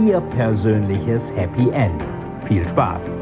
Ihr 0.00 0.20
persönliches 0.20 1.32
Happy 1.36 1.70
End. 1.70 2.08
Viel 2.42 2.66
Spaß! 2.66 3.14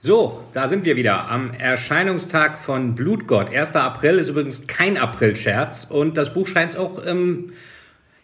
So, 0.00 0.44
da 0.54 0.68
sind 0.68 0.84
wir 0.84 0.94
wieder 0.94 1.28
am 1.28 1.52
Erscheinungstag 1.52 2.60
von 2.60 2.94
Blutgott. 2.94 3.52
1. 3.52 3.74
April 3.74 4.18
ist 4.18 4.28
übrigens 4.28 4.68
kein 4.68 4.96
April-Scherz 4.96 5.88
und 5.90 6.16
das 6.16 6.32
Buch 6.32 6.46
scheint 6.46 6.70
es 6.70 6.76
auch 6.76 7.04
ähm, 7.04 7.52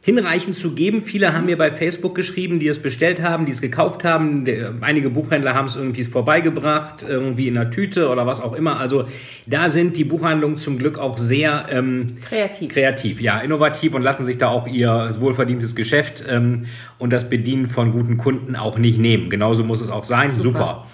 hinreichend 0.05 0.55
zu 0.55 0.73
geben. 0.73 1.03
Viele 1.07 1.33
haben 1.33 1.47
mir 1.47 1.57
bei 1.57 1.73
Facebook 1.73 2.15
geschrieben, 2.15 2.61
die 2.61 2.69
es 2.69 2.79
bestellt 2.79 3.23
haben, 3.23 3.47
die 3.47 3.53
es 3.53 3.63
gekauft 3.63 4.05
haben. 4.05 4.45
Einige 4.83 5.09
Buchhändler 5.09 5.55
haben 5.55 5.65
es 5.65 5.77
irgendwie 5.77 6.05
vorbeigebracht, 6.05 7.03
irgendwie 7.09 7.49
in 7.49 7.57
einer 7.57 7.71
Tüte 7.71 8.11
oder 8.11 8.27
was 8.27 8.39
auch 8.39 8.53
immer. 8.53 8.79
Also 8.79 9.07
da 9.47 9.71
sind 9.71 9.97
die 9.97 10.05
Buchhandlungen 10.05 10.59
zum 10.59 10.79
Glück 10.79 10.99
auch 10.99 11.17
sehr 11.17 11.69
ähm, 11.71 12.19
kreativ. 12.29 12.71
kreativ, 12.71 13.21
ja, 13.23 13.41
innovativ 13.41 13.95
und 13.95 14.03
lassen 14.03 14.27
sich 14.27 14.37
da 14.37 14.49
auch 14.49 14.67
ihr 14.67 15.17
wohlverdientes 15.21 15.75
Geschäft 15.75 16.23
ähm, 16.29 16.67
und 16.99 17.11
das 17.11 17.31
Bedienen 17.31 17.69
von 17.69 17.93
guten 17.93 18.19
Kunden 18.19 18.57
auch 18.57 18.77
nicht 18.77 18.99
nehmen. 18.99 19.31
Genauso 19.31 19.65
muss 19.65 19.81
es 19.81 19.89
auch 19.89 20.05
sein. 20.05 20.33
Super. 20.39 20.43
Super. 20.43 20.87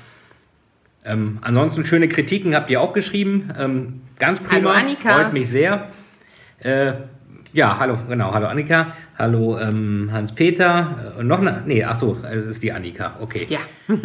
Ähm, 1.04 1.38
ansonsten 1.40 1.84
schöne 1.84 2.06
Kritiken 2.06 2.54
habt 2.54 2.70
ihr 2.70 2.80
auch 2.80 2.92
geschrieben. 2.92 3.50
Ähm, 3.58 4.02
ganz 4.20 4.38
prima. 4.38 4.70
Hallo 4.74 4.86
Annika. 4.86 5.14
Freut 5.14 5.32
mich 5.32 5.48
sehr. 5.48 5.88
Äh, 6.60 6.92
ja, 7.52 7.78
hallo, 7.78 7.98
genau, 8.08 8.32
hallo 8.32 8.46
Annika, 8.46 8.94
hallo 9.18 9.58
ähm, 9.58 10.10
Hans-Peter 10.12 11.14
und 11.18 11.26
noch 11.26 11.40
eine, 11.40 11.62
nee, 11.66 11.84
ach 11.84 11.98
so, 11.98 12.16
es 12.30 12.46
ist 12.46 12.62
die 12.62 12.72
Annika, 12.72 13.16
okay. 13.20 13.46
Ja. 13.48 13.60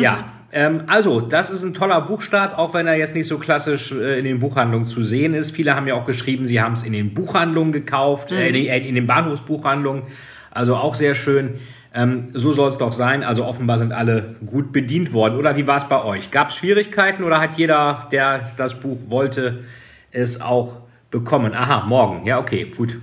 ja, 0.00 0.24
ähm, 0.52 0.82
also, 0.86 1.20
das 1.20 1.50
ist 1.50 1.64
ein 1.64 1.72
toller 1.72 2.00
Buchstart, 2.02 2.56
auch 2.56 2.74
wenn 2.74 2.86
er 2.86 2.96
jetzt 2.96 3.14
nicht 3.14 3.26
so 3.26 3.38
klassisch 3.38 3.90
äh, 3.90 4.18
in 4.18 4.26
den 4.26 4.38
Buchhandlungen 4.38 4.86
zu 4.86 5.02
sehen 5.02 5.32
ist. 5.32 5.50
Viele 5.52 5.74
haben 5.74 5.86
ja 5.86 5.94
auch 5.94 6.04
geschrieben, 6.04 6.44
sie 6.46 6.60
haben 6.60 6.74
es 6.74 6.82
in 6.82 6.92
den 6.92 7.14
Buchhandlungen 7.14 7.72
gekauft, 7.72 8.30
mhm. 8.30 8.36
äh, 8.36 8.48
in, 8.48 8.54
äh, 8.54 8.86
in 8.86 8.94
den 8.94 9.06
Bahnhofsbuchhandlungen, 9.06 10.02
also 10.50 10.76
auch 10.76 10.94
sehr 10.94 11.14
schön. 11.14 11.54
Ähm, 11.94 12.28
so 12.32 12.52
soll 12.52 12.70
es 12.70 12.78
doch 12.78 12.92
sein. 12.92 13.22
Also 13.22 13.46
offenbar 13.46 13.78
sind 13.78 13.92
alle 13.92 14.36
gut 14.46 14.72
bedient 14.72 15.12
worden. 15.14 15.36
Oder 15.38 15.56
wie 15.56 15.66
war 15.66 15.78
es 15.78 15.88
bei 15.88 16.02
euch? 16.04 16.30
Gab 16.30 16.48
es 16.48 16.56
Schwierigkeiten 16.56 17.24
oder 17.24 17.40
hat 17.40 17.56
jeder, 17.56 18.08
der 18.12 18.52
das 18.56 18.74
Buch 18.74 18.98
wollte, 19.08 19.64
es 20.10 20.40
auch 20.40 20.81
bekommen? 21.12 21.54
Aha, 21.54 21.86
morgen. 21.86 22.26
Ja, 22.26 22.40
okay, 22.40 22.72
gut. 22.76 22.96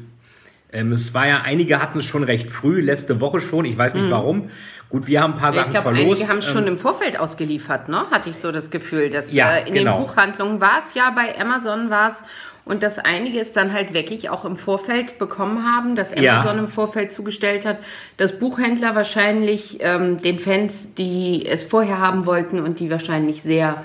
Ähm, 0.71 0.91
es 0.91 1.13
war 1.13 1.27
ja, 1.27 1.41
einige 1.41 1.81
hatten 1.81 1.99
es 1.99 2.05
schon 2.05 2.23
recht 2.23 2.51
früh, 2.51 2.81
letzte 2.81 3.21
Woche 3.21 3.39
schon. 3.39 3.63
Ich 3.63 3.77
weiß 3.77 3.93
nicht 3.93 4.03
hm. 4.03 4.11
warum. 4.11 4.49
Gut, 4.89 5.07
wir 5.07 5.21
haben 5.21 5.33
ein 5.33 5.39
paar 5.39 5.49
ich 5.51 5.55
Sachen 5.55 5.71
glaub, 5.71 5.83
verlost. 5.83 6.05
Einige 6.05 6.27
haben 6.27 6.37
es 6.39 6.45
schon 6.45 6.63
ähm, 6.63 6.73
im 6.73 6.77
Vorfeld 6.77 7.17
ausgeliefert, 7.17 7.89
ne? 7.89 8.03
Hatte 8.11 8.29
ich 8.29 8.37
so 8.37 8.51
das 8.51 8.69
Gefühl. 8.69 9.09
Dass, 9.09 9.31
ja, 9.31 9.55
äh, 9.55 9.67
in 9.69 9.75
genau. 9.75 9.97
den 9.97 10.07
Buchhandlungen 10.07 10.59
war 10.59 10.83
es 10.85 10.93
ja, 10.93 11.09
bei 11.11 11.39
Amazon 11.39 11.89
war 11.89 12.09
es 12.09 12.23
und 12.65 12.83
dass 12.83 12.99
einige 12.99 13.39
es 13.39 13.51
dann 13.51 13.73
halt 13.73 13.93
wirklich 13.93 14.29
auch 14.29 14.45
im 14.45 14.57
Vorfeld 14.57 15.17
bekommen 15.17 15.65
haben, 15.65 15.95
dass 15.95 16.11
Amazon 16.11 16.57
Ja. 16.57 16.63
im 16.63 16.67
Vorfeld 16.67 17.11
zugestellt 17.11 17.65
hat, 17.65 17.79
dass 18.17 18.37
Buchhändler 18.37 18.93
wahrscheinlich 18.93 19.79
ähm, 19.79 20.21
den 20.21 20.37
Fans, 20.37 20.93
die 20.93 21.47
es 21.47 21.63
vorher 21.63 21.97
haben 21.97 22.27
wollten 22.27 22.59
und 22.59 22.79
die 22.79 22.91
wahrscheinlich 22.91 23.41
sehr, 23.41 23.83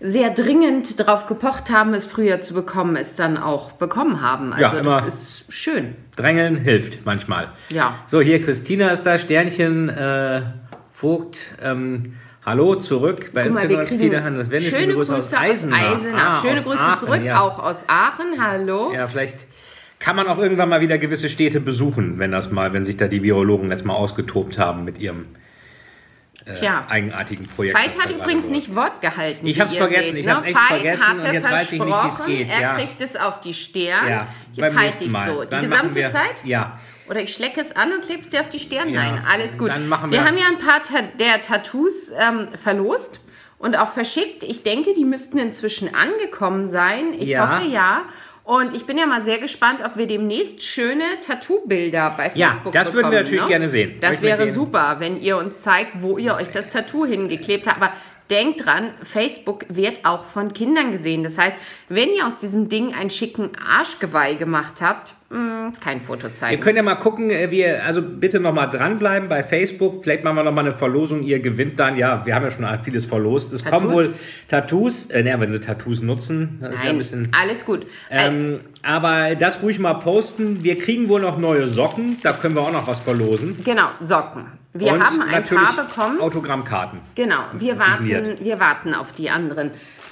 sehr 0.00 0.30
dringend 0.30 1.00
darauf 1.00 1.26
gepocht 1.26 1.70
haben, 1.70 1.92
es 1.94 2.06
früher 2.06 2.40
zu 2.40 2.54
bekommen, 2.54 2.96
es 2.96 3.14
dann 3.16 3.36
auch 3.36 3.72
bekommen 3.72 4.20
haben. 4.20 4.54
Ja, 4.58 4.68
Also 4.68 4.78
immer. 4.78 5.02
das 5.02 5.14
ist 5.14 5.44
schön. 5.48 5.96
Drängeln 6.16 6.56
hilft 6.56 7.04
manchmal. 7.04 7.48
Ja. 7.70 7.94
So, 8.06 8.20
hier 8.20 8.42
Christina 8.42 8.90
ist 8.90 9.02
da, 9.02 9.18
Sternchen, 9.18 9.88
äh, 9.88 10.42
Vogt. 10.92 11.38
Ähm, 11.62 12.14
hallo, 12.44 12.74
zurück 12.76 13.30
bei 13.32 13.46
Instagram. 13.46 14.36
Das 14.36 14.50
wäre 14.50 14.62
schöne 14.62 14.94
Grüße 14.94 15.14
aus 15.14 15.32
Eisenach. 15.32 15.98
Ah, 16.14 16.40
schöne 16.42 16.58
aus 16.58 16.64
Grüße 16.64 16.80
Aachen, 16.80 16.98
zurück, 16.98 17.22
ja. 17.24 17.40
auch 17.40 17.58
aus 17.58 17.84
Aachen. 17.88 18.40
Hallo. 18.44 18.92
Ja, 18.92 19.06
vielleicht 19.08 19.46
kann 20.00 20.16
man 20.16 20.28
auch 20.28 20.38
irgendwann 20.38 20.68
mal 20.68 20.80
wieder 20.80 20.98
gewisse 20.98 21.28
Städte 21.28 21.60
besuchen, 21.60 22.18
wenn 22.18 22.30
das 22.30 22.50
mal, 22.50 22.72
wenn 22.72 22.84
sich 22.84 22.96
da 22.96 23.08
die 23.08 23.22
Virologen 23.22 23.70
jetzt 23.70 23.84
mal 23.84 23.94
ausgetobt 23.94 24.58
haben 24.58 24.84
mit 24.84 24.98
ihrem 24.98 25.26
Tja. 26.58 26.86
eigenartigen 26.88 27.46
Projekt. 27.48 27.76
Veit 27.78 27.98
hat 27.98 28.10
übrigens 28.10 28.44
läuft. 28.44 28.50
nicht 28.56 28.74
Wort 28.74 29.00
gehalten. 29.02 29.46
Ich 29.46 29.56
wie 29.56 29.60
hab's 29.60 29.72
ihr 29.72 29.78
vergessen, 29.78 30.10
seht, 30.12 30.20
ich 30.20 30.26
ne? 30.26 30.32
hab's 30.32 30.42
echt 30.44 30.54
Veit 30.56 30.66
vergessen 30.68 31.18
und 31.20 31.32
jetzt 31.32 31.50
weiß 31.50 31.72
ich 31.72 31.78
nicht, 31.78 31.86
wie's 31.86 31.94
versprochen, 31.94 32.26
geht, 32.26 32.48
Er 32.50 32.60
ja. 32.60 32.74
kriegt 32.76 33.00
es 33.00 33.16
auf 33.16 33.40
die 33.40 33.54
Stirn. 33.54 34.08
Ja, 34.08 34.28
Jetzt 34.54 34.76
halte 34.76 35.04
ich 35.04 35.12
so. 35.12 35.44
Die 35.44 35.60
gesamte 35.60 35.94
wir, 35.94 36.08
Zeit? 36.10 36.44
Ja. 36.44 36.78
Oder 37.08 37.20
ich 37.22 37.34
schlecke 37.34 37.60
es 37.60 37.74
an 37.74 37.92
und 37.92 38.02
klebe 38.02 38.22
es 38.22 38.30
dir 38.30 38.40
auf 38.40 38.48
die 38.48 38.60
Stirn? 38.60 38.88
Ja, 38.90 39.02
Nein, 39.12 39.22
alles 39.28 39.58
gut. 39.58 39.68
dann 39.70 39.88
machen 39.88 40.10
wir 40.10 40.20
wir- 40.20 40.26
haben 40.26 40.36
ja 40.38 40.46
ein 40.48 40.58
paar 40.58 40.82
Ta 40.82 41.02
der 41.18 41.40
Tattoos 41.42 42.12
ähm, 42.18 42.48
verlost 42.62 43.20
und 43.58 43.76
auch 43.76 43.92
verschickt. 43.92 44.42
Ich 44.42 44.62
denke, 44.62 44.94
die 44.94 45.04
müssten 45.04 45.38
inzwischen 45.38 45.94
angekommen 45.94 46.68
sein. 46.68 47.12
Ich 47.18 47.36
hoffe 47.38 47.64
ja. 47.64 48.02
Und 48.48 48.74
ich 48.74 48.86
bin 48.86 48.96
ja 48.96 49.04
mal 49.04 49.22
sehr 49.22 49.36
gespannt, 49.36 49.80
ob 49.84 49.98
wir 49.98 50.06
demnächst 50.06 50.62
schöne 50.64 51.04
Tattoo-Bilder 51.26 52.14
bei 52.16 52.32
Ja, 52.34 52.52
Facebook 52.52 52.72
das 52.72 52.94
würden 52.94 53.10
wir 53.10 53.18
bekommen, 53.18 53.24
natürlich 53.24 53.42
ne? 53.42 53.48
gerne 53.48 53.68
sehen. 53.68 53.98
Das 54.00 54.10
Möchten 54.12 54.24
wäre 54.24 54.50
super, 54.50 54.96
wenn 55.00 55.20
ihr 55.20 55.36
uns 55.36 55.60
zeigt, 55.60 56.00
wo 56.00 56.16
ihr 56.16 56.34
euch 56.34 56.48
das 56.50 56.70
Tattoo 56.70 57.04
hingeklebt 57.04 57.66
habt. 57.66 57.76
Aber 57.76 57.92
denkt 58.30 58.64
dran, 58.64 58.90
Facebook 59.02 59.64
wird 59.68 60.04
auch 60.04 60.24
von 60.26 60.52
Kindern 60.52 60.92
gesehen. 60.92 61.22
Das 61.22 61.38
heißt, 61.38 61.56
wenn 61.88 62.08
ihr 62.10 62.26
aus 62.26 62.36
diesem 62.36 62.68
Ding 62.68 62.94
einen 62.94 63.10
schicken 63.10 63.50
Arschgeweih 63.56 64.34
gemacht 64.34 64.80
habt, 64.80 65.14
mh, 65.30 65.72
kein 65.82 66.02
Foto 66.02 66.24
Wir 66.24 66.34
zeigen. 66.34 66.60
können 66.60 66.76
ja 66.76 66.82
mal 66.82 66.96
gucken, 66.96 67.30
äh, 67.30 67.50
wir, 67.50 67.84
also 67.84 68.02
bitte 68.02 68.40
nochmal 68.40 68.68
dranbleiben 68.70 69.28
bei 69.28 69.42
Facebook. 69.42 70.02
Vielleicht 70.02 70.24
machen 70.24 70.36
wir 70.36 70.42
nochmal 70.44 70.66
eine 70.66 70.74
Verlosung. 70.76 71.22
Ihr 71.22 71.40
gewinnt 71.40 71.78
dann, 71.80 71.96
ja, 71.96 72.24
wir 72.26 72.34
haben 72.34 72.44
ja 72.44 72.50
schon 72.50 72.66
vieles 72.84 73.04
verlost. 73.06 73.52
Es 73.52 73.64
kommen 73.64 73.88
Tattoos? 73.88 73.94
wohl 73.94 74.14
Tattoos, 74.48 75.06
äh, 75.06 75.22
naja, 75.22 75.40
wenn 75.40 75.50
sie 75.52 75.60
Tattoos 75.60 76.02
nutzen, 76.02 76.58
das 76.60 76.74
ist 76.74 76.76
ja 76.76 76.80
ein 76.82 76.86
Nein, 76.88 76.98
bisschen. 76.98 77.28
alles 77.32 77.64
gut. 77.64 77.86
Äh, 78.10 78.26
Ähm, 78.28 78.60
aber 78.82 79.34
das 79.34 79.62
ruhig 79.62 79.78
mal 79.78 79.94
posten. 79.94 80.62
Wir 80.62 80.78
kriegen 80.78 81.08
wohl 81.08 81.20
noch 81.20 81.38
neue 81.38 81.66
Socken, 81.66 82.18
da 82.22 82.32
können 82.32 82.54
wir 82.54 82.62
auch 82.62 82.72
noch 82.72 82.86
was 82.86 82.98
verlosen. 82.98 83.56
genau, 83.64 83.88
Socken. 84.00 84.46
Wir 84.78 84.92
Und 84.92 85.04
haben 85.04 85.20
ein 85.22 85.44
paar 85.44 85.74
bekommen. 85.86 86.20
Autogrammkarten. 86.20 87.00
Genau, 87.14 87.40
wir 87.54 87.78
warten, 87.78 88.34
wir 88.40 88.60
warten 88.60 88.94
auf 88.94 89.12
die 89.12 89.30
anderen. 89.30 89.70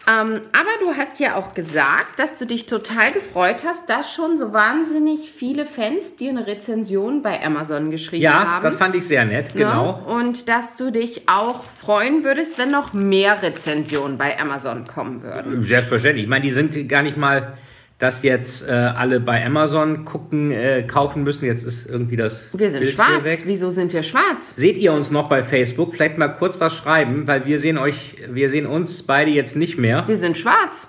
Ähm, 0.09 0.35
aber 0.53 0.71
du 0.81 0.95
hast 0.97 1.19
ja 1.19 1.35
auch 1.35 1.53
gesagt, 1.55 2.19
dass 2.19 2.37
du 2.39 2.47
dich 2.47 2.67
total 2.67 3.11
gefreut 3.11 3.65
hast, 3.67 3.89
dass 3.91 4.13
schon 4.15 4.39
so 4.39 4.53
wahnsinnig 4.53 5.33
viele 5.33 5.67
Fans 5.67 6.15
dir 6.15 6.31
eine 6.31 6.47
Rezension 6.47 7.23
bei 7.23 7.45
Amazon 7.45 7.91
geschrieben 7.91 8.23
Ja, 8.23 8.45
haben. 8.47 8.63
das 8.63 8.77
fand 8.77 8.95
ich 8.95 9.05
sehr 9.09 9.25
nett, 9.25 9.53
Ne? 9.57 9.63
genau. 9.65 10.05
Und 10.07 10.49
dass 10.49 10.75
du 10.77 10.93
dich 10.93 11.29
auch 11.29 11.65
freuen 11.81 12.23
würdest, 12.23 12.57
wenn 12.57 12.71
noch 12.71 12.93
mehr 12.93 13.43
Rezensionen 13.43 14.17
bei 14.17 14.39
Amazon 14.39 14.85
kommen 14.87 15.25
würden. 15.25 15.65
Selbstverständlich. 15.65 16.23
Ich 16.23 16.31
meine, 16.31 16.43
die 16.45 16.53
sind 16.53 16.89
gar 16.89 17.03
nicht 17.03 17.17
mal, 17.17 17.59
dass 17.99 18.23
jetzt 18.23 18.69
äh, 18.69 18.73
alle 18.73 19.21
bei 19.21 19.45
Amazon 19.45 20.05
gucken, 20.05 20.51
äh, 20.53 20.83
kaufen 20.83 21.23
müssen. 21.25 21.45
Jetzt 21.47 21.65
ist 21.65 21.87
irgendwie 21.87 22.17
das 22.17 22.49
Wir 22.53 22.71
sind 22.71 22.81
Bild 22.81 22.93
schwarz. 22.93 23.25
weg. 23.25 23.43
Wieso 23.47 23.71
sind 23.71 23.93
wir 23.93 24.03
schwarz? 24.03 24.55
Seht 24.55 24.77
ihr 24.77 24.93
uns 24.93 25.11
noch 25.11 25.29
bei 25.29 25.43
Facebook? 25.43 25.95
Vielleicht 25.95 26.19
mal 26.19 26.29
kurz 26.29 26.61
was 26.61 26.75
schreiben, 26.75 27.27
weil 27.27 27.47
wir 27.47 27.59
sehen 27.59 27.79
euch, 27.79 28.17
wir 28.29 28.51
sehen 28.51 28.67
uns 28.67 29.03
beide 29.03 29.31
jetzt 29.31 29.57
nicht 29.57 29.79
mehr. 29.79 30.07
Wir 30.07 30.19
sind 30.19 30.37
schwarz. 30.37 30.87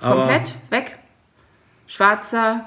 Aber- 0.00 0.26
Komplett 0.26 0.54
weg. 0.70 0.96
Schwarzer, 1.86 2.66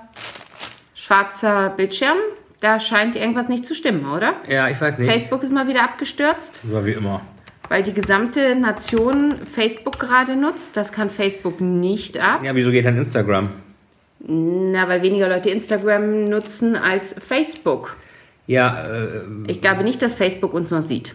schwarzer 0.95 1.69
Bildschirm. 1.75 2.17
Da 2.61 2.79
scheint 2.79 3.15
irgendwas 3.15 3.49
nicht 3.49 3.65
zu 3.65 3.75
stimmen, 3.75 4.05
oder? 4.05 4.35
Ja, 4.47 4.69
ich 4.69 4.79
weiß 4.79 4.97
nicht. 4.97 5.11
Facebook 5.11 5.43
ist 5.43 5.51
mal 5.51 5.67
wieder 5.67 5.83
abgestürzt, 5.83 6.61
So 6.69 6.85
wie 6.85 6.91
immer. 6.93 7.21
weil 7.69 7.83
die 7.83 7.93
gesamte 7.93 8.55
Nation 8.55 9.35
Facebook 9.53 9.99
gerade 9.99 10.35
nutzt. 10.35 10.75
Das 10.77 10.91
kann 10.91 11.09
Facebook 11.09 11.59
nicht 11.61 12.17
ab. 12.17 12.41
Ja, 12.43 12.55
wieso 12.55 12.71
geht 12.71 12.85
dann 12.85 12.97
Instagram? 12.97 13.49
Na, 14.25 14.87
weil 14.87 15.01
weniger 15.01 15.27
Leute 15.27 15.49
Instagram 15.49 16.29
nutzen 16.29 16.75
als 16.77 17.13
Facebook. 17.27 17.97
Ja, 18.47 18.85
äh, 18.89 19.21
Ich 19.47 19.61
glaube 19.61 19.83
nicht, 19.83 20.01
dass 20.01 20.15
Facebook 20.15 20.53
uns 20.53 20.71
noch 20.71 20.81
sieht. 20.81 21.13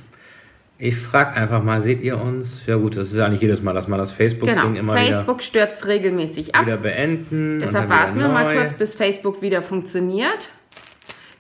ich 0.78 0.96
frage 0.96 1.32
einfach 1.32 1.62
mal, 1.62 1.81
seht 1.82 2.00
ihr 2.02 2.20
uns? 2.20 2.64
Ja 2.66 2.76
gut, 2.76 2.96
das 2.96 3.10
ist 3.10 3.16
ja 3.16 3.28
nicht 3.28 3.40
jedes 3.43 3.62
Mal, 3.62 3.72
dass 3.72 3.88
man 3.88 3.99
das 3.99 4.12
Facebook-Ding 4.12 4.56
Genau. 4.56 4.78
immer 4.78 4.93
Facebook 4.96 5.43
stürzt 5.43 5.87
regelmäßig 5.87 6.49
wieder, 6.49 6.58
ab. 6.58 6.66
wieder 6.66 6.76
beenden. 6.76 7.58
Deshalb 7.60 7.88
warten 7.88 8.14
wir 8.19 8.25
wieder 8.25 8.32
mal 8.32 8.55
kurz, 8.56 8.75
bis 8.75 8.94
Facebook 8.94 9.40
wieder 9.43 9.62
funktioniert. 9.62 10.49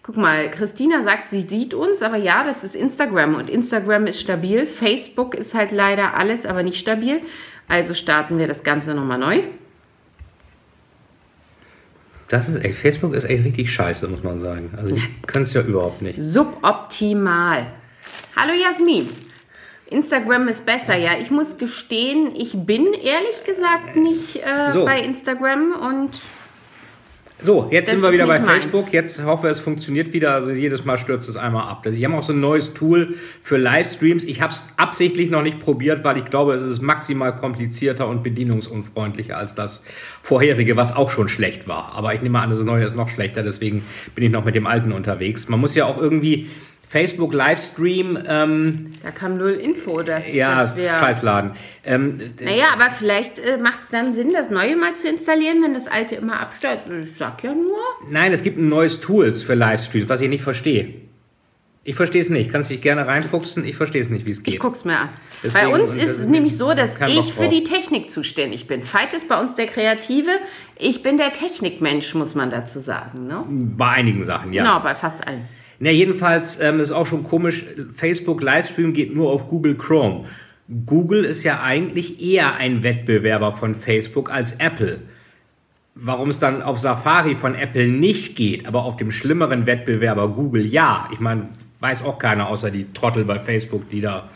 Guck 0.02 0.16
mal, 0.16 0.50
Christina 0.50 1.02
sagt, 1.02 1.28
sie 1.28 1.42
sieht 1.42 1.74
uns, 1.74 2.00
aber 2.00 2.16
ja, 2.16 2.42
das 2.44 2.64
ist 2.64 2.74
Instagram 2.74 3.34
und 3.34 3.50
Instagram 3.50 4.06
ist 4.06 4.20
stabil. 4.20 4.64
Facebook 4.64 5.34
ist 5.34 5.54
halt 5.54 5.70
leider 5.70 6.14
alles, 6.16 6.46
aber 6.46 6.62
nicht 6.62 6.78
stabil. 6.78 7.20
Also 7.68 7.92
starten 7.92 8.38
wir 8.38 8.46
das 8.48 8.64
Ganze 8.64 8.94
nochmal 8.94 9.18
neu. 9.18 9.40
Das 12.28 12.48
ist 12.48 12.62
echt, 12.62 12.78
Facebook 12.78 13.14
ist 13.14 13.24
echt 13.24 13.44
richtig 13.44 13.72
scheiße, 13.72 14.06
muss 14.06 14.22
man 14.22 14.38
sagen. 14.40 14.70
Also 14.76 14.94
die 14.94 15.02
können 15.26 15.44
es 15.44 15.54
ja 15.54 15.62
überhaupt 15.62 16.02
nicht. 16.02 16.20
Suboptimal. 16.20 17.66
Hallo 18.36 18.52
Jasmin. 18.52 19.08
Instagram 19.86 20.48
ist 20.48 20.66
besser, 20.66 20.96
ja. 20.96 21.12
Ich 21.18 21.30
muss 21.30 21.56
gestehen, 21.56 22.34
ich 22.36 22.52
bin 22.54 22.84
ehrlich 22.92 23.44
gesagt 23.46 23.96
nicht 23.96 24.36
äh, 24.36 24.70
So. 24.72 24.84
bei 24.84 25.00
Instagram 25.00 25.72
und 25.72 26.20
So, 27.40 27.68
jetzt 27.70 27.86
Das 27.86 27.94
sind 27.94 28.02
wir 28.02 28.12
wieder 28.12 28.26
bei 28.26 28.40
meins. 28.40 28.64
Facebook. 28.64 28.92
Jetzt 28.92 29.22
hoffe 29.24 29.46
ich, 29.46 29.52
es 29.52 29.60
funktioniert 29.60 30.12
wieder. 30.12 30.34
Also 30.34 30.50
jedes 30.50 30.84
Mal 30.84 30.98
stürzt 30.98 31.28
es 31.28 31.36
einmal 31.36 31.68
ab. 31.68 31.86
Sie 31.88 32.04
haben 32.04 32.14
auch 32.14 32.24
so 32.24 32.32
ein 32.32 32.40
neues 32.40 32.74
Tool 32.74 33.14
für 33.44 33.56
Livestreams. 33.56 34.24
Ich 34.24 34.42
habe 34.42 34.52
es 34.52 34.66
absichtlich 34.76 35.30
noch 35.30 35.42
nicht 35.42 35.60
probiert, 35.60 36.02
weil 36.02 36.18
ich 36.18 36.24
glaube, 36.24 36.54
es 36.54 36.62
ist 36.62 36.82
maximal 36.82 37.36
komplizierter 37.36 38.08
und 38.08 38.24
bedienungsunfreundlicher 38.24 39.36
als 39.36 39.54
das 39.54 39.84
vorherige, 40.20 40.76
was 40.76 40.94
auch 40.94 41.12
schon 41.12 41.28
schlecht 41.28 41.68
war. 41.68 41.92
Aber 41.94 42.12
ich 42.12 42.22
nehme 42.22 42.40
an, 42.40 42.50
das 42.50 42.60
neue 42.60 42.84
ist 42.84 42.96
noch 42.96 43.08
schlechter. 43.08 43.44
Deswegen 43.44 43.84
bin 44.16 44.24
ich 44.24 44.32
noch 44.32 44.44
mit 44.44 44.56
dem 44.56 44.66
alten 44.66 44.90
unterwegs. 44.90 45.48
Man 45.48 45.60
muss 45.60 45.76
ja 45.76 45.84
auch 45.86 45.98
irgendwie 45.98 46.48
Facebook 46.88 47.34
Livestream, 47.34 48.18
ähm, 48.26 48.92
da 49.02 49.10
kam 49.10 49.36
null 49.36 49.50
Info, 49.52 50.00
dass, 50.02 50.24
ja, 50.32 50.62
dass 50.62 50.74
wir. 50.76 50.88
Scheißladen. 50.88 51.50
Ähm, 51.84 52.18
Naja, 52.40 52.66
aber 52.72 52.90
vielleicht 52.98 53.38
äh, 53.38 53.58
macht 53.58 53.82
es 53.82 53.90
dann 53.90 54.14
Sinn, 54.14 54.32
das 54.32 54.48
neue 54.50 54.74
mal 54.76 54.94
zu 54.94 55.06
installieren, 55.08 55.62
wenn 55.62 55.74
das 55.74 55.86
alte 55.86 56.14
immer 56.14 56.40
abstört. 56.40 56.80
Ich 57.02 57.14
sag 57.16 57.44
ja 57.44 57.52
nur. 57.54 57.76
Nein, 58.10 58.32
es 58.32 58.42
gibt 58.42 58.58
ein 58.58 58.68
neues 58.70 59.00
Tools 59.00 59.42
für 59.42 59.54
Livestreams, 59.54 60.08
was 60.08 60.20
ich 60.22 60.30
nicht 60.30 60.42
verstehe. 60.42 60.94
Ich 61.84 61.94
verstehe 61.94 62.20
es 62.20 62.28
nicht. 62.28 62.50
Kannst 62.52 62.68
dich 62.70 62.82
gerne 62.82 63.06
reinfuchsen. 63.06 63.64
Ich 63.64 63.76
verstehe 63.76 64.02
es 64.02 64.10
nicht, 64.10 64.26
wie 64.26 64.32
es 64.32 64.38
Ich 64.38 64.44
geht. 64.44 64.60
guck's 64.60 64.84
mir 64.84 64.98
an. 64.98 65.08
Deswegen- 65.42 65.70
bei 65.72 65.80
uns 65.82 65.94
ist 65.94 66.18
es 66.18 66.26
nämlich 66.26 66.56
so, 66.58 66.74
dass 66.74 66.90
ich 67.06 67.32
für 67.34 67.48
die 67.48 67.64
Technik 67.64 68.10
zuständig 68.10 68.66
bin. 68.66 68.82
Veit 68.92 69.14
ist 69.14 69.26
bei 69.28 69.40
uns 69.40 69.54
der 69.54 69.66
Kreative. 69.68 70.30
Ich 70.76 71.02
bin 71.02 71.16
der 71.16 71.32
Technikmensch, 71.32 72.14
muss 72.14 72.34
man 72.34 72.50
dazu 72.50 72.80
sagen. 72.80 73.26
Ne? 73.26 73.42
Bei 73.48 73.88
einigen 73.90 74.24
Sachen, 74.24 74.52
ja. 74.52 74.62
Genau, 74.64 74.80
bei 74.80 74.94
fast 74.94 75.26
allen. 75.26 75.46
Na, 75.80 75.90
jedenfalls 75.90 76.60
ähm, 76.60 76.80
ist 76.80 76.90
auch 76.90 77.06
schon 77.06 77.22
komisch, 77.22 77.64
Facebook 77.94 78.42
Livestream 78.42 78.92
geht 78.92 79.14
nur 79.14 79.30
auf 79.30 79.48
Google 79.48 79.76
Chrome. 79.76 80.24
Google 80.86 81.24
ist 81.24 81.44
ja 81.44 81.62
eigentlich 81.62 82.20
eher 82.20 82.56
ein 82.56 82.82
Wettbewerber 82.82 83.52
von 83.52 83.74
Facebook 83.74 84.30
als 84.30 84.52
Apple. 84.52 85.00
Warum 85.94 86.28
es 86.28 86.38
dann 86.38 86.62
auf 86.62 86.78
Safari 86.78 87.36
von 87.36 87.54
Apple 87.54 87.88
nicht 87.88 88.36
geht, 88.36 88.66
aber 88.66 88.84
auf 88.84 88.96
dem 88.96 89.10
schlimmeren 89.10 89.66
Wettbewerber 89.66 90.28
Google 90.28 90.66
ja. 90.66 91.08
Ich 91.12 91.20
meine, 91.20 91.48
weiß 91.80 92.04
auch 92.04 92.18
keiner 92.18 92.48
außer 92.48 92.70
die 92.70 92.92
Trottel 92.92 93.24
bei 93.24 93.38
Facebook, 93.38 93.88
die 93.88 94.00
da. 94.00 94.28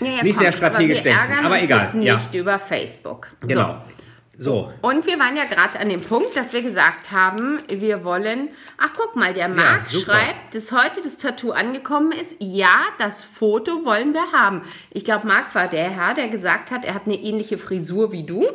Ja, 0.00 0.06
ja, 0.06 0.22
Nicht 0.24 0.38
sehr 0.38 0.52
strategisch 0.52 0.98
aber 0.98 1.08
denken, 1.08 1.44
aber 1.44 1.62
egal, 1.62 1.84
Jetzt 1.84 1.94
nicht 1.94 2.34
ja. 2.34 2.40
über 2.40 2.58
Facebook. 2.58 3.28
Genau. 3.46 3.68
So. 3.68 3.93
So. 4.36 4.72
Und 4.80 5.06
wir 5.06 5.18
waren 5.18 5.36
ja 5.36 5.44
gerade 5.44 5.78
an 5.78 5.88
dem 5.88 6.00
Punkt, 6.00 6.36
dass 6.36 6.52
wir 6.52 6.62
gesagt 6.62 7.12
haben, 7.12 7.60
wir 7.68 8.04
wollen. 8.04 8.48
Ach, 8.78 8.90
guck 8.96 9.16
mal, 9.16 9.32
der 9.32 9.48
Marc 9.48 9.88
super. 9.90 10.12
schreibt, 10.12 10.54
dass 10.54 10.72
heute 10.72 11.02
das 11.02 11.16
Tattoo 11.16 11.52
angekommen 11.52 12.12
ist. 12.12 12.34
Ja, 12.40 12.80
das 12.98 13.22
Foto 13.22 13.84
wollen 13.84 14.12
wir 14.12 14.32
haben. 14.32 14.62
Ich 14.90 15.04
glaube, 15.04 15.26
Marc 15.26 15.54
war 15.54 15.68
der 15.68 15.90
Herr, 15.90 16.14
der 16.14 16.28
gesagt 16.28 16.70
hat, 16.70 16.84
er 16.84 16.94
hat 16.94 17.06
eine 17.06 17.16
ähnliche 17.16 17.58
Frisur 17.58 18.12
wie 18.12 18.24
du. 18.24 18.42
Wo 18.42 18.48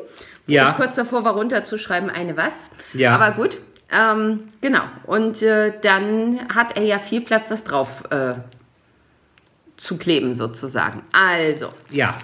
Ja. 0.48 0.72
Ich 0.72 0.76
kurz 0.76 0.96
davor 0.96 1.24
war 1.24 1.36
runterzuschreiben, 1.36 2.10
eine 2.10 2.36
was. 2.36 2.70
Ja. 2.94 3.16
Aber 3.16 3.36
gut. 3.36 3.58
Ähm, 3.92 4.50
genau. 4.62 4.84
Und 5.06 5.42
äh, 5.42 5.74
dann 5.82 6.48
hat 6.54 6.78
er 6.78 6.84
ja 6.84 7.00
viel 7.00 7.22
Platz, 7.22 7.50
das 7.50 7.64
drauf 7.64 7.90
äh, 8.12 8.36
zu 9.78 9.98
kleben, 9.98 10.34
sozusagen. 10.34 11.04
Also, 11.12 11.70
Ja. 11.90 12.18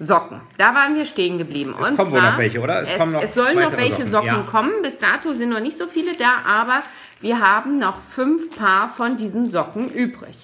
Socken. 0.00 0.40
Da 0.56 0.74
waren 0.74 0.94
wir 0.94 1.04
stehen 1.04 1.36
geblieben. 1.36 1.74
Es 1.78 1.88
Und 1.88 1.96
kommen 1.96 2.10
wohl 2.10 2.18
zwar, 2.18 2.32
noch 2.32 2.38
welche, 2.38 2.60
oder? 2.60 2.80
Es 2.80 2.88
Es, 2.88 2.98
kommen 2.98 3.12
noch 3.12 3.22
es 3.22 3.34
sollen 3.34 3.58
noch 3.58 3.76
welche 3.76 4.08
Socken, 4.08 4.10
Socken, 4.10 4.26
ja. 4.26 4.46
kommen. 4.50 4.72
Bis 4.82 4.98
dato 4.98 5.34
sind 5.34 5.50
noch 5.50 5.60
nicht 5.60 5.76
so 5.76 5.86
viele 5.86 6.14
da, 6.14 6.38
aber 6.46 6.82
wir 7.20 7.38
haben 7.38 7.78
noch 7.78 7.96
fünf 8.14 8.56
Paar 8.56 8.94
von 8.96 9.18
diesen 9.18 9.50
Socken 9.50 9.90
übrig. 9.90 10.34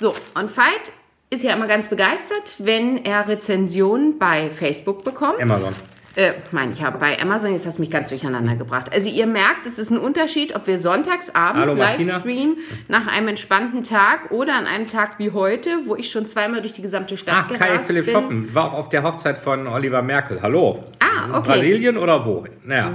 So, 0.00 0.14
und 0.34 0.56
Veit 0.56 0.92
ist 1.28 1.44
ja 1.44 1.54
immer 1.54 1.66
ganz 1.66 1.88
begeistert, 1.88 2.54
wenn 2.58 3.04
er 3.04 3.28
Rezensionen 3.28 4.18
bei 4.18 4.50
Facebook 4.50 5.04
bekommt. 5.04 5.42
Amazon. 5.42 5.74
Äh, 6.16 6.32
meine 6.50 6.72
ich 6.72 6.82
habe 6.82 6.96
bei 6.96 7.20
Amazon, 7.20 7.52
jetzt 7.52 7.66
hast 7.66 7.76
du 7.76 7.82
mich 7.82 7.90
ganz 7.90 8.08
durcheinander 8.08 8.56
gebracht. 8.56 8.90
Also 8.90 9.06
ihr 9.06 9.26
merkt, 9.26 9.66
es 9.66 9.78
ist 9.78 9.90
ein 9.90 9.98
Unterschied, 9.98 10.56
ob 10.56 10.66
wir 10.66 10.78
sonntags 10.78 11.28
abends. 11.34 11.74
Livestream 11.74 12.56
nach 12.88 13.06
einem 13.06 13.28
entspannten 13.28 13.82
Tag 13.82 14.30
oder 14.30 14.56
an 14.56 14.66
einem 14.66 14.86
Tag 14.86 15.18
wie 15.18 15.32
heute, 15.32 15.80
wo 15.84 15.94
ich 15.94 16.10
schon 16.10 16.26
zweimal 16.26 16.62
durch 16.62 16.72
die 16.72 16.80
gesamte 16.80 17.18
Stadt 17.18 17.44
Ach, 17.50 17.58
Kai 17.58 17.80
Philipp 17.80 18.06
bin. 18.06 18.14
Schoppen 18.14 18.54
war 18.54 18.72
auch 18.72 18.78
auf 18.78 18.88
der 18.88 19.02
Hochzeit 19.02 19.40
von 19.40 19.66
Oliver 19.66 20.00
Merkel. 20.00 20.40
Hallo. 20.40 20.84
Ah, 21.00 21.38
okay. 21.38 21.50
Brasilien 21.52 21.98
oder 21.98 22.24
wo? 22.24 22.46
Naja, 22.64 22.92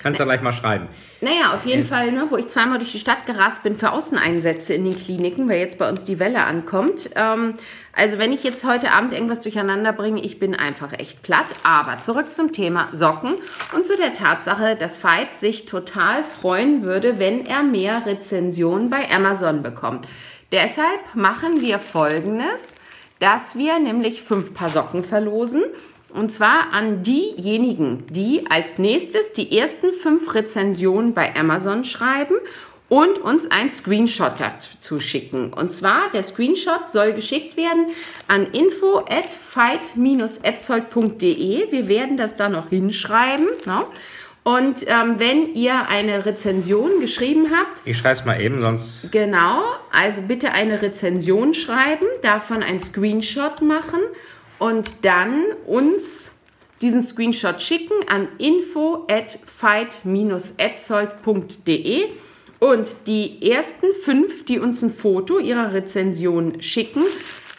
kannst 0.00 0.20
du 0.20 0.24
gleich 0.24 0.40
mal 0.40 0.52
schreiben. 0.52 0.86
Naja, 1.22 1.54
auf 1.54 1.66
jeden 1.66 1.84
Fall, 1.84 2.12
ne, 2.12 2.26
wo 2.30 2.38
ich 2.38 2.48
zweimal 2.48 2.78
durch 2.78 2.92
die 2.92 2.98
Stadt 2.98 3.26
gerast 3.26 3.62
bin 3.62 3.76
für 3.76 3.92
Außeneinsätze 3.92 4.72
in 4.72 4.84
den 4.84 4.98
Kliniken, 4.98 5.50
weil 5.50 5.58
jetzt 5.58 5.76
bei 5.76 5.86
uns 5.86 6.02
die 6.02 6.18
Welle 6.18 6.44
ankommt. 6.44 7.10
Ähm, 7.14 7.54
also 7.92 8.16
wenn 8.16 8.32
ich 8.32 8.42
jetzt 8.42 8.64
heute 8.64 8.90
Abend 8.90 9.12
irgendwas 9.12 9.40
durcheinander 9.40 9.92
bringe, 9.92 10.22
ich 10.22 10.38
bin 10.38 10.54
einfach 10.54 10.94
echt 10.94 11.22
platt. 11.22 11.44
Aber 11.62 12.00
zurück 12.00 12.32
zum 12.32 12.52
Thema 12.52 12.88
Socken 12.92 13.34
und 13.74 13.86
zu 13.86 13.98
der 13.98 14.14
Tatsache, 14.14 14.76
dass 14.76 15.04
Veit 15.04 15.36
sich 15.36 15.66
total 15.66 16.24
freuen 16.24 16.84
würde, 16.84 17.18
wenn 17.18 17.44
er 17.44 17.62
mehr 17.62 18.06
Rezensionen 18.06 18.88
bei 18.88 19.10
Amazon 19.10 19.62
bekommt. 19.62 20.08
Deshalb 20.52 21.14
machen 21.14 21.60
wir 21.60 21.78
Folgendes, 21.80 22.74
dass 23.18 23.56
wir 23.56 23.78
nämlich 23.78 24.22
fünf 24.22 24.54
Paar 24.54 24.70
Socken 24.70 25.04
verlosen. 25.04 25.64
Und 26.14 26.30
zwar 26.30 26.72
an 26.72 27.02
diejenigen, 27.02 28.04
die 28.10 28.46
als 28.48 28.78
nächstes 28.78 29.32
die 29.32 29.54
ersten 29.56 29.92
fünf 29.92 30.32
Rezensionen 30.34 31.12
bei 31.14 31.34
Amazon 31.36 31.84
schreiben 31.84 32.34
und 32.88 33.18
uns 33.18 33.50
ein 33.50 33.70
Screenshot 33.70 34.34
dazu 34.38 35.00
schicken. 35.00 35.52
Und 35.52 35.72
zwar, 35.72 36.10
der 36.12 36.22
Screenshot 36.24 36.90
soll 36.92 37.12
geschickt 37.12 37.56
werden 37.56 37.86
an 38.26 38.46
info 38.52 39.04
at 39.08 39.28
fight-etzold.de. 39.28 41.70
Wir 41.70 41.88
werden 41.88 42.16
das 42.16 42.34
da 42.34 42.48
noch 42.48 42.70
hinschreiben. 42.70 43.46
Ne? 43.64 43.84
Und 44.42 44.84
ähm, 44.86 45.16
wenn 45.18 45.54
ihr 45.54 45.86
eine 45.88 46.24
Rezension 46.26 46.98
geschrieben 47.00 47.52
habt, 47.56 47.82
Ich 47.84 47.98
schreibe 47.98 48.18
es 48.18 48.24
mal 48.24 48.40
eben, 48.40 48.60
sonst. 48.60 49.12
Genau, 49.12 49.62
also 49.92 50.22
bitte 50.22 50.50
eine 50.50 50.82
Rezension 50.82 51.54
schreiben, 51.54 52.06
davon 52.22 52.64
ein 52.64 52.80
Screenshot 52.80 53.62
machen 53.62 54.00
und 54.60 55.04
dann 55.04 55.42
uns 55.66 56.30
diesen 56.80 57.02
Screenshot 57.02 57.60
schicken 57.60 58.08
an 58.08 58.28
info 58.38 59.06
at 59.10 59.38
fight-etzold.de 59.58 62.08
und 62.58 62.96
die 63.06 63.50
ersten 63.50 63.86
fünf, 64.04 64.44
die 64.44 64.58
uns 64.60 64.82
ein 64.82 64.92
Foto 64.94 65.38
ihrer 65.38 65.72
Rezension 65.72 66.62
schicken, 66.62 67.02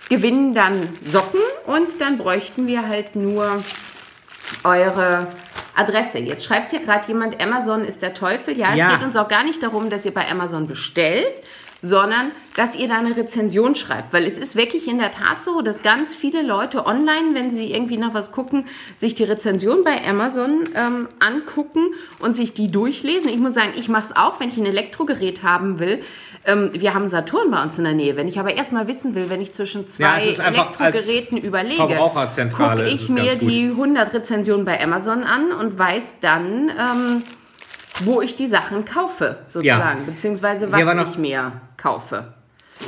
gewinnen 0.10 0.54
dann 0.54 0.90
Socken 1.06 1.40
und 1.66 2.00
dann 2.00 2.18
bräuchten 2.18 2.68
wir 2.68 2.88
halt 2.88 3.16
nur 3.16 3.64
eure 4.64 5.28
Adresse. 5.76 6.20
Jetzt 6.20 6.44
schreibt 6.46 6.72
hier 6.72 6.82
gerade 6.82 7.08
jemand, 7.08 7.42
Amazon 7.42 7.84
ist 7.84 8.02
der 8.02 8.14
Teufel. 8.14 8.58
Ja, 8.58 8.76
Ja. 8.76 8.88
es 8.88 8.94
geht 8.98 9.06
uns 9.06 9.16
auch 9.16 9.28
gar 9.28 9.44
nicht 9.44 9.64
darum, 9.64 9.90
dass 9.90 10.06
ihr 10.06 10.14
bei 10.14 10.30
Amazon 10.30 10.68
bestellt, 10.68 11.42
sondern 11.82 12.32
dass 12.56 12.76
ihr 12.76 12.88
da 12.88 13.00
eine 13.00 13.16
Rezension 13.16 13.76
schreibt. 13.76 14.14
Weil 14.14 14.26
es 14.26 14.38
ist 14.38 14.56
wirklich 14.56 14.88
in 14.88 15.00
der 15.00 15.12
Tat 15.12 15.44
so, 15.44 15.62
dass 15.62 15.84
ganz 15.84 16.14
viele 16.14 16.42
Leute 16.42 16.86
online, 16.86 17.34
wenn 17.34 17.52
sie 17.52 17.72
irgendwie 17.72 17.98
nach 17.98 18.14
was 18.14 18.32
gucken, 18.32 18.66
sich 18.98 19.16
die 19.16 19.24
Rezension 19.24 19.84
bei 19.84 20.06
Amazon 20.06 20.70
ähm, 20.76 21.08
angucken 21.20 21.94
und 22.22 22.36
sich 22.36 22.54
die 22.54 22.70
durchlesen. 22.70 23.30
Ich 23.30 23.40
muss 23.40 23.54
sagen, 23.54 23.74
ich 23.78 23.88
mache 23.90 24.06
es 24.06 24.16
auch, 24.16 24.40
wenn 24.40 24.50
ich 24.50 24.58
ein 24.58 24.66
Elektrogerät 24.66 25.44
haben 25.44 25.80
will. 25.80 26.04
Ähm, 26.46 26.72
wir 26.74 26.94
haben 26.94 27.08
Saturn 27.08 27.52
bei 27.52 27.62
uns 27.64 27.78
in 27.78 27.84
der 27.84 27.94
Nähe. 27.94 28.16
Wenn 28.16 28.28
ich 28.28 28.40
aber 28.40 28.54
erstmal 28.54 28.88
wissen 28.88 29.16
will, 29.16 29.30
wenn 29.30 29.42
ich 29.42 29.54
zwischen 29.54 29.82
Ja, 29.82 29.88
zwei 29.88 30.06
als 30.08 30.40
Elektrogeräten 30.40 31.38
überlege, 31.38 31.78
gucke 31.78 32.90
ich 32.90 33.10
mir 33.10 33.36
die 33.36 33.70
100 33.70 34.14
Rezensionen 34.14 34.66
bei 34.66 34.82
Amazon 34.82 35.24
an 35.24 35.52
und 35.52 35.78
weiß 35.78 36.16
dann, 36.20 36.70
ähm, 36.70 37.24
wo 38.00 38.22
ich 38.22 38.36
die 38.36 38.48
Sachen 38.48 38.86
kaufe, 38.86 39.38
sozusagen, 39.50 40.06
beziehungsweise 40.06 40.66
Hier 40.68 40.86
war 40.86 40.98
was 40.98 41.06
noch- 41.06 41.12
ich 41.12 41.18
mir 41.18 41.52
kaufe. 41.78 42.34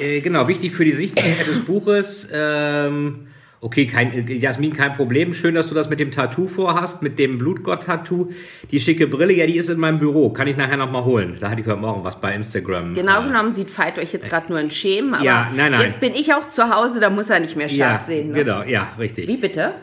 Äh, 0.01 0.21
genau, 0.21 0.47
wichtig 0.47 0.73
für 0.73 0.85
die 0.85 0.91
Sichtbarkeit 0.91 1.45
des 1.47 1.59
Buches. 1.65 2.27
Ähm, 2.33 3.27
okay, 3.61 3.85
kein, 3.85 4.11
äh, 4.27 4.33
Jasmin, 4.33 4.73
kein 4.73 4.93
Problem. 4.95 5.35
Schön, 5.35 5.53
dass 5.53 5.67
du 5.67 5.75
das 5.75 5.87
mit 5.87 5.99
dem 5.99 6.09
Tattoo 6.09 6.47
vorhast, 6.47 7.03
mit 7.03 7.19
dem 7.19 7.37
Blutgott-Tattoo. 7.37 8.31
Die 8.71 8.79
schicke 8.79 9.05
Brille, 9.05 9.33
ja, 9.33 9.45
die 9.45 9.55
ist 9.57 9.69
in 9.69 9.79
meinem 9.79 9.99
Büro. 9.99 10.31
Kann 10.31 10.47
ich 10.47 10.57
nachher 10.57 10.77
nochmal 10.77 11.03
holen. 11.05 11.37
Da 11.39 11.51
hatte 11.51 11.61
ich 11.61 11.67
heute 11.67 11.79
Morgen 11.79 12.03
was 12.03 12.19
bei 12.19 12.33
Instagram. 12.33 12.95
Genau 12.95 13.21
äh, 13.21 13.27
genommen 13.27 13.51
sieht 13.51 13.77
Veit 13.77 13.99
euch 13.99 14.11
jetzt 14.13 14.27
gerade 14.27 14.51
nur 14.51 14.59
in 14.59 14.71
Schämen, 14.71 15.13
aber 15.13 15.23
Ja, 15.23 15.51
nein, 15.55 15.71
nein. 15.73 15.81
jetzt 15.81 15.99
bin 15.99 16.15
ich 16.15 16.33
auch 16.33 16.49
zu 16.49 16.67
Hause, 16.73 16.99
da 16.99 17.11
muss 17.11 17.29
er 17.29 17.39
nicht 17.39 17.55
mehr 17.55 17.69
scharf 17.69 17.77
Ja, 17.77 17.97
sehen. 17.99 18.29
Ne? 18.31 18.33
genau, 18.43 18.63
ja, 18.63 18.93
richtig. 18.97 19.27
Wie 19.27 19.37
bitte? 19.37 19.73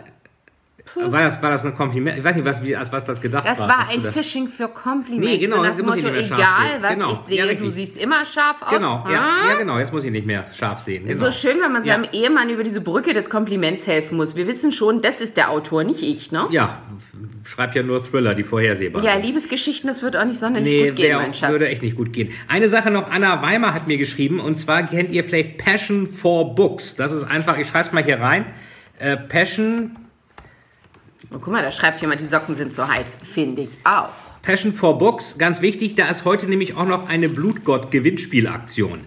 War 0.97 1.23
das, 1.23 1.42
war 1.42 1.50
das 1.50 1.64
ein 1.64 1.75
Kompliment? 1.76 2.18
Ich 2.18 2.25
weiß 2.25 2.35
nicht, 2.37 2.44
was, 2.44 2.62
wie, 2.62 2.75
als 2.75 2.90
was 2.92 3.04
das 3.04 3.20
gedacht 3.20 3.47
Das 3.47 3.59
war. 3.61 3.68
war 3.68 3.78
dass 3.87 3.94
du 3.94 4.09
ein 4.09 4.12
Phishing 4.12 4.49
für 4.49 4.68
Komplimente. 4.68 5.28
Nee, 5.35 5.38
genau, 5.38 5.62
nach 5.62 5.76
dem 5.76 5.87
muss 5.87 5.97
ich 5.97 6.02
Motto, 6.04 6.16
nicht 6.16 6.30
mehr 6.30 6.38
scharf 6.38 6.59
egal 6.59 6.73
sehen. 6.73 6.82
was 6.82 6.90
Genau, 6.94 7.12
ich 7.12 7.18
sehe, 7.20 7.47
ja, 7.47 7.54
du 7.54 7.68
siehst 7.68 7.97
immer 7.97 8.26
scharf 8.26 8.56
aus. 8.62 8.70
Genau, 8.75 9.04
ja, 9.11 9.20
Ah? 9.20 9.50
ja, 9.52 9.59
genau, 9.59 9.78
jetzt 9.78 9.92
muss 9.92 10.04
ich 10.04 10.11
nicht 10.11 10.26
mehr 10.26 10.47
scharf 10.56 10.80
sehen. 10.80 11.06
Genau. 11.06 11.18
So 11.26 11.30
schön, 11.32 11.59
wenn 11.62 11.73
man 11.73 11.85
Ja. 11.85 11.94
seinem 11.94 12.09
Ehemann 12.12 12.50
über 12.50 12.62
diese 12.64 12.80
Brücke 12.80 13.14
des 13.14 13.30
Kompliments 13.30 13.87
helfen 13.87 14.16
muss. 14.16 14.35
Wir 14.37 14.47
wissen 14.47 14.73
schon, 14.73 15.00
das 15.02 15.20
ist 15.20 15.37
der 15.37 15.50
Autor, 15.50 15.85
nicht 15.85 16.02
ich, 16.02 16.32
ne? 16.32 16.47
Ja, 16.50 16.82
schreibe 17.44 17.76
ja 17.76 17.82
nur 17.82 18.04
Thriller, 18.04 18.35
die 18.35 18.42
vorhersehbar 18.44 19.02
Ja, 19.02 19.14
sind. 19.14 19.26
Liebesgeschichten, 19.26 19.88
das 19.88 20.02
wird 20.02 20.16
auch 20.16 20.25
nicht 20.25 20.38
sonderlich 20.40 20.68
Nee, 20.68 20.88
gut 20.88 20.97
gehen, 20.97 21.16
mein 21.16 21.35
Schatz. 21.35 21.50
würde 21.50 21.68
echt 21.68 21.82
nicht 21.82 21.97
gut 21.97 22.12
gehen. 22.12 22.30
Eine 22.49 22.68
Sache 22.68 22.90
noch, 22.90 23.11
Anna 23.11 23.42
Weimer 23.42 23.75
hat 23.75 23.87
mir 23.87 23.97
geschrieben, 23.97 24.40
und 24.40 24.56
zwar 24.59 24.82
kennt 24.87 25.11
ihr 25.11 25.25
vielleicht 25.25 25.59
Passion 25.59 26.06
for 26.06 26.54
Books. 26.54 26.97
Das 26.97 27.12
ist 27.12 27.25
einfach, 27.25 27.59
ich 27.59 27.68
schreibe 27.68 27.87
es 27.87 27.92
mal 27.92 28.02
hier 28.04 28.20
rein. 28.20 28.44
Äh, 28.99 29.16
Passion, 29.16 29.92
Oh, 31.31 31.39
guck 31.39 31.49
mal, 31.49 31.62
da 31.62 31.71
schreibt 31.71 32.00
jemand, 32.00 32.21
die 32.21 32.27
Socken 32.27 32.55
sind 32.55 32.73
so 32.73 32.87
heiß. 32.87 33.19
Finde 33.23 33.62
ich 33.62 33.77
auch. 33.85 34.09
Passion 34.43 34.73
for 34.73 34.97
Books, 34.97 35.37
ganz 35.37 35.61
wichtig, 35.61 35.95
da 35.95 36.09
ist 36.09 36.25
heute 36.25 36.47
nämlich 36.47 36.75
auch 36.75 36.87
noch 36.87 37.09
eine 37.09 37.29
Blutgott-Gewinnspielaktion. 37.29 39.00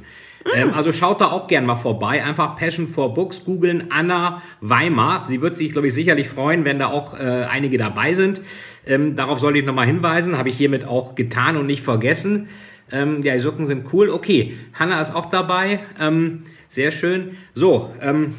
Ähm, 0.54 0.74
also 0.74 0.92
schaut 0.92 1.22
da 1.22 1.32
auch 1.32 1.48
gern 1.48 1.66
mal 1.66 1.78
vorbei. 1.78 2.24
Einfach 2.24 2.56
Passion 2.56 2.88
for 2.88 3.14
Books 3.14 3.44
googeln, 3.44 3.88
Anna 3.90 4.42
Weimar. 4.62 5.26
Sie 5.26 5.42
wird 5.42 5.56
sich, 5.58 5.72
glaube 5.72 5.88
ich, 5.88 5.94
sicherlich 5.94 6.30
freuen, 6.30 6.66
wenn 6.66 6.80
da 6.80 6.88
auch 6.88 7.18
äh, 7.18 7.46
einige 7.50 7.78
dabei 7.78 8.14
sind. 8.14 8.42
Ähm, 8.86 9.16
darauf 9.16 9.40
sollte 9.40 9.60
ich 9.60 9.66
nochmal 9.66 9.88
hinweisen, 9.88 10.38
habe 10.38 10.50
ich 10.50 10.58
hiermit 10.58 10.86
auch 10.86 11.16
getan 11.16 11.58
und 11.58 11.66
nicht 11.66 11.84
vergessen. 11.84 12.50
Ähm, 12.92 13.24
ja, 13.24 13.34
die 13.34 13.40
Socken 13.40 13.66
sind 13.66 13.92
cool. 13.94 14.10
Okay, 14.10 14.58
Hanna 14.74 15.02
ist 15.02 15.16
auch 15.16 15.28
dabei. 15.28 15.80
Ähm, 16.00 16.44
sehr 16.70 16.92
schön. 16.92 17.38
So, 17.56 17.94
ähm, 18.02 18.36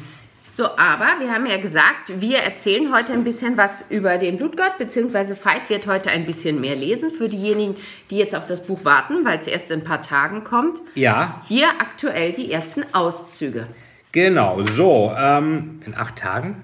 So, 0.55 0.63
aber 0.77 1.19
wir 1.19 1.33
haben 1.33 1.45
ja 1.47 1.57
gesagt, 1.57 2.21
wir 2.21 2.37
erzählen 2.37 2.93
heute 2.95 3.11
ein 3.11 3.25
bisschen 3.25 3.57
was 3.57 3.83
über 3.89 4.17
den 4.17 4.37
Blutgott, 4.37 4.77
beziehungsweise 4.77 5.35
Veit 5.43 5.69
wird 5.69 5.85
heute 5.85 6.09
ein 6.11 6.25
bisschen 6.25 6.61
mehr 6.61 6.77
lesen 6.77 7.11
für 7.11 7.27
diejenigen, 7.27 7.75
die 8.09 8.17
jetzt 8.17 8.33
auf 8.33 8.47
das 8.47 8.63
Buch 8.63 8.85
warten, 8.85 9.25
weil 9.25 9.37
es 9.39 9.47
erst 9.47 9.69
in 9.69 9.81
ein 9.81 9.83
paar 9.83 10.01
Tagen 10.01 10.45
kommt. 10.45 10.79
ja, 10.95 11.41
Hier 11.45 11.67
aktuell 11.79 12.31
die 12.31 12.49
ersten 12.53 12.85
Auszüge. 12.93 13.67
genau. 14.13 14.61
So, 14.63 15.13
ähm, 15.17 15.81
in 15.85 15.93
acht 15.93 16.15
Tagen. 16.15 16.61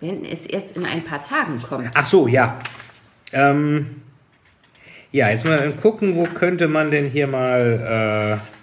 Wenn 0.00 0.24
es 0.24 0.44
erst 0.44 0.76
in 0.76 0.84
ein 0.84 1.04
paar 1.04 1.22
Tagen 1.22 1.62
kommt. 1.62 1.90
Ach 1.94 2.06
so, 2.06 2.26
ja. 2.26 2.58
Ähm, 3.32 4.02
ja, 5.12 5.28
jetzt 5.30 5.44
mal 5.44 5.72
gucken, 5.74 6.16
wo 6.16 6.24
könnte 6.24 6.66
man 6.66 6.90
denn 6.90 7.06
hier 7.06 7.28
mal. 7.28 8.40
Gut 8.40 8.61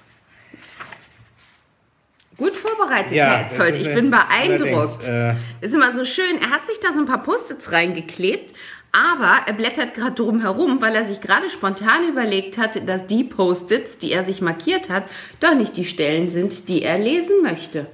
vorbereitet, 2.89 3.12
Äh, 3.12 3.17
ja, 3.17 3.43
das 3.43 3.69
Ich 3.72 3.93
bin 3.93 4.12
beeindruckt. 4.12 5.03
Äh, 5.05 5.36
ist 5.62 5.74
immer 5.74 5.91
so 5.91 6.05
schön. 6.05 6.41
Er 6.41 6.50
hat 6.50 6.65
sich 6.65 6.79
da 6.79 6.91
so 6.93 7.00
ein 7.00 7.05
paar 7.05 7.24
Post-its 7.24 7.72
reingeklebt, 7.72 8.53
aber 8.91 9.41
er 9.46 9.53
blättert 9.53 9.93
gerade 9.93 10.15
drum 10.15 10.41
herum, 10.41 10.81
weil 10.81 10.96
er 10.96 11.05
sich 11.05 11.22
gerade 11.22 11.50
spontan 11.50 12.08
überlegt 12.10 12.58
hat, 12.58 12.88
dass 12.88 13.05
die 13.05 13.24
Post-its, 13.24 13.98
die 13.98 14.12
er 14.12 14.24
sich 14.24 14.41
markiert 14.41 14.89
hat, 14.89 15.03
doch 15.39 15.53
nicht 15.55 15.77
die 15.77 15.86
Stellen 15.86 16.27
sind, 16.29 16.67
die 16.69 16.81
er 16.84 16.98
lesen 16.98 17.41
möchte. 17.43 17.88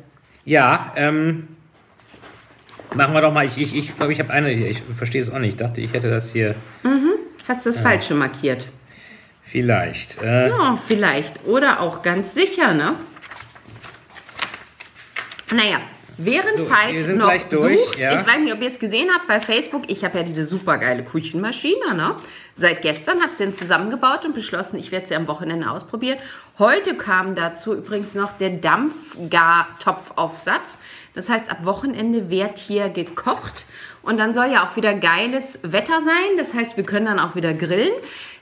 ja, 0.45 0.93
ähm. 0.95 1.47
Machen 2.93 3.13
wir 3.13 3.21
doch 3.21 3.33
mal. 3.33 3.45
Ich 3.45 3.55
glaube, 3.55 3.67
ich, 3.67 3.75
ich, 3.75 3.97
glaub, 3.97 4.09
ich 4.09 4.19
habe 4.19 4.31
eine. 4.31 4.53
Ich 4.53 4.81
verstehe 4.97 5.19
es 5.19 5.29
auch 5.29 5.39
nicht. 5.39 5.53
Ich 5.53 5.57
dachte, 5.57 5.81
ich 5.81 5.91
hätte 5.91 6.09
das 6.09 6.31
hier 6.31 6.55
Hast 7.47 7.65
du 7.65 7.71
das 7.71 7.79
Falsche 7.79 8.13
markiert? 8.13 8.67
vielleicht. 9.43 10.21
Äh, 10.21 10.49
Ja, 10.49 10.79
vielleicht. 10.87 11.45
Oder 11.45 11.79
auch 11.81 12.01
ganz 12.03 12.33
sicher, 12.33 12.73
ne? 12.73 12.95
Naja, 15.51 15.79
während 16.17 16.55
So, 16.55 16.69
Veit 16.69 16.93
wir 16.93 17.05
sind 17.05 17.17
noch 17.17 17.27
gleich 17.27 17.47
durch, 17.49 17.79
sucht, 17.79 17.99
ja. 17.99 18.19
ich 18.19 18.27
weiß 18.27 18.39
nicht, 18.39 18.53
ob 18.53 18.61
ihr 18.61 18.67
es 18.67 18.79
gesehen 18.79 19.09
habt 19.13 19.27
bei 19.27 19.39
Facebook, 19.41 19.83
ich 19.87 20.03
habe 20.03 20.17
ja 20.19 20.23
diese 20.23 20.45
supergeile 20.45 21.03
Küchenmaschine, 21.03 21.95
ne? 21.95 22.15
Seit 22.57 22.81
gestern 22.81 23.21
habe 23.21 23.31
ich 23.31 23.37
sie 23.37 23.51
zusammengebaut 23.51 24.23
und 24.23 24.33
beschlossen, 24.33 24.77
ich 24.77 24.89
werde 24.91 25.07
sie 25.07 25.15
am 25.15 25.27
Wochenende 25.27 25.69
ausprobieren. 25.69 26.19
Heute 26.57 26.95
kam 26.95 27.35
dazu 27.35 27.73
übrigens 27.73 28.15
noch 28.15 28.37
der 28.37 28.51
Dampfgartopfaufsatz. 28.51 30.77
Das 31.13 31.27
heißt, 31.27 31.51
ab 31.51 31.65
Wochenende 31.65 32.29
wird 32.29 32.57
hier 32.57 32.87
gekocht 32.89 33.65
und 34.05 34.17
dann 34.19 34.33
soll 34.33 34.47
ja 34.51 34.63
auch 34.67 34.75
wieder 34.75 34.93
geiles 34.93 35.59
Wetter 35.63 36.01
sein. 36.03 36.38
Das 36.38 36.53
heißt, 36.53 36.77
wir 36.77 36.83
können 36.83 37.05
dann 37.05 37.19
auch 37.19 37.35
wieder 37.35 37.53
grillen. 37.53 37.91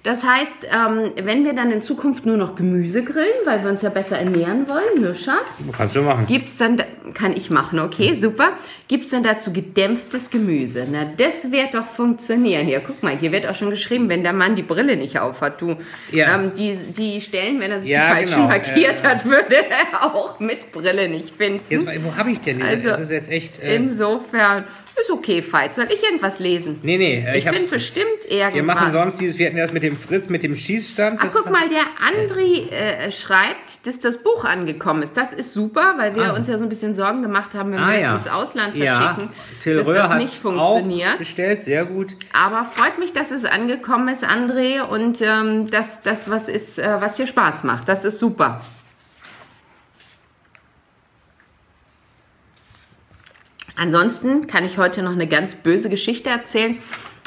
Das 0.03 0.21
heißt, 0.25 0.67
ähm, 0.69 1.11
wenn 1.23 1.45
wir 1.45 1.53
dann 1.53 1.71
in 1.71 1.81
Zukunft 1.81 2.25
nur 2.25 2.35
noch 2.35 2.55
Gemüse 2.55 3.05
grillen, 3.05 3.29
weil 3.45 3.63
wir 3.63 3.69
uns 3.69 3.81
ja 3.81 3.89
besser 3.89 4.17
ernähren 4.19 4.67
wollen, 4.67 5.01
ne 5.01 5.15
Schatz? 5.15 5.63
kannst 5.71 5.95
du 5.95 6.01
machen. 6.01 6.27
Gibt 6.27 6.49
es 6.49 6.57
dann, 6.57 6.75
da- 6.75 6.83
kann 7.13 7.31
ich 7.31 7.49
machen, 7.49 7.79
okay, 7.79 8.13
super. 8.13 8.49
Gibt 8.89 9.05
es 9.05 9.11
dann 9.11 9.23
dazu 9.23 9.53
gedämpftes 9.53 10.29
Gemüse? 10.29 10.85
Na, 10.91 11.05
das 11.05 11.49
wird 11.53 11.73
doch 11.73 11.87
funktionieren. 11.95 12.65
Hier, 12.67 12.81
guck 12.85 13.01
mal, 13.01 13.15
hier 13.17 13.31
wird 13.31 13.47
auch 13.47 13.55
schon 13.55 13.69
geschrieben, 13.69 14.09
wenn 14.09 14.23
der 14.23 14.33
Mann 14.33 14.57
die 14.57 14.61
Brille 14.63 14.97
nicht 14.97 15.19
aufhat, 15.19 15.61
du. 15.61 15.77
Ja. 16.11 16.35
Ähm, 16.35 16.51
die, 16.57 16.75
die 16.75 17.21
Stellen, 17.21 17.61
wenn 17.61 17.71
er 17.71 17.79
sich 17.79 17.89
Ja, 17.89 18.09
die 18.09 18.13
falschen 18.27 18.35
genau, 18.35 18.47
markiert 18.49 19.01
äh, 19.01 19.07
hat, 19.07 19.23
würde 19.23 19.55
er 19.55 20.03
auch 20.13 20.37
mit 20.41 20.73
Brille 20.73 21.07
nicht 21.07 21.33
finden. 21.37 21.61
Jetzt, 21.69 21.85
wo 22.03 22.13
habe 22.17 22.31
ich 22.31 22.41
denn 22.41 22.57
diese? 22.57 22.67
Also, 22.69 22.89
das 22.89 22.99
ist 22.99 23.11
jetzt 23.11 23.31
echt. 23.31 23.59
Äh, 23.63 23.77
Insofern, 23.77 24.65
ist 25.01 25.09
okay, 25.11 25.43
Veit. 25.49 25.75
Soll 25.75 25.87
ich 25.91 26.01
irgendwas 26.03 26.39
lesen? 26.39 26.79
nee, 26.83 26.97
nee. 26.97 27.23
Äh, 27.25 27.37
ich 27.37 27.45
ich 27.45 27.51
finde 27.51 27.69
bestimmt 27.69 28.25
irgendwas. 28.27 28.53
wir 28.53 28.63
machen 28.63 28.91
sonst 28.91 29.19
dieses. 29.19 29.37
Wir 29.37 29.47
hatten 29.47 29.57
das 29.57 29.73
mit 29.73 29.83
dem 29.83 29.97
Fritz, 29.97 30.29
mit 30.29 30.43
dem 30.43 30.55
Schießstand. 30.55 31.19
Ach, 31.21 31.29
guck 31.33 31.49
mal, 31.51 31.67
der 31.69 31.83
Andri 32.05 32.69
äh, 32.69 33.11
schreibt, 33.11 33.85
dass 33.87 33.99
das 33.99 34.17
Buch 34.17 34.45
angekommen 34.45 35.03
ist. 35.03 35.17
Das 35.17 35.33
ist 35.33 35.53
super, 35.53 35.95
weil 35.97 36.15
wir 36.15 36.23
Ah. 36.31 36.35
uns 36.35 36.47
ja 36.47 36.57
so 36.57 36.63
ein 36.63 36.69
bisschen 36.69 36.95
Sorgen 36.95 37.21
gemacht 37.21 37.53
haben, 37.53 37.71
wenn 37.71 37.79
Ah, 37.79 37.91
wir 37.91 37.99
ja. 37.99 38.13
das 38.15 38.25
ins 38.25 38.33
Ausland 38.33 38.75
Ja, 38.75 38.99
verschicken, 39.15 39.29
Till 39.61 39.75
dass 39.75 39.87
Röhr 39.87 39.93
das 39.95 40.15
nicht 40.15 40.35
funktioniert. 40.35 41.17
Bestellt, 41.17 41.61
sehr 41.63 41.85
gut. 41.85 42.15
Aber 42.33 42.65
freut 42.65 42.99
mich, 42.99 43.13
dass 43.13 43.31
es 43.31 43.45
angekommen 43.45 44.07
ist, 44.09 44.23
André, 44.23 44.81
und 44.81 45.21
ähm, 45.21 45.69
dass 45.71 46.01
das 46.01 46.29
was 46.29 46.47
ist, 46.49 46.77
äh, 46.79 46.97
was 46.99 47.15
dir 47.15 47.27
Spaß 47.27 47.63
macht. 47.63 47.87
Das 47.89 48.05
ist 48.05 48.19
super. 48.19 48.61
Ansonsten 53.75 54.47
kann 54.47 54.65
ich 54.65 54.77
heute 54.77 55.01
noch 55.01 55.13
eine 55.13 55.27
ganz 55.27 55.55
böse 55.55 55.89
Geschichte 55.89 56.29
erzählen. 56.29 56.77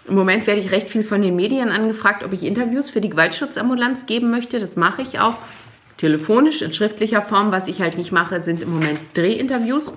Im 0.08 0.14
Moment 0.14 0.46
werde 0.46 0.60
ich 0.60 0.70
recht 0.70 0.90
viel 0.90 1.02
von 1.02 1.20
den 1.20 1.34
Medien 1.34 1.70
angefragt, 1.70 2.22
ob 2.22 2.32
ich 2.32 2.44
Interviews 2.44 2.90
für 2.90 3.00
die 3.00 3.10
Gewaltschutzambulanz 3.10 4.06
geben 4.06 4.30
möchte. 4.30 4.60
Das 4.60 4.76
mache 4.76 5.02
ich 5.02 5.18
auch 5.18 5.36
telefonisch 5.96 6.62
in 6.62 6.72
schriftlicher 6.72 7.22
Form. 7.22 7.50
Was 7.50 7.66
ich 7.66 7.80
halt 7.80 7.98
nicht 7.98 8.12
mache, 8.12 8.42
sind 8.42 8.62
im 8.62 8.72
Moment 8.72 9.00
Drehinterviews, 9.14 9.90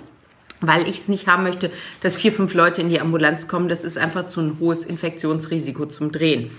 weil 0.61 0.87
ich 0.87 0.97
es 0.97 1.07
nicht 1.07 1.27
haben 1.27 1.43
möchte, 1.43 1.69
dass 2.01 2.15
vier, 2.15 2.31
fünf 2.31 2.55
Leute 2.55 2.81
in 2.81 2.89
die 2.89 2.99
Ambulanz 2.99 3.47
kommen. 3.47 3.69
Das 3.69 3.83
ist 3.83 3.99
einfach 3.99 4.25
zu 4.25 4.41
ein 4.41 4.57
hohes 4.59 4.83
Infektionsrisiko 4.83 5.85
zum 5.85 6.11
Drehen. 6.11 6.49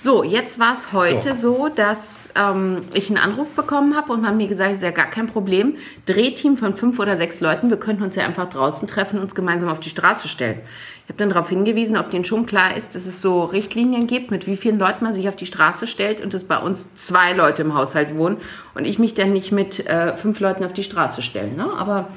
So, 0.00 0.22
jetzt 0.22 0.60
war 0.60 0.74
es 0.74 0.92
heute 0.92 1.34
so, 1.34 1.68
dass 1.68 2.28
ähm, 2.36 2.82
ich 2.94 3.08
einen 3.08 3.18
Anruf 3.18 3.50
bekommen 3.54 3.96
habe 3.96 4.12
und 4.12 4.22
man 4.22 4.36
mir 4.36 4.46
gesagt 4.46 4.68
hat, 4.68 4.76
ist 4.76 4.82
ja 4.82 4.92
gar 4.92 5.10
kein 5.10 5.26
Problem. 5.26 5.74
Drehteam 6.06 6.56
von 6.56 6.76
fünf 6.76 7.00
oder 7.00 7.16
sechs 7.16 7.40
Leuten, 7.40 7.68
wir 7.68 7.78
könnten 7.78 8.04
uns 8.04 8.14
ja 8.14 8.24
einfach 8.24 8.48
draußen 8.48 8.86
treffen 8.86 9.16
und 9.16 9.24
uns 9.24 9.34
gemeinsam 9.34 9.68
auf 9.68 9.80
die 9.80 9.90
Straße 9.90 10.28
stellen. 10.28 10.60
Ich 11.02 11.08
habe 11.08 11.18
dann 11.18 11.30
darauf 11.30 11.48
hingewiesen, 11.48 11.96
ob 11.96 12.12
denen 12.12 12.24
schon 12.24 12.46
klar 12.46 12.76
ist, 12.76 12.94
dass 12.94 13.06
es 13.06 13.20
so 13.20 13.42
Richtlinien 13.42 14.06
gibt, 14.06 14.30
mit 14.30 14.46
wie 14.46 14.56
vielen 14.56 14.78
Leuten 14.78 15.02
man 15.02 15.14
sich 15.14 15.28
auf 15.28 15.34
die 15.34 15.46
Straße 15.46 15.88
stellt 15.88 16.20
und 16.20 16.32
dass 16.32 16.44
bei 16.44 16.58
uns 16.58 16.86
zwei 16.94 17.32
Leute 17.32 17.62
im 17.62 17.74
Haushalt 17.74 18.16
wohnen 18.16 18.36
und 18.74 18.84
ich 18.84 19.00
mich 19.00 19.14
dann 19.14 19.32
nicht 19.32 19.50
mit 19.50 19.84
äh, 19.84 20.16
fünf 20.16 20.38
Leuten 20.38 20.64
auf 20.64 20.72
die 20.72 20.84
Straße 20.84 21.22
stelle. 21.22 21.50
Ne? 21.50 21.68
Aber 21.76 22.10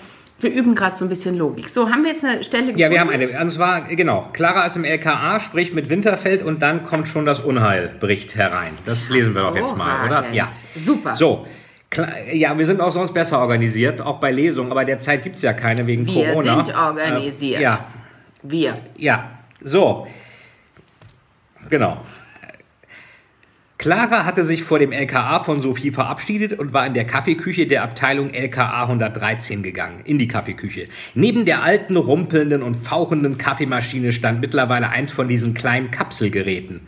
wir 0.44 0.52
üben 0.52 0.76
gerade 0.76 0.96
so 0.98 1.06
ein 1.06 1.10
bisschen 1.10 1.36
Logik. 1.38 1.70
So, 1.70 1.90
haben 1.90 2.04
wir 2.04 2.12
jetzt 2.12 2.24
eine 2.24 2.44
Stelle 2.44 2.72
Ja, 2.78 2.90
wir 2.90 3.00
haben 3.00 3.10
gefunden? 3.10 3.34
eine. 3.36 3.44
Und 3.46 3.52
zwar, 3.52 3.82
genau, 3.82 4.30
Clara 4.34 4.66
ist 4.66 4.76
im 4.76 4.84
LKA, 4.86 5.40
spricht 5.40 5.74
mit 5.74 5.90
Winterfeld 5.90 6.42
und 6.44 6.62
dann 6.62 6.84
kommt 6.86 7.08
schon 7.08 7.26
das 7.26 7.40
Unheilbericht 7.40 8.36
herein. 8.36 8.74
Das 8.86 9.10
lesen 9.10 9.34
wir 9.36 9.42
doch 9.42 9.56
jetzt 9.56 9.76
mal, 9.78 10.08
oder? 10.08 10.32
Ja. 10.32 10.50
Super. 10.76 11.16
So. 11.16 11.46
Ja, 12.32 12.58
wir 12.58 12.66
sind 12.66 12.80
auch 12.80 12.92
sonst 12.92 13.14
besser 13.14 13.40
organisiert, 13.40 14.00
auch 14.00 14.20
bei 14.22 14.32
Lesungen, 14.32 14.72
aber 14.72 14.86
derzeit 14.86 15.24
gibt 15.24 15.36
es 15.36 15.42
ja 15.42 15.52
keine 15.52 15.86
wegen 15.88 16.06
Wir 16.06 16.28
Corona. 16.32 16.64
sind 16.66 16.76
organisiert. 16.76 17.60
Äh, 17.60 17.64
ja, 17.64 17.86
Wir. 18.44 18.74
ja. 18.96 19.30
So. 19.62 20.08
Genau. 21.70 21.98
Clara 23.82 24.26
hatte 24.26 24.44
sich 24.44 24.62
vor 24.62 24.78
dem 24.78 24.92
LKA 24.92 25.44
von 25.44 25.60
Sophie 25.60 25.90
verabschiedet 25.90 26.60
und 26.60 26.72
war 26.72 26.86
in 26.86 26.94
der 26.94 27.06
Kaffeeküche 27.06 27.66
der 27.66 27.82
Abteilung 27.82 28.32
LKA 28.32 28.84
113 28.84 29.64
gegangen, 29.64 30.02
in 30.06 30.20
die 30.20 30.28
Kaffeeküche. 30.28 30.88
Neben 31.16 31.46
der 31.46 31.64
alten, 31.64 31.98
rumpelnden 31.98 32.62
und 32.62 32.76
fauchenden 32.76 33.40
Kaffeemaschine 33.40 34.12
stand 34.12 34.40
mittlerweile 34.40 34.90
eins 34.90 35.10
von 35.10 35.28
diesen 35.28 35.56
kleinen 35.56 35.90
Kapselgeräten. 35.90 36.82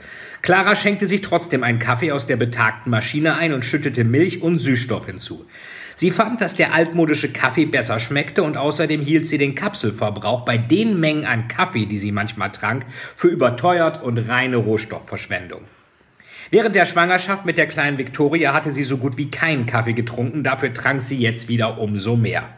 Clara 0.44 0.76
schenkte 0.76 1.08
sich 1.08 1.22
trotzdem 1.22 1.64
einen 1.64 1.80
Kaffee 1.80 2.12
aus 2.12 2.28
der 2.28 2.36
betagten 2.36 2.92
Maschine 2.92 3.38
ein 3.38 3.54
und 3.54 3.66
schüttete 3.66 4.04
Milch 4.04 4.44
und 4.44 4.60
Süßstoff 4.60 5.08
hinzu. 5.08 5.48
Sie 5.96 6.12
fand, 6.12 6.42
dass 6.42 6.54
der 6.54 6.76
altmodische 6.76 7.32
Kaffee 7.32 7.66
besser 7.66 8.00
schmeckte 8.00 8.44
und 8.44 8.56
außerdem 8.56 9.02
hielt 9.02 9.26
sie 9.26 9.40
den 9.40 9.56
Kapselverbrauch 9.56 10.46
bei 10.46 10.60
den 10.60 11.00
Mengen 11.00 11.26
an 11.26 11.48
Kaffee, 11.48 11.88
die 11.88 11.98
sie 11.98 12.12
manchmal 12.12 12.52
trank, 12.52 12.86
für 13.16 13.30
überteuert 13.30 14.04
und 14.04 14.20
reine 14.20 14.58
Rohstoffverschwendung. 14.58 15.62
Während 16.52 16.76
der 16.76 16.86
Schwangerschaft 16.86 17.46
mit 17.46 17.58
der 17.58 17.68
kleinen 17.68 17.98
Victoria 17.98 18.54
hatte 18.54 18.72
sie 18.72 18.84
so 18.84 18.98
gut 18.98 19.18
wie 19.18 19.30
keinen 19.30 19.66
Kaffee 19.66 19.94
getrunken, 19.94 20.44
dafür 20.44 20.74
trank 20.74 21.02
sie 21.02 21.18
jetzt 21.18 21.48
wieder 21.48 21.78
umso 21.80 22.16
mehr. 22.16 22.50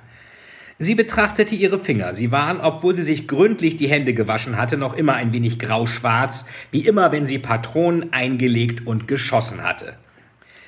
Sie 0.77 0.95
betrachtete 0.95 1.55
ihre 1.55 1.79
Finger. 1.79 2.13
Sie 2.13 2.31
waren, 2.31 2.59
obwohl 2.59 2.97
sie 2.97 3.03
sich 3.03 3.29
gründlich 3.29 3.77
die 3.77 3.87
Hände 3.87 4.13
gewaschen 4.13 4.57
hatte, 4.57 4.75
noch 4.75 4.93
immer 4.93 5.13
ein 5.13 5.31
wenig 5.31 5.57
grauschwarz, 5.57 6.45
wie 6.71 6.85
immer, 6.85 7.13
wenn 7.13 7.27
sie 7.27 7.39
Patronen 7.39 8.11
eingelegt 8.11 8.85
und 8.85 9.07
geschossen 9.07 9.63
hatte. 9.63 9.95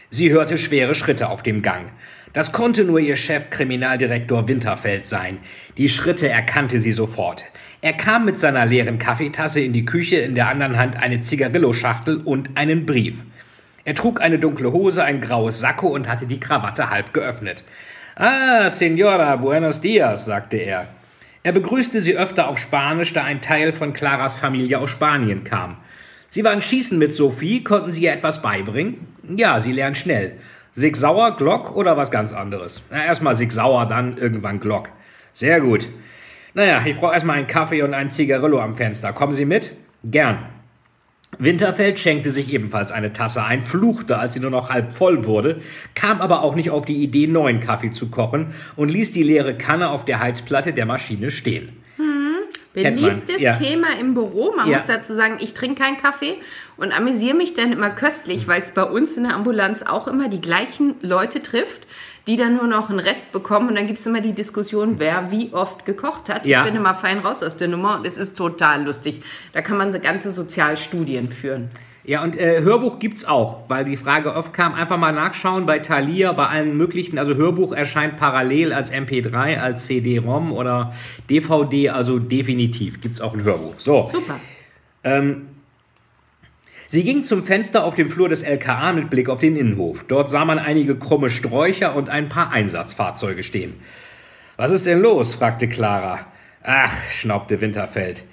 Sie 0.10 0.32
hörte 0.32 0.58
schwere 0.58 0.96
Schritte 0.96 1.30
auf 1.30 1.44
dem 1.44 1.62
Gang. 1.62 1.92
Das 2.32 2.54
konnte 2.54 2.86
nur 2.86 3.00
ihr 3.00 3.18
Chef 3.18 3.50
Kriminaldirektor 3.50 4.48
Winterfeld 4.48 5.06
sein. 5.06 5.40
Die 5.78 5.90
Schritte 5.90 6.30
erkannte 6.30 6.80
sie 6.80 6.94
sofort. 6.94 7.44
Er 7.88 7.94
kam 7.94 8.25
mit 8.25 8.38
seiner 8.38 8.65
leeren 8.65 9.00
Kaffeetasse 9.00 9.62
in 9.62 9.72
die 9.72 9.86
Küche, 9.86 10.17
in 10.17 10.36
der 10.36 10.50
anderen 10.50 10.75
Hand 10.75 10.98
eine 10.98 11.22
Zigarillo-Schachtel 11.22 12.17
und 12.17 12.50
einen 12.58 12.86
Brief. 12.86 13.15
Er 13.86 13.96
trug 13.96 14.20
eine 14.20 14.39
dunkle 14.39 14.74
Hose, 14.74 15.06
ein 15.06 15.22
graues 15.22 15.62
Sakko 15.62 15.88
und 15.88 16.10
hatte 16.10 16.25
die 16.25 16.41
Krawatte 16.41 16.89
halb 16.89 17.13
geöffnet. 17.13 17.63
Ah, 18.17 18.70
Senora, 18.70 19.38
buenos 19.38 19.79
dias, 19.79 20.25
sagte 20.25 20.58
er. 20.58 20.89
Er 21.44 21.53
begrüßte 21.53 22.01
sie 22.01 22.17
öfter 22.17 22.50
auf 22.50 22.58
Spanisch, 22.58 23.13
da 23.13 23.24
ein 23.24 23.39
Teil 23.39 23.72
von 23.72 23.94
Claras 23.94 24.36
Familie 24.36 24.79
aus 24.79 24.89
Spanien 24.89 25.46
kam. 25.46 25.77
Sie 26.27 26.44
waren 26.44 26.62
schießen 26.62 27.00
mit 27.00 27.15
Sophie, 27.15 27.63
konnten 27.63 27.94
Sie 27.94 28.03
ihr 28.03 28.12
etwas 28.12 28.41
beibringen? 28.41 29.08
Ja, 29.38 29.62
sie 29.62 29.72
lernt 29.72 29.96
schnell. 29.96 30.34
Sig 30.74 30.98
Sauer, 30.98 31.38
Glock 31.38 31.74
oder 31.74 31.96
was 31.96 32.12
ganz 32.12 32.34
anderes? 32.34 32.84
Na, 32.91 33.06
erstmal 33.06 33.38
Sig 33.38 33.53
Sauer, 33.53 33.86
dann 33.86 34.17
irgendwann 34.17 34.60
Glock. 34.60 34.89
Sehr 35.32 35.62
gut. 35.62 35.88
Naja, 36.58 36.82
ich 36.84 36.98
brauche 36.98 37.14
erstmal 37.14 37.38
einen 37.38 37.46
Kaffee 37.46 37.84
und 37.84 37.94
ein 37.94 38.10
Zigarillo 38.10 38.60
am 38.60 38.76
Fenster. 38.76 39.14
Kommen 39.14 39.36
Sie 39.36 39.46
mit? 39.46 39.74
Gern. 40.04 40.40
Winterfeld 41.38 42.00
schenkte 42.00 42.32
sich 42.32 42.52
ebenfalls 42.52 42.92
eine 42.92 43.14
Tasse 43.14 43.44
ein, 43.44 43.62
fluchte, 43.62 44.18
als 44.18 44.34
sie 44.34 44.40
nur 44.40 44.50
noch 44.50 44.72
halb 44.72 44.92
voll 44.92 45.26
wurde, 45.26 45.62
kam 45.94 46.20
aber 46.20 46.42
auch 46.42 46.56
nicht 46.56 46.72
auf 46.72 46.86
die 46.86 47.04
Idee, 47.04 47.28
neuen 47.28 47.60
Kaffee 47.60 47.92
zu 47.92 48.10
kochen 48.10 48.56
und 48.76 48.90
ließ 48.90 49.12
die 49.12 49.22
leere 49.22 49.56
Kanne 49.56 49.92
auf 49.92 50.06
der 50.06 50.20
Heizplatte 50.20 50.74
der 50.74 50.88
Maschine 50.88 51.30
stehen. 51.30 51.78
Beliebtes 52.74 53.42
ja. 53.42 53.54
Thema 53.54 54.00
im 54.00 54.14
Büro. 54.14 54.54
Man 54.56 54.70
ja. 54.70 54.78
muss 54.78 54.88
dazu 54.88 55.14
sagen, 55.14 55.38
ich 55.40 55.54
trinke 55.54 55.82
keinen 55.82 55.98
Kaffee 55.98 56.38
und 56.78 56.92
amüsiere 56.92 57.36
mich 57.36 57.54
dann 57.54 57.72
immer 57.72 57.90
köstlich, 57.90 58.48
weil 58.48 58.62
es 58.62 58.72
bei 58.72 58.84
uns 58.84 59.18
in 59.18 59.24
der 59.24 59.34
Ambulanz 59.34 59.84
auch 59.84 60.08
immer 60.08 60.30
die 60.30 60.42
gleichen 60.42 60.96
Leute 61.02 61.42
trifft, 61.42 61.88
die 62.28 62.36
dann 62.36 62.58
nur 62.58 62.68
noch 62.68 62.90
einen 62.90 63.00
Rest 63.00 63.32
bekommen 63.32 63.70
und 63.70 63.76
dann 63.76 63.88
gibt 63.88 64.00
es 64.00 64.06
immer 64.06 64.22
die 64.22 64.34
Diskussion, 64.34 65.00
wer 65.00 65.32
wie 65.32 65.54
oft 65.54 65.86
gekocht 65.86 66.30
hat. 66.30 66.46
Ja. 66.46 66.60
Ich 66.60 66.66
bin 66.72 66.76
immer 66.76 66.94
fein 66.94 67.20
raus 67.20 67.42
aus 67.42 67.58
der 67.58 67.70
Nummer 67.70 67.98
und 67.98 68.06
es 68.06 68.18
ist 68.18 68.38
total 68.38 68.84
lustig. 68.84 69.22
Da 69.54 69.62
kann 69.62 69.78
man 69.78 69.92
so 69.94 70.00
ganze 70.00 70.32
Sozialstudien 70.32 71.32
führen. 71.32 71.70
Ja, 72.04 72.24
und 72.24 72.38
äh, 72.38 72.62
Hörbuch 72.62 73.00
gibt's 73.00 73.26
auch, 73.26 73.64
weil 73.68 73.84
die 73.84 73.98
Frage 73.98 74.34
oft 74.34 74.54
kam, 74.54 74.74
einfach 74.74 74.98
mal 74.98 75.12
nachschauen 75.12 75.66
bei 75.66 75.80
Thalia, 75.80 76.32
bei 76.32 76.48
allen 76.48 76.78
möglichen. 76.78 77.18
Also 77.18 77.36
Hörbuch 77.36 77.74
erscheint 77.74 78.16
parallel 78.16 78.72
als 78.72 78.94
MP3, 78.94 79.60
als 79.60 79.88
CD-ROM 79.88 80.54
oder 80.54 80.94
DVD, 81.30 81.90
also 81.90 82.18
definitiv 82.18 83.02
gibt's 83.02 83.20
auch 83.20 83.34
ein 83.34 83.44
Hörbuch. 83.44 83.74
So. 83.80 84.10
Super. 84.14 84.40
Ähm, 85.04 85.48
Sie 86.89 87.03
ging 87.03 87.25
zum 87.25 87.44
Fenster 87.44 87.84
auf 87.84 87.96
dem 87.96 88.10
Flur 88.10 88.29
des 88.29 88.44
LKA 88.44 88.94
mit 88.94 89.10
Blick 89.10 89.27
auf 89.27 89.39
den 89.39 89.58
Innenhof. 89.58 90.06
Dort 90.08 90.29
sah 90.29 90.46
man 90.46 90.58
einige 90.58 90.96
krumme 90.96 91.29
Sträucher 91.29 91.94
und 91.96 92.08
ein 92.08 92.29
paar 92.29 92.51
Einsatzfahrzeuge 92.51 93.44
stehen. 93.44 93.74
Was 94.56 94.72
ist 94.72 94.86
denn 94.86 95.01
los? 95.01 95.36
fragte 95.36 95.67
Clara. 95.67 96.20
Ach, 96.63 96.94
schnaubte 97.12 97.60
Winterfeld. 97.60 98.24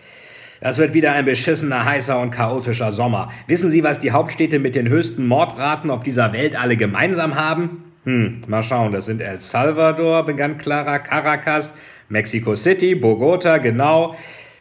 Das 0.61 0.79
wird 0.79 0.95
wieder 0.95 1.13
ein 1.13 1.25
beschissener, 1.25 1.85
heißer 1.85 2.19
und 2.21 2.31
chaotischer 2.31 2.93
Sommer. 2.93 3.33
Wissen 3.49 3.73
Sie, 3.73 3.83
was 3.83 3.99
die 3.99 4.13
Hauptstädte 4.13 4.61
mit 4.61 4.77
den 4.77 4.89
höchsten 4.89 5.27
Mordraten 5.27 5.91
auf 5.91 6.05
dieser 6.05 6.33
Welt 6.33 6.57
alle 6.57 6.77
gemeinsam 6.77 7.35
haben? 7.35 7.83
Hm, 8.05 8.43
mal 8.47 8.63
schauen, 8.63 8.93
das 8.93 9.07
sind 9.07 9.21
El 9.21 9.41
Salvador, 9.41 10.25
begann 10.25 10.59
Clara, 10.59 11.01
Caracas, 11.01 11.75
Mexico 12.09 12.55
City, 12.55 12.95
Bogota, 12.95 13.59
genau. 13.59 14.15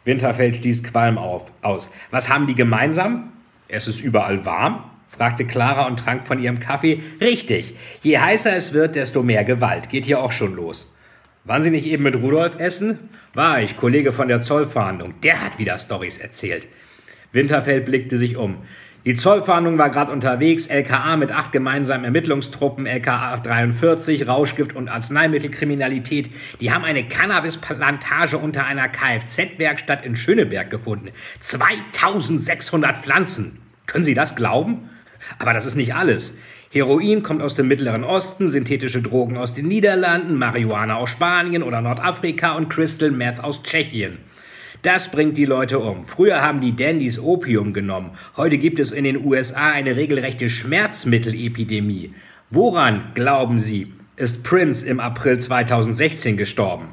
Winterfeld 0.04 0.56
stieß 0.56 0.82
Qualm 0.82 1.16
auf, 1.16 1.42
aus. 1.62 1.90
Was 2.10 2.28
haben 2.28 2.48
die 2.48 2.56
gemeinsam? 2.56 3.33
Es 3.74 3.88
ist 3.88 3.98
überall 3.98 4.44
warm, 4.44 4.84
fragte 5.08 5.44
Clara 5.44 5.88
und 5.88 5.98
trank 5.98 6.28
von 6.28 6.40
ihrem 6.40 6.60
Kaffee. 6.60 7.02
Richtig. 7.20 7.74
Je 8.02 8.18
heißer 8.18 8.54
es 8.54 8.72
wird, 8.72 8.94
desto 8.94 9.24
mehr 9.24 9.42
Gewalt. 9.42 9.88
Geht 9.88 10.04
hier 10.04 10.20
auch 10.20 10.30
schon 10.30 10.54
los. 10.54 10.94
Waren 11.42 11.64
Sie 11.64 11.72
nicht 11.72 11.86
eben 11.86 12.04
mit 12.04 12.14
Rudolf 12.14 12.60
essen? 12.60 13.08
War 13.34 13.60
ich, 13.60 13.76
Kollege 13.76 14.12
von 14.12 14.28
der 14.28 14.40
Zollfahndung. 14.40 15.20
Der 15.22 15.44
hat 15.44 15.58
wieder 15.58 15.76
Storys 15.76 16.18
erzählt. 16.18 16.68
Winterfeld 17.32 17.86
blickte 17.86 18.16
sich 18.16 18.36
um. 18.36 18.58
Die 19.04 19.16
Zollfahndung 19.16 19.76
war 19.76 19.90
gerade 19.90 20.12
unterwegs, 20.12 20.68
LKA 20.68 21.16
mit 21.16 21.32
acht 21.32 21.50
gemeinsamen 21.50 22.04
Ermittlungstruppen, 22.04 22.86
LKA 22.86 23.38
43, 23.38 24.28
Rauschgift 24.28 24.74
und 24.74 24.88
Arzneimittelkriminalität. 24.88 26.30
Die 26.60 26.72
haben 26.72 26.84
eine 26.84 27.06
Cannabisplantage 27.08 28.38
unter 28.38 28.64
einer 28.64 28.88
Kfz-Werkstatt 28.88 30.06
in 30.06 30.16
Schöneberg 30.16 30.70
gefunden. 30.70 31.10
2600 31.40 32.96
Pflanzen. 32.98 33.63
Können 33.86 34.04
Sie 34.04 34.14
das 34.14 34.36
glauben? 34.36 34.90
Aber 35.38 35.52
das 35.52 35.66
ist 35.66 35.76
nicht 35.76 35.94
alles. 35.94 36.36
Heroin 36.70 37.22
kommt 37.22 37.40
aus 37.40 37.54
dem 37.54 37.68
Mittleren 37.68 38.02
Osten, 38.02 38.48
synthetische 38.48 39.00
Drogen 39.00 39.36
aus 39.36 39.54
den 39.54 39.68
Niederlanden, 39.68 40.36
Marihuana 40.36 40.96
aus 40.96 41.10
Spanien 41.10 41.62
oder 41.62 41.80
Nordafrika 41.80 42.56
und 42.56 42.68
Crystal 42.68 43.10
Meth 43.10 43.42
aus 43.42 43.62
Tschechien. 43.62 44.18
Das 44.82 45.10
bringt 45.10 45.38
die 45.38 45.46
Leute 45.46 45.78
um. 45.78 46.04
Früher 46.04 46.42
haben 46.42 46.60
die 46.60 46.76
Dandys 46.76 47.18
Opium 47.18 47.72
genommen. 47.72 48.18
Heute 48.36 48.58
gibt 48.58 48.78
es 48.78 48.90
in 48.90 49.04
den 49.04 49.24
USA 49.24 49.70
eine 49.70 49.96
regelrechte 49.96 50.50
Schmerzmittelepidemie. 50.50 52.12
Woran, 52.50 53.12
glauben 53.14 53.60
Sie, 53.60 53.92
ist 54.16 54.42
Prince 54.42 54.84
im 54.86 55.00
April 55.00 55.38
2016 55.38 56.36
gestorben? 56.36 56.88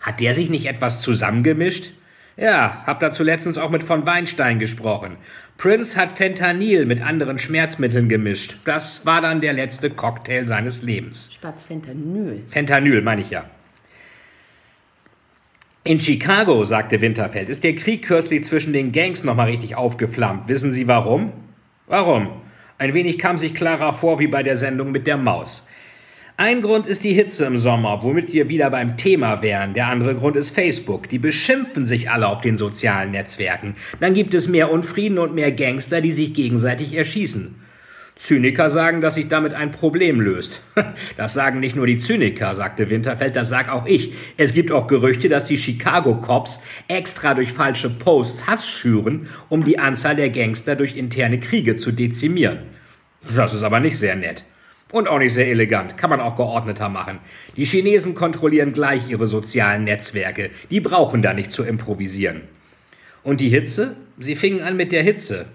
Hat 0.00 0.20
der 0.20 0.34
sich 0.34 0.50
nicht 0.50 0.66
etwas 0.66 1.00
zusammengemischt? 1.00 1.92
Ja, 2.36 2.82
hab 2.86 2.98
dazu 3.00 3.22
letztens 3.22 3.58
auch 3.58 3.70
mit 3.70 3.84
von 3.84 4.04
Weinstein 4.06 4.58
gesprochen. 4.58 5.16
Prince 5.58 5.96
hat 5.96 6.18
Fentanyl 6.18 6.86
mit 6.86 7.00
anderen 7.02 7.38
Schmerzmitteln 7.38 8.08
gemischt. 8.08 8.56
Das 8.64 9.06
war 9.06 9.20
dann 9.20 9.40
der 9.40 9.52
letzte 9.52 9.90
Cocktail 9.90 10.46
seines 10.46 10.82
Lebens. 10.82 11.30
Spatz 11.32 11.64
Fentanyl. 11.64 12.42
Fentanyl, 12.50 13.00
meine 13.02 13.22
ich 13.22 13.30
ja. 13.30 13.44
In 15.84 16.00
Chicago, 16.00 16.64
sagte 16.64 17.00
Winterfeld, 17.00 17.48
ist 17.48 17.64
der 17.64 17.74
Krieg 17.74 18.02
kürzlich 18.04 18.44
zwischen 18.44 18.72
den 18.72 18.92
Gangs 18.92 19.24
nochmal 19.24 19.48
richtig 19.48 19.74
aufgeflammt. 19.74 20.48
Wissen 20.48 20.72
Sie 20.72 20.86
warum? 20.86 21.32
Warum? 21.88 22.28
Ein 22.78 22.94
wenig 22.94 23.18
kam 23.18 23.38
sich 23.38 23.54
Clara 23.54 23.92
vor 23.92 24.18
wie 24.18 24.28
bei 24.28 24.42
der 24.42 24.56
Sendung 24.56 24.92
mit 24.92 25.06
der 25.06 25.16
Maus. 25.16 25.66
Ein 26.38 26.62
Grund 26.62 26.86
ist 26.86 27.04
die 27.04 27.12
Hitze 27.12 27.44
im 27.44 27.58
Sommer, 27.58 28.02
womit 28.02 28.32
wir 28.32 28.48
wieder 28.48 28.70
beim 28.70 28.96
Thema 28.96 29.42
wären. 29.42 29.74
Der 29.74 29.88
andere 29.88 30.14
Grund 30.14 30.34
ist 30.34 30.48
Facebook. 30.48 31.08
Die 31.10 31.18
beschimpfen 31.18 31.86
sich 31.86 32.10
alle 32.10 32.26
auf 32.26 32.40
den 32.40 32.56
sozialen 32.56 33.10
Netzwerken. 33.10 33.74
Dann 34.00 34.14
gibt 34.14 34.32
es 34.32 34.48
mehr 34.48 34.70
Unfrieden 34.70 35.18
und 35.18 35.34
mehr 35.34 35.52
Gangster, 35.52 36.00
die 36.00 36.12
sich 36.12 36.32
gegenseitig 36.32 36.94
erschießen. 36.94 37.54
Zyniker 38.16 38.70
sagen, 38.70 39.02
dass 39.02 39.14
sich 39.14 39.28
damit 39.28 39.52
ein 39.52 39.72
Problem 39.72 40.20
löst. 40.20 40.62
Das 41.18 41.34
sagen 41.34 41.60
nicht 41.60 41.76
nur 41.76 41.86
die 41.86 41.98
Zyniker, 41.98 42.54
sagte 42.54 42.88
Winterfeld, 42.88 43.36
das 43.36 43.50
sag 43.50 43.68
auch 43.68 43.84
ich. 43.84 44.14
Es 44.38 44.54
gibt 44.54 44.72
auch 44.72 44.86
Gerüchte, 44.86 45.28
dass 45.28 45.44
die 45.44 45.58
Chicago 45.58 46.14
Cops 46.14 46.60
extra 46.88 47.34
durch 47.34 47.52
falsche 47.52 47.90
Posts 47.90 48.46
Hass 48.46 48.66
schüren, 48.66 49.28
um 49.50 49.64
die 49.64 49.78
Anzahl 49.78 50.16
der 50.16 50.30
Gangster 50.30 50.76
durch 50.76 50.96
interne 50.96 51.38
Kriege 51.38 51.76
zu 51.76 51.92
dezimieren. 51.92 52.60
Das 53.36 53.52
ist 53.52 53.62
aber 53.62 53.80
nicht 53.80 53.98
sehr 53.98 54.16
nett. 54.16 54.44
Und 54.92 55.08
auch 55.08 55.18
nicht 55.18 55.32
sehr 55.32 55.48
elegant, 55.48 55.96
kann 55.96 56.10
man 56.10 56.20
auch 56.20 56.36
geordneter 56.36 56.88
machen. 56.88 57.18
Die 57.56 57.64
Chinesen 57.64 58.14
kontrollieren 58.14 58.72
gleich 58.72 59.08
ihre 59.08 59.26
sozialen 59.26 59.84
Netzwerke, 59.84 60.50
die 60.70 60.80
brauchen 60.80 61.22
da 61.22 61.32
nicht 61.32 61.50
zu 61.50 61.64
improvisieren. 61.64 62.42
Und 63.24 63.40
die 63.40 63.48
Hitze? 63.48 63.96
Sie 64.18 64.36
fingen 64.36 64.62
an 64.62 64.76
mit 64.76 64.92
der 64.92 65.02
Hitze. 65.02 65.46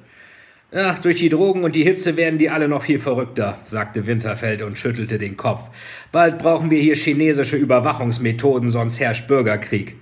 Ach, 0.73 0.99
durch 0.99 1.17
die 1.17 1.29
Drogen 1.29 1.63
und 1.63 1.75
die 1.75 1.83
Hitze 1.83 2.17
werden 2.17 2.39
die 2.39 2.49
alle 2.49 2.67
noch 2.67 2.83
viel 2.83 2.99
verrückter, 2.99 3.59
sagte 3.63 4.05
Winterfeld 4.05 4.61
und 4.61 4.77
schüttelte 4.77 5.17
den 5.17 5.37
Kopf. 5.37 5.69
Bald 6.11 6.39
brauchen 6.39 6.69
wir 6.69 6.81
hier 6.81 6.95
chinesische 6.95 7.55
Überwachungsmethoden, 7.55 8.69
sonst 8.69 8.99
herrscht 8.99 9.27
Bürgerkrieg. 9.27 9.95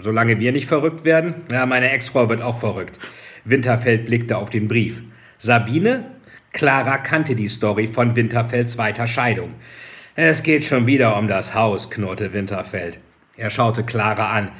Solange 0.00 0.40
wir 0.40 0.50
nicht 0.50 0.66
verrückt 0.66 1.04
werden? 1.04 1.34
Ja, 1.52 1.66
meine 1.66 1.90
Ex-Frau 1.90 2.28
wird 2.28 2.42
auch 2.42 2.58
verrückt. 2.58 2.98
Winterfeld 3.44 4.06
blickte 4.06 4.36
auf 4.36 4.50
den 4.50 4.66
Brief. 4.66 5.00
Sabine? 5.38 6.04
Clara 6.54 6.98
kannte 6.98 7.34
die 7.34 7.48
Story 7.48 7.88
von 7.88 8.16
Winterfelds 8.16 8.72
zweiter 8.72 9.06
Scheidung. 9.06 9.50
Es 10.14 10.42
geht 10.42 10.64
schon 10.64 10.86
wieder 10.86 11.18
um 11.18 11.26
das 11.26 11.52
Haus, 11.52 11.90
knurrte 11.90 12.32
Winterfeld. 12.32 12.98
Er 13.36 13.50
schaute 13.50 13.82
Clara 13.82 14.30
an. 14.30 14.50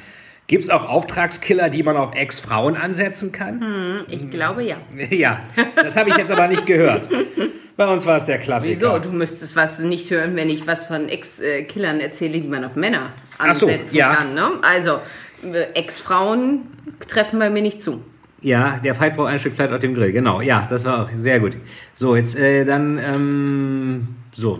Gibt's 0.47 0.69
auch 0.69 0.87
Auftragskiller, 0.87 1.69
die 1.69 1.81
man 1.81 1.95
auf 1.95 2.13
Ex-Frauen 2.13 2.75
ansetzen 2.75 3.31
kann? 3.31 3.61
Hm, 3.61 4.05
ich 4.09 4.29
glaube 4.29 4.63
ja. 4.63 4.75
Ja, 5.09 5.39
das 5.75 5.95
habe 5.95 6.09
ich 6.09 6.17
jetzt 6.17 6.31
aber 6.31 6.49
nicht 6.49 6.65
gehört. 6.65 7.09
Bei 7.77 7.87
uns 7.87 8.05
war 8.05 8.17
es 8.17 8.25
der 8.25 8.39
Klassiker. 8.39 8.75
Wieso? 8.75 8.99
Du 8.99 9.09
müsstest 9.09 9.55
was 9.55 9.79
nicht 9.79 10.11
hören, 10.11 10.35
wenn 10.35 10.49
ich 10.49 10.67
was 10.67 10.83
von 10.83 11.07
Ex-Killern 11.09 11.99
erzähle, 12.01 12.41
die 12.41 12.47
man 12.47 12.63
auf 12.65 12.75
Männer 12.75 13.13
ansetzen 13.37 13.87
so, 13.87 13.97
ja. 13.97 14.15
kann. 14.15 14.33
Ne? 14.33 14.51
Also, 14.61 14.99
äh, 15.43 15.71
Ex-Frauen 15.73 16.63
treffen 17.07 17.39
bei 17.39 17.49
mir 17.49 17.61
nicht 17.61 17.81
zu. 17.81 18.01
Ja, 18.45 18.77
der 18.77 18.93
Fight 18.93 19.15
braucht 19.15 19.29
ein 19.29 19.39
Stück 19.39 19.55
Fleisch 19.55 19.71
auf 19.71 19.79
dem 19.79 19.95
Grill, 19.95 20.11
genau. 20.11 20.39
Ja, 20.39 20.67
das 20.69 20.85
war 20.85 21.03
auch 21.03 21.09
sehr 21.17 21.39
gut. 21.39 21.57
So, 21.95 22.15
jetzt 22.15 22.35
äh, 22.37 22.63
dann, 22.63 22.99
ähm, 22.99 24.07
so. 24.35 24.59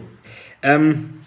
Ähm, 0.63 1.19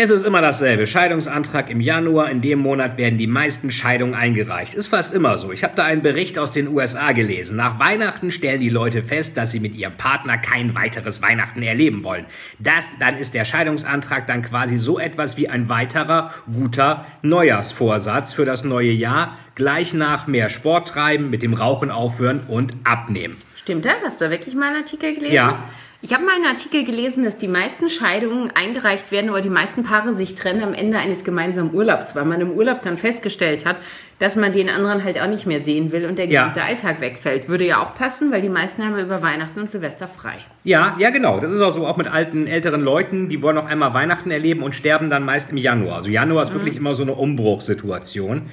Es 0.00 0.10
ist 0.10 0.24
immer 0.24 0.40
dasselbe. 0.40 0.86
Scheidungsantrag 0.86 1.70
im 1.70 1.80
Januar. 1.80 2.30
In 2.30 2.40
dem 2.40 2.60
Monat 2.60 2.96
werden 2.98 3.18
die 3.18 3.26
meisten 3.26 3.72
Scheidungen 3.72 4.14
eingereicht. 4.14 4.72
Ist 4.74 4.86
fast 4.86 5.12
immer 5.12 5.36
so. 5.38 5.50
Ich 5.50 5.64
habe 5.64 5.74
da 5.74 5.82
einen 5.82 6.02
Bericht 6.02 6.38
aus 6.38 6.52
den 6.52 6.68
USA 6.68 7.10
gelesen. 7.10 7.56
Nach 7.56 7.80
Weihnachten 7.80 8.30
stellen 8.30 8.60
die 8.60 8.68
Leute 8.68 9.02
fest, 9.02 9.36
dass 9.36 9.50
sie 9.50 9.58
mit 9.58 9.74
ihrem 9.74 9.96
Partner 9.96 10.38
kein 10.38 10.76
weiteres 10.76 11.20
Weihnachten 11.20 11.64
erleben 11.64 12.04
wollen. 12.04 12.26
Das, 12.60 12.84
dann 13.00 13.18
ist 13.18 13.34
der 13.34 13.44
Scheidungsantrag 13.44 14.28
dann 14.28 14.42
quasi 14.42 14.78
so 14.78 15.00
etwas 15.00 15.36
wie 15.36 15.48
ein 15.48 15.68
weiterer 15.68 16.30
guter 16.46 17.04
Neujahrsvorsatz 17.22 18.34
für 18.34 18.44
das 18.44 18.62
neue 18.62 18.92
Jahr. 18.92 19.36
Gleich 19.56 19.94
nach 19.94 20.28
mehr 20.28 20.48
Sport 20.48 20.86
treiben, 20.86 21.28
mit 21.28 21.42
dem 21.42 21.54
Rauchen 21.54 21.90
aufhören 21.90 22.42
und 22.46 22.72
abnehmen. 22.84 23.36
Stimmt 23.68 23.84
das? 23.84 24.02
Hast 24.02 24.18
du 24.22 24.30
wirklich 24.30 24.54
mal 24.54 24.68
einen 24.68 24.76
Artikel 24.76 25.12
gelesen? 25.12 25.34
Ja. 25.34 25.62
Ich 26.00 26.14
habe 26.14 26.24
mal 26.24 26.36
einen 26.36 26.46
Artikel 26.46 26.86
gelesen, 26.86 27.22
dass 27.22 27.36
die 27.36 27.48
meisten 27.48 27.90
Scheidungen 27.90 28.50
eingereicht 28.54 29.12
werden 29.12 29.28
oder 29.28 29.42
die 29.42 29.50
meisten 29.50 29.82
Paare 29.82 30.14
sich 30.14 30.34
trennen 30.34 30.62
am 30.62 30.72
Ende 30.72 30.96
eines 30.96 31.22
gemeinsamen 31.22 31.74
Urlaubs, 31.74 32.16
weil 32.16 32.24
man 32.24 32.40
im 32.40 32.52
Urlaub 32.52 32.80
dann 32.80 32.96
festgestellt 32.96 33.66
hat, 33.66 33.76
dass 34.20 34.36
man 34.36 34.54
den 34.54 34.70
anderen 34.70 35.04
halt 35.04 35.20
auch 35.20 35.26
nicht 35.28 35.44
mehr 35.44 35.60
sehen 35.60 35.92
will 35.92 36.06
und 36.06 36.16
der 36.16 36.24
Ja. 36.28 36.44
gesamte 36.48 36.62
Alltag 36.62 37.02
wegfällt. 37.02 37.50
Würde 37.50 37.66
ja 37.66 37.82
auch 37.82 37.94
passen, 37.94 38.32
weil 38.32 38.40
die 38.40 38.48
meisten 38.48 38.82
haben 38.82 38.96
ja 38.96 39.02
über 39.02 39.20
Weihnachten 39.20 39.60
und 39.60 39.68
Silvester 39.68 40.08
frei. 40.08 40.36
Ja, 40.64 40.96
ja, 40.98 41.10
genau. 41.10 41.38
Das 41.38 41.52
ist 41.52 41.60
auch 41.60 41.74
so 41.74 41.86
auch 41.86 41.98
mit 41.98 42.08
alten, 42.08 42.46
älteren 42.46 42.80
Leuten, 42.80 43.28
die 43.28 43.42
wollen 43.42 43.56
noch 43.56 43.66
einmal 43.66 43.92
Weihnachten 43.92 44.30
erleben 44.30 44.62
und 44.62 44.74
sterben 44.74 45.10
dann 45.10 45.24
meist 45.24 45.50
im 45.50 45.58
Januar. 45.58 45.96
Also 45.96 46.08
Januar 46.08 46.44
ist 46.44 46.54
wirklich 46.54 46.74
immer 46.76 46.94
so 46.94 47.02
eine 47.02 47.12
Umbruchssituation. 47.12 48.48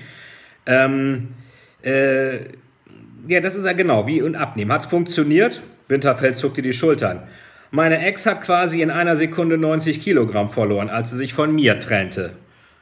Ähm, 0.66 1.30
äh, 1.84 2.40
ja, 3.28 3.40
das 3.40 3.56
ist 3.56 3.66
ja 3.66 3.74
genau, 3.74 4.08
wie 4.08 4.22
und 4.22 4.36
abnehmen. 4.36 4.72
Hat's 4.72 4.86
funktioniert? 4.86 5.62
Winterfeld 5.88 6.38
zuckte 6.38 6.62
die 6.62 6.74
Schultern. 6.74 7.24
Meine 7.72 8.00
Ex 8.06 8.26
hat 8.26 8.42
quasi 8.42 8.82
in 8.82 8.90
einer 8.90 9.16
Sekunde 9.16 9.58
90 9.58 10.02
Kilogramm 10.02 10.50
verloren, 10.50 10.90
als 10.90 11.12
sie 11.12 11.18
sich 11.18 11.34
von 11.34 11.54
mir 11.54 11.80
trennte. 11.80 12.34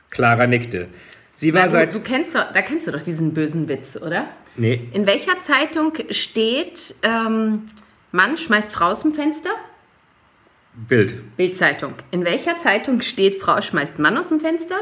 Clara 0.09 0.45
nickte. 0.47 0.87
Sie 1.33 1.53
war 1.53 1.61
Weil 1.61 1.67
du, 1.67 1.71
seit... 1.71 1.95
du 1.95 1.99
kennst 2.01 2.35
doch, 2.35 2.53
da 2.53 2.61
kennst 2.61 2.87
du 2.87 2.91
doch 2.91 3.01
diesen 3.01 3.33
bösen 3.33 3.67
Witz, 3.67 3.97
oder? 3.97 4.27
Nee, 4.55 4.87
In 4.93 5.07
welcher 5.07 5.39
Zeitung 5.39 5.93
steht, 6.11 6.93
ähm, 7.01 7.69
Mann 8.11 8.37
schmeißt 8.37 8.71
Frau 8.71 8.91
aus 8.91 9.01
dem 9.01 9.13
Fenster? 9.15 9.49
Bild. 10.75 11.15
Bildzeitung. 11.37 11.93
In 12.11 12.23
welcher 12.23 12.57
Zeitung 12.59 13.01
steht, 13.01 13.41
Frau 13.41 13.61
schmeißt 13.61 13.97
Mann 13.99 14.17
aus 14.17 14.29
dem 14.29 14.39
Fenster? 14.39 14.75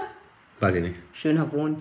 Weiß 0.60 0.76
ich 0.76 0.82
nicht. 0.82 0.96
Schöner 1.14 1.52
Wohn. 1.54 1.78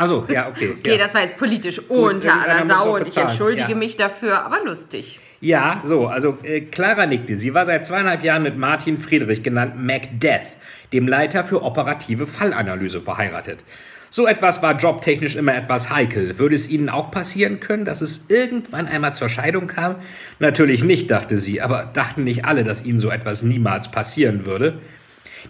Also, 0.00 0.24
ja, 0.30 0.48
okay. 0.48 0.74
Okay, 0.78 0.92
ja. 0.92 0.96
das 0.96 1.12
war 1.12 1.20
jetzt 1.20 1.36
politisch 1.36 1.78
unter 1.78 2.28
irgendeiner 2.28 2.48
aller 2.48 2.74
Sau 2.74 2.96
und 2.96 3.06
ich 3.06 3.16
entschuldige 3.18 3.72
ja. 3.72 3.76
mich 3.76 3.98
dafür, 3.98 4.46
aber 4.46 4.64
lustig. 4.64 5.20
Ja, 5.42 5.82
so, 5.84 6.06
also 6.06 6.38
äh, 6.42 6.62
Clara 6.62 7.04
nickte. 7.04 7.36
Sie 7.36 7.52
war 7.52 7.66
seit 7.66 7.84
zweieinhalb 7.84 8.24
Jahren 8.24 8.42
mit 8.42 8.56
Martin 8.56 8.96
Friedrich, 8.96 9.42
genannt 9.42 9.74
Macdeath, 9.76 10.46
dem 10.94 11.06
Leiter 11.06 11.44
für 11.44 11.62
operative 11.62 12.26
Fallanalyse, 12.26 13.02
verheiratet. 13.02 13.58
So 14.08 14.26
etwas 14.26 14.62
war 14.62 14.78
jobtechnisch 14.78 15.36
immer 15.36 15.54
etwas 15.54 15.90
heikel. 15.90 16.38
Würde 16.38 16.54
es 16.54 16.70
Ihnen 16.70 16.88
auch 16.88 17.10
passieren 17.10 17.60
können, 17.60 17.84
dass 17.84 18.00
es 18.00 18.24
irgendwann 18.28 18.86
einmal 18.86 19.12
zur 19.12 19.28
Scheidung 19.28 19.66
kam? 19.66 19.96
Natürlich 20.38 20.82
nicht, 20.82 21.10
dachte 21.10 21.36
sie, 21.36 21.60
aber 21.60 21.90
dachten 21.92 22.24
nicht 22.24 22.46
alle, 22.46 22.64
dass 22.64 22.84
Ihnen 22.86 23.00
so 23.00 23.10
etwas 23.10 23.42
niemals 23.42 23.90
passieren 23.90 24.46
würde? 24.46 24.78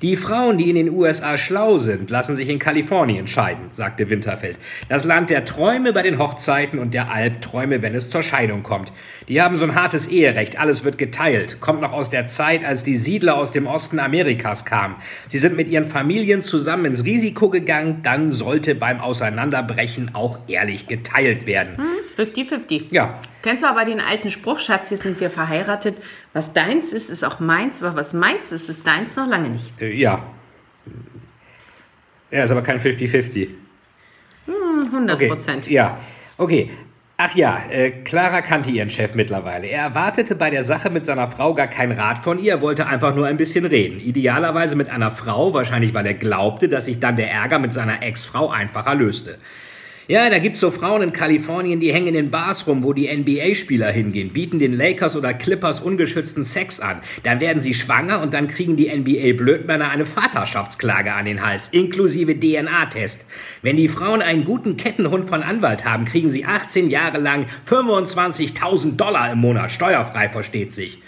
Die 0.02 0.16
Frauen, 0.16 0.56
die 0.56 0.70
in 0.70 0.76
den 0.76 0.90
USA 0.90 1.36
schlau 1.36 1.78
sind, 1.78 2.10
lassen 2.10 2.36
sich 2.36 2.48
in 2.48 2.58
Kalifornien 2.58 3.26
scheiden, 3.26 3.68
sagte 3.72 4.08
Winterfeld. 4.08 4.56
Das 4.88 5.04
Land 5.04 5.30
der 5.30 5.44
Träume 5.44 5.92
bei 5.92 6.02
den 6.02 6.18
Hochzeiten 6.18 6.78
und 6.78 6.94
der 6.94 7.10
Albträume, 7.10 7.82
wenn 7.82 7.94
es 7.94 8.08
zur 8.08 8.22
Scheidung 8.22 8.62
kommt. 8.62 8.92
Die 9.28 9.42
haben 9.42 9.56
so 9.56 9.64
ein 9.64 9.74
hartes 9.74 10.06
Eherecht, 10.06 10.58
alles 10.58 10.84
wird 10.84 10.96
geteilt. 10.96 11.60
Kommt 11.60 11.80
noch 11.80 11.92
aus 11.92 12.08
der 12.08 12.26
Zeit, 12.28 12.64
als 12.64 12.82
die 12.82 12.96
Siedler 12.96 13.36
aus 13.36 13.52
dem 13.52 13.66
Osten 13.66 13.98
Amerikas 13.98 14.64
kamen. 14.64 14.96
Sie 15.28 15.38
sind 15.38 15.56
mit 15.56 15.68
ihren 15.68 15.84
Familien 15.84 16.42
zusammen 16.42 16.86
ins 16.86 17.04
Risiko 17.04 17.50
gegangen, 17.50 18.00
dann 18.02 18.32
sollte 18.32 18.74
beim 18.74 19.00
Auseinanderbrechen 19.00 20.14
auch 20.14 20.38
ehrlich 20.48 20.86
geteilt 20.86 21.46
werden. 21.46 21.76
50-50. 22.16 22.86
Ja, 22.90 23.20
Kennst 23.42 23.62
du 23.62 23.68
aber 23.68 23.86
den 23.86 24.00
alten 24.00 24.30
Spruch, 24.30 24.58
Schatz, 24.58 24.90
jetzt 24.90 25.04
sind 25.04 25.18
wir 25.18 25.30
verheiratet. 25.30 25.96
Was 26.32 26.52
deins 26.52 26.92
ist, 26.92 27.10
ist 27.10 27.24
auch 27.24 27.40
meins, 27.40 27.82
aber 27.82 27.96
was 27.96 28.12
meins 28.12 28.52
ist, 28.52 28.68
ist 28.68 28.86
deins 28.86 29.16
noch 29.16 29.26
lange 29.26 29.50
nicht. 29.50 29.80
äh, 29.80 29.92
ja. 29.92 30.22
Ja, 32.30 32.44
ist 32.44 32.50
aber 32.52 32.62
kein 32.62 32.80
50-50. 32.80 33.48
Hm, 34.46 34.86
100 34.92 35.16
Okay, 35.16 35.28
Prozent. 35.28 35.68
Ja, 35.68 35.98
okay. 36.38 36.70
Ach 37.16 37.34
ja, 37.34 37.60
äh, 37.70 37.90
Clara 37.90 38.40
kannte 38.40 38.70
ihren 38.70 38.88
Chef 38.88 39.14
mittlerweile. 39.14 39.66
Er 39.66 39.82
erwartete 39.82 40.34
bei 40.34 40.48
der 40.48 40.62
Sache 40.62 40.88
mit 40.88 41.04
seiner 41.04 41.26
Frau 41.26 41.52
gar 41.52 41.66
keinen 41.66 41.92
Rat 41.98 42.18
von 42.18 42.38
ihr, 42.38 42.62
wollte 42.62 42.86
einfach 42.86 43.14
nur 43.14 43.26
ein 43.26 43.36
bisschen 43.36 43.66
reden. 43.66 44.00
Idealerweise 44.00 44.74
mit 44.74 44.88
einer 44.88 45.10
Frau, 45.10 45.52
wahrscheinlich 45.52 45.92
weil 45.92 46.06
er 46.06 46.14
glaubte, 46.14 46.68
dass 46.68 46.86
sich 46.86 46.98
dann 46.98 47.16
der 47.16 47.30
Ärger 47.30 47.58
mit 47.58 47.74
seiner 47.74 48.02
Ex-Frau 48.02 48.48
einfacher 48.48 48.94
löste. 48.94 49.36
Ja, 50.10 50.28
da 50.28 50.40
gibt's 50.40 50.58
so 50.58 50.72
Frauen 50.72 51.02
in 51.02 51.12
Kalifornien, 51.12 51.78
die 51.78 51.92
hängen 51.92 52.16
in 52.16 52.32
Bars 52.32 52.66
rum, 52.66 52.82
wo 52.82 52.92
die 52.92 53.06
NBA-Spieler 53.16 53.92
hingehen, 53.92 54.30
bieten 54.30 54.58
den 54.58 54.72
Lakers 54.72 55.14
oder 55.14 55.32
Clippers 55.32 55.78
ungeschützten 55.78 56.42
Sex 56.42 56.80
an. 56.80 57.00
Dann 57.22 57.38
werden 57.38 57.62
sie 57.62 57.74
schwanger 57.74 58.20
und 58.20 58.34
dann 58.34 58.48
kriegen 58.48 58.76
die 58.76 58.88
NBA-Blödmänner 58.92 59.88
eine 59.88 60.04
Vaterschaftsklage 60.04 61.12
an 61.12 61.26
den 61.26 61.46
Hals, 61.46 61.68
inklusive 61.68 62.34
DNA-Test. 62.34 63.24
Wenn 63.62 63.76
die 63.76 63.86
Frauen 63.86 64.20
einen 64.20 64.42
guten 64.42 64.76
Kettenhund 64.76 65.26
von 65.26 65.44
Anwalt 65.44 65.84
haben, 65.84 66.06
kriegen 66.06 66.30
sie 66.30 66.44
18 66.44 66.90
Jahre 66.90 67.18
lang 67.18 67.46
25.000 67.68 68.96
Dollar 68.96 69.30
im 69.30 69.38
Monat, 69.38 69.70
steuerfrei, 69.70 70.28
versteht 70.28 70.72
sich. 70.72 70.98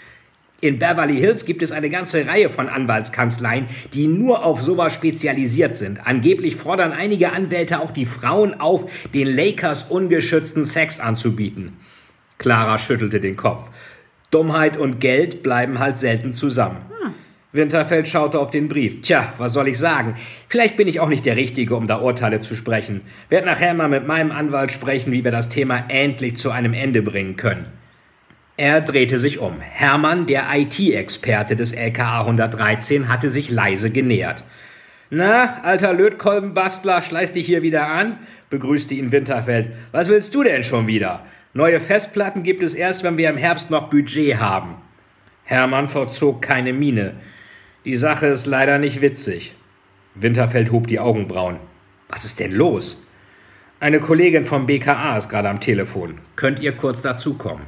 In 0.63 0.79
Beverly 0.79 1.17
Hills 1.17 1.43
gibt 1.43 1.61
es 1.61 1.73
eine 1.73 1.89
ganze 1.89 2.25
Reihe 2.25 2.49
von 2.49 2.69
Anwaltskanzleien, 2.69 3.67
die 3.93 4.07
nur 4.07 4.45
auf 4.45 4.61
sowas 4.61 4.93
spezialisiert 4.93 5.75
sind. 5.75 6.07
Angeblich 6.07 6.55
fordern 6.55 6.93
einige 6.93 7.33
Anwälte 7.33 7.81
auch 7.81 7.91
die 7.91 8.05
Frauen 8.05 8.61
auf, 8.61 8.89
den 9.13 9.27
Lakers 9.27 9.83
ungeschützten 9.83 10.63
Sex 10.63 11.01
anzubieten. 11.01 11.73
Clara 12.37 12.77
schüttelte 12.77 13.19
den 13.19 13.35
Kopf. 13.35 13.67
Dummheit 14.31 14.77
und 14.77 15.01
Geld 15.01 15.43
bleiben 15.43 15.79
halt 15.79 15.97
selten 15.97 16.31
zusammen. 16.31 16.77
Winterfeld 17.51 18.07
schaute 18.07 18.39
auf 18.39 18.49
den 18.49 18.69
Brief. 18.69 19.01
Tja, 19.01 19.33
was 19.37 19.51
soll 19.51 19.67
ich 19.67 19.77
sagen? 19.77 20.15
Vielleicht 20.47 20.77
bin 20.77 20.87
ich 20.87 21.01
auch 21.01 21.09
nicht 21.09 21.25
der 21.25 21.35
Richtige, 21.35 21.75
um 21.75 21.87
da 21.87 21.99
Urteile 21.99 22.39
zu 22.39 22.55
sprechen. 22.55 23.01
Werd 23.27 23.45
nachher 23.45 23.73
mal 23.73 23.89
mit 23.89 24.07
meinem 24.07 24.31
Anwalt 24.31 24.71
sprechen, 24.71 25.11
wie 25.11 25.25
wir 25.25 25.31
das 25.31 25.49
Thema 25.49 25.83
endlich 25.89 26.37
zu 26.37 26.51
einem 26.51 26.73
Ende 26.73 27.01
bringen 27.01 27.35
können. 27.35 27.65
Er 28.55 28.81
drehte 28.81 29.17
sich 29.17 29.39
um. 29.39 29.59
Hermann, 29.61 30.27
der 30.27 30.45
IT-Experte 30.53 31.55
des 31.55 31.71
LKA 31.71 32.21
113, 32.21 33.09
hatte 33.09 33.29
sich 33.29 33.49
leise 33.49 33.89
genähert. 33.89 34.43
Na, 35.09 35.61
alter 35.63 35.91
Lötkolbenbastler, 35.91 37.01
schleiß 37.01 37.31
dich 37.31 37.47
hier 37.47 37.63
wieder 37.63 37.87
an? 37.87 38.19
begrüßte 38.51 38.93
ihn 38.93 39.11
Winterfeld. 39.11 39.71
Was 39.91 40.07
willst 40.07 40.35
du 40.35 40.43
denn 40.43 40.63
schon 40.63 40.85
wieder? 40.85 41.25
Neue 41.53 41.79
Festplatten 41.79 42.43
gibt 42.43 42.61
es 42.61 42.75
erst, 42.75 43.03
wenn 43.03 43.17
wir 43.17 43.29
im 43.31 43.37
Herbst 43.37 43.71
noch 43.71 43.89
Budget 43.89 44.37
haben. 44.37 44.75
Hermann 45.45 45.87
verzog 45.87 46.43
keine 46.43 46.73
Miene. 46.73 47.13
Die 47.85 47.95
Sache 47.95 48.27
ist 48.27 48.45
leider 48.45 48.77
nicht 48.77 49.01
witzig. 49.01 49.55
Winterfeld 50.13 50.71
hob 50.71 50.85
die 50.85 50.99
Augenbrauen. 50.99 51.57
Was 52.07 52.23
ist 52.23 52.39
denn 52.39 52.51
los? 52.51 53.03
Eine 53.79 53.99
Kollegin 53.99 54.45
vom 54.45 54.67
BKA 54.67 55.17
ist 55.17 55.29
gerade 55.29 55.49
am 55.49 55.59
Telefon. 55.59 56.19
Könnt 56.35 56.59
ihr 56.59 56.73
kurz 56.73 57.01
dazukommen? 57.01 57.65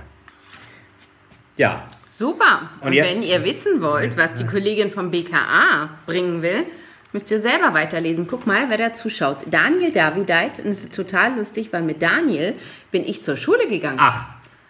Ja, 1.58 1.88
Super. 2.18 2.70
Und, 2.80 2.92
Und 2.92 2.96
wenn 2.96 3.24
ihr 3.24 3.44
wissen 3.44 3.82
wollt, 3.82 4.16
was 4.16 4.34
die 4.36 4.46
Kollegin 4.46 4.90
vom 4.90 5.12
BKA 5.12 5.90
bringen 6.06 6.42
will, 6.42 6.66
müsst 7.12 7.30
ihr 7.30 7.42
selber 7.42 7.74
weiterlesen. 7.74 8.26
Guck 8.26 8.48
mal, 8.48 8.70
wer 8.70 8.78
da 8.78 8.94
zuschaut. 8.94 9.40
Daniel 9.48 9.92
Davideit. 9.92 10.60
Und 10.60 10.68
es 10.68 10.86
ist 10.86 10.96
total 10.96 11.36
lustig, 11.36 11.74
weil 11.74 11.82
mit 11.82 12.02
Daniel 12.02 12.56
bin 12.92 13.06
ich 13.06 13.22
zur 13.22 13.36
Schule 13.36 13.68
gegangen. 13.68 13.98
ach, 14.00 14.28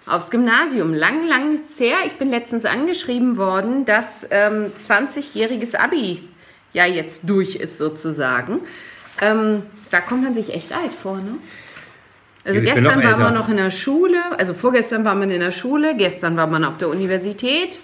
Aufs 0.08 0.32
Gymnasium. 0.32 0.94
Lang, 0.94 1.28
lang 1.28 1.54
ist's 1.54 1.80
her. 1.80 1.98
Ich 2.08 2.14
bin 2.14 2.30
letztens 2.30 2.66
angeschrieben 2.66 3.38
worden, 3.38 3.86
dass 3.86 4.26
ähm, 4.32 4.72
20-jähriges 4.80 5.76
Abi 5.76 6.28
ja 6.74 6.86
jetzt 6.88 7.30
durch 7.30 7.56
ist 7.56 7.78
sozusagen. 7.78 8.62
Ähm, 9.22 9.64
da 9.92 10.02
kommt 10.02 10.24
man 10.24 10.34
sich 10.34 10.52
echt 10.54 10.72
alt 10.74 10.94
vor, 10.94 11.18
ne? 11.18 11.38
Also 12.46 12.60
Ich 12.60 12.66
gestern 12.66 13.04
waren 13.04 13.20
wir 13.20 13.32
noch 13.32 13.50
in 13.50 13.58
der 13.58 13.72
Schule, 13.72 14.18
also 14.38 14.54
vorgestern 14.54 15.04
war 15.04 15.16
man 15.16 15.32
in 15.32 15.40
der 15.40 15.52
Schule, 15.52 15.96
gestern 15.98 16.38
war 16.38 16.48
man 16.48 16.64
auf 16.64 16.78
der 16.78 16.90
Universität. 16.90 17.80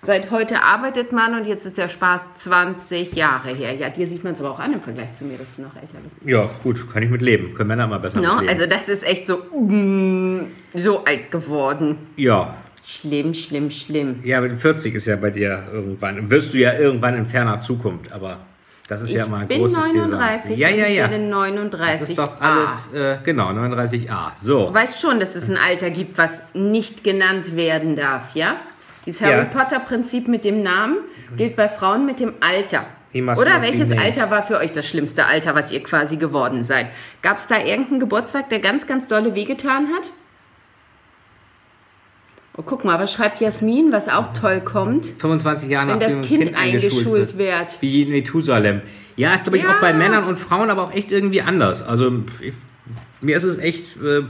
Seit 0.00 0.30
heute 0.30 0.62
arbeitet 0.62 1.12
man 1.12 1.34
und 1.34 1.46
jetzt 1.46 1.64
ist 1.64 1.78
der 1.78 1.88
Spaß 1.88 2.28
20 2.34 3.14
Jahre 3.14 3.54
her. 3.54 3.72
Ja, 3.74 3.88
dir 3.88 4.06
sieht 4.06 4.22
man 4.22 4.34
es 4.34 4.40
aber 4.40 4.50
auch 4.50 4.58
an 4.58 4.74
im 4.74 4.82
Vergleich 4.82 5.14
zu 5.14 5.24
mir, 5.24 5.38
dass 5.38 5.56
du 5.56 5.62
noch 5.62 5.74
älter 5.74 5.96
bist. 6.04 6.14
ja, 6.26 6.50
gut, 6.62 6.92
kann 6.92 7.02
ich 7.02 7.08
mit 7.10 7.22
leben. 7.22 7.54
Können 7.54 7.68
Männer 7.68 7.86
mal 7.86 7.98
besser 7.98 8.20
No? 8.20 8.38
leben. 8.40 8.48
Also 8.50 8.66
das 8.66 8.88
ist 8.90 9.02
echt 9.02 9.26
so, 9.26 9.38
mm, 9.38 10.46
so 10.74 11.04
alt 11.04 11.30
geworden. 11.30 11.96
ja, 12.16 12.54
Schlimm, 12.86 13.32
schlimm, 13.32 13.70
schlimm. 13.70 14.20
ja, 14.24 14.42
mit 14.42 14.60
40 14.60 14.94
ist 14.94 15.06
ja 15.06 15.16
bei 15.16 15.30
dir 15.30 15.64
irgendwann, 15.72 16.28
wirst 16.28 16.52
du 16.52 16.58
ja 16.58 16.74
irgendwann 16.74 17.16
in 17.16 17.24
ferner 17.24 17.58
Zukunft, 17.58 18.12
aber 18.12 18.40
das 18.88 19.02
ist 19.02 19.12
ja 19.12 19.24
immer 19.24 19.38
ein 19.38 19.42
ich 19.42 19.48
bin 19.48 19.58
großes 19.60 19.76
39 19.76 20.02
Desaster. 20.02 20.54
Ja, 20.54 20.68
ja, 20.68 20.86
ja. 20.86 21.04
ich 21.04 21.10
werde 21.10 21.18
39. 21.24 22.00
Das 22.00 22.08
ist 22.10 22.18
doch 22.18 22.40
A. 22.40 22.58
alles, 22.58 22.92
äh, 22.92 23.18
genau, 23.24 23.48
39a. 23.48 24.32
So. 24.42 24.66
Du 24.68 24.74
weißt 24.74 25.00
schon, 25.00 25.20
dass 25.20 25.34
es 25.34 25.48
ein 25.48 25.56
Alter 25.56 25.90
gibt, 25.90 26.18
was 26.18 26.42
nicht 26.52 27.02
genannt 27.02 27.56
werden 27.56 27.96
darf, 27.96 28.34
ja? 28.34 28.56
Dieses 29.06 29.20
Harry 29.22 29.38
Ja. 29.38 29.44
Potter-Prinzip 29.44 30.28
mit 30.28 30.44
dem 30.44 30.62
Namen 30.62 30.98
gilt 31.36 31.56
bei 31.56 31.68
Frauen 31.68 32.06
mit 32.06 32.20
dem 32.20 32.34
Alter. 32.40 32.86
Oder 33.14 33.62
welches. 33.62 33.92
Alter 33.92 34.30
war 34.30 34.42
für 34.42 34.58
euch 34.58 34.72
das 34.72 34.86
schlimmste 34.86 35.24
Alter, 35.24 35.54
was 35.54 35.70
ihr 35.70 35.82
quasi 35.82 36.16
geworden 36.16 36.64
seid? 36.64 36.88
Gab 37.22 37.38
es 37.38 37.46
da 37.46 37.58
irgendeinen 37.58 38.00
Geburtstag, 38.00 38.48
der 38.50 38.58
ganz, 38.58 38.86
ganz 38.86 39.06
dolle 39.06 39.34
wehgetan 39.34 39.88
hat? 39.94 40.10
Oh, 42.56 42.62
guck 42.64 42.84
mal, 42.84 43.00
was 43.00 43.12
schreibt 43.12 43.40
Jasmin, 43.40 43.90
was 43.90 44.08
auch 44.08 44.32
toll 44.32 44.60
kommt, 44.60 45.06
25 45.18 45.68
Jahre 45.68 45.88
wenn 45.88 45.98
nach 45.98 46.06
das 46.06 46.14
dem 46.14 46.22
Kind, 46.22 46.54
eingeschult 46.56 47.36
wird. 47.36 47.76
Wie 47.80 48.02
in 48.02 48.10
Methusalem. 48.10 48.80
Ja, 49.16 49.34
ist 49.34 49.42
glaube 49.42 49.56
ich 49.58 49.64
Ja. 49.64 49.76
auch 49.76 49.80
bei 49.80 49.92
Männern 49.92 50.24
und 50.24 50.38
Frauen 50.38 50.70
aber 50.70 50.82
auch 50.84 50.92
echt 50.92 51.10
irgendwie 51.10 51.42
anders. 51.42 51.82
Also 51.82 52.12
ich, 52.40 52.52
mir 53.20 53.36
ist 53.36 53.44
es 53.44 53.58
echt. 53.58 53.96
Äh, 53.96 54.22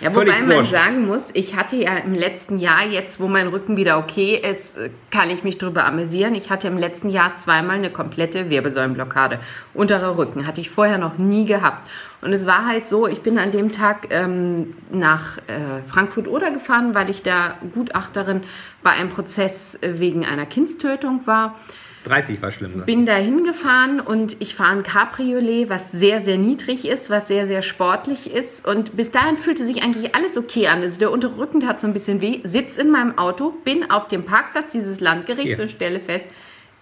Ja, 0.00 0.10
Völlig 0.10 0.34
wobei 0.34 0.46
man 0.46 0.56
wurscht. 0.56 0.72
sagen 0.72 1.06
muss, 1.06 1.30
ich 1.32 1.54
hatte 1.54 1.76
ja 1.76 1.96
im 1.98 2.14
letzten 2.14 2.58
Jahr, 2.58 2.84
jetzt 2.84 3.20
wo 3.20 3.28
mein 3.28 3.46
Rücken 3.48 3.76
wieder 3.76 3.98
okay 3.98 4.34
ist, 4.36 4.76
kann 5.10 5.30
ich 5.30 5.44
mich 5.44 5.58
drüber 5.58 5.84
amüsieren. 5.84 6.34
Ich 6.34 6.50
hatte 6.50 6.66
im 6.66 6.78
letzten 6.78 7.08
Jahr 7.08 7.36
zweimal 7.36 7.76
eine 7.76 7.90
komplette 7.90 8.50
Wirbelsäulenblockade. 8.50 9.38
Unterer 9.74 10.16
Rücken 10.16 10.46
hatte 10.46 10.60
ich 10.60 10.70
vorher 10.70 10.98
noch 10.98 11.18
nie 11.18 11.44
gehabt. 11.46 11.88
Und 12.20 12.32
es 12.32 12.46
war 12.46 12.66
halt 12.66 12.86
so, 12.86 13.06
ich 13.06 13.20
bin 13.20 13.38
an 13.38 13.52
dem 13.52 13.70
Tag 13.70 14.08
ähm, 14.10 14.74
nach 14.90 15.38
äh, 15.46 15.82
Frankfurt-Oder 15.88 16.50
gefahren, 16.50 16.94
weil 16.94 17.10
ich 17.10 17.22
da 17.22 17.54
Gutachterin 17.74 18.42
bei 18.82 18.90
einem 18.90 19.10
Prozess 19.10 19.76
äh, 19.82 20.00
wegen 20.00 20.24
einer 20.24 20.46
Kindstötung 20.46 21.26
war. 21.26 21.56
30 22.04 22.42
war 22.42 22.50
schlimm. 22.50 22.78
Ne? 22.78 22.82
Bin 22.82 23.06
da 23.06 23.14
hingefahren 23.14 24.00
und 24.00 24.36
ich 24.40 24.54
fahre 24.54 24.72
ein 24.72 24.82
Cabriolet, 24.82 25.68
was 25.68 25.92
sehr, 25.92 26.20
sehr 26.20 26.36
niedrig 26.36 26.86
ist, 26.86 27.10
was 27.10 27.28
sehr, 27.28 27.46
sehr 27.46 27.62
sportlich 27.62 28.30
ist. 28.30 28.66
Und 28.66 28.96
bis 28.96 29.10
dahin 29.10 29.36
fühlte 29.36 29.64
sich 29.66 29.82
eigentlich 29.82 30.14
alles 30.14 30.36
okay 30.36 30.66
an. 30.68 30.82
Also 30.82 30.98
der 30.98 31.10
untere 31.10 31.36
Rücken 31.36 31.60
tat 31.60 31.80
so 31.80 31.86
ein 31.86 31.92
bisschen 31.92 32.20
weh. 32.20 32.40
Sitz 32.44 32.76
in 32.76 32.90
meinem 32.90 33.18
Auto, 33.18 33.50
bin 33.64 33.90
auf 33.90 34.08
dem 34.08 34.24
Parkplatz 34.24 34.72
dieses 34.72 35.00
Landgerichts 35.00 35.56
Hier. 35.56 35.64
und 35.64 35.70
stelle 35.70 36.00
fest, 36.00 36.24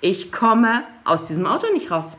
ich 0.00 0.32
komme 0.32 0.84
aus 1.04 1.24
diesem 1.24 1.46
Auto 1.46 1.66
nicht 1.72 1.90
raus. 1.90 2.16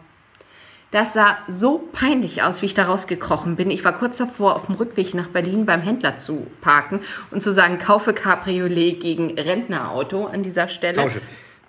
Das 0.92 1.14
sah 1.14 1.38
so 1.48 1.88
peinlich 1.94 2.44
aus, 2.44 2.62
wie 2.62 2.66
ich 2.66 2.74
da 2.74 2.84
rausgekrochen 2.84 3.56
bin. 3.56 3.72
Ich 3.72 3.86
war 3.86 3.98
kurz 3.98 4.18
davor, 4.18 4.58
auf 4.58 4.66
dem 4.66 4.76
Rückweg 4.76 5.14
nach 5.14 5.28
Berlin 5.28 5.66
beim 5.66 5.82
Händler 5.82 6.18
zu 6.18 6.48
parken 6.60 7.00
und 7.32 7.42
zu 7.42 7.54
sagen, 7.54 7.80
kaufe 7.80 8.14
Cabriolet 8.14 9.00
gegen 9.00 9.40
Rentnerauto 9.40 10.26
an 10.26 10.44
dieser 10.44 10.68
Stelle. 10.68 11.02
Tausche. 11.02 11.22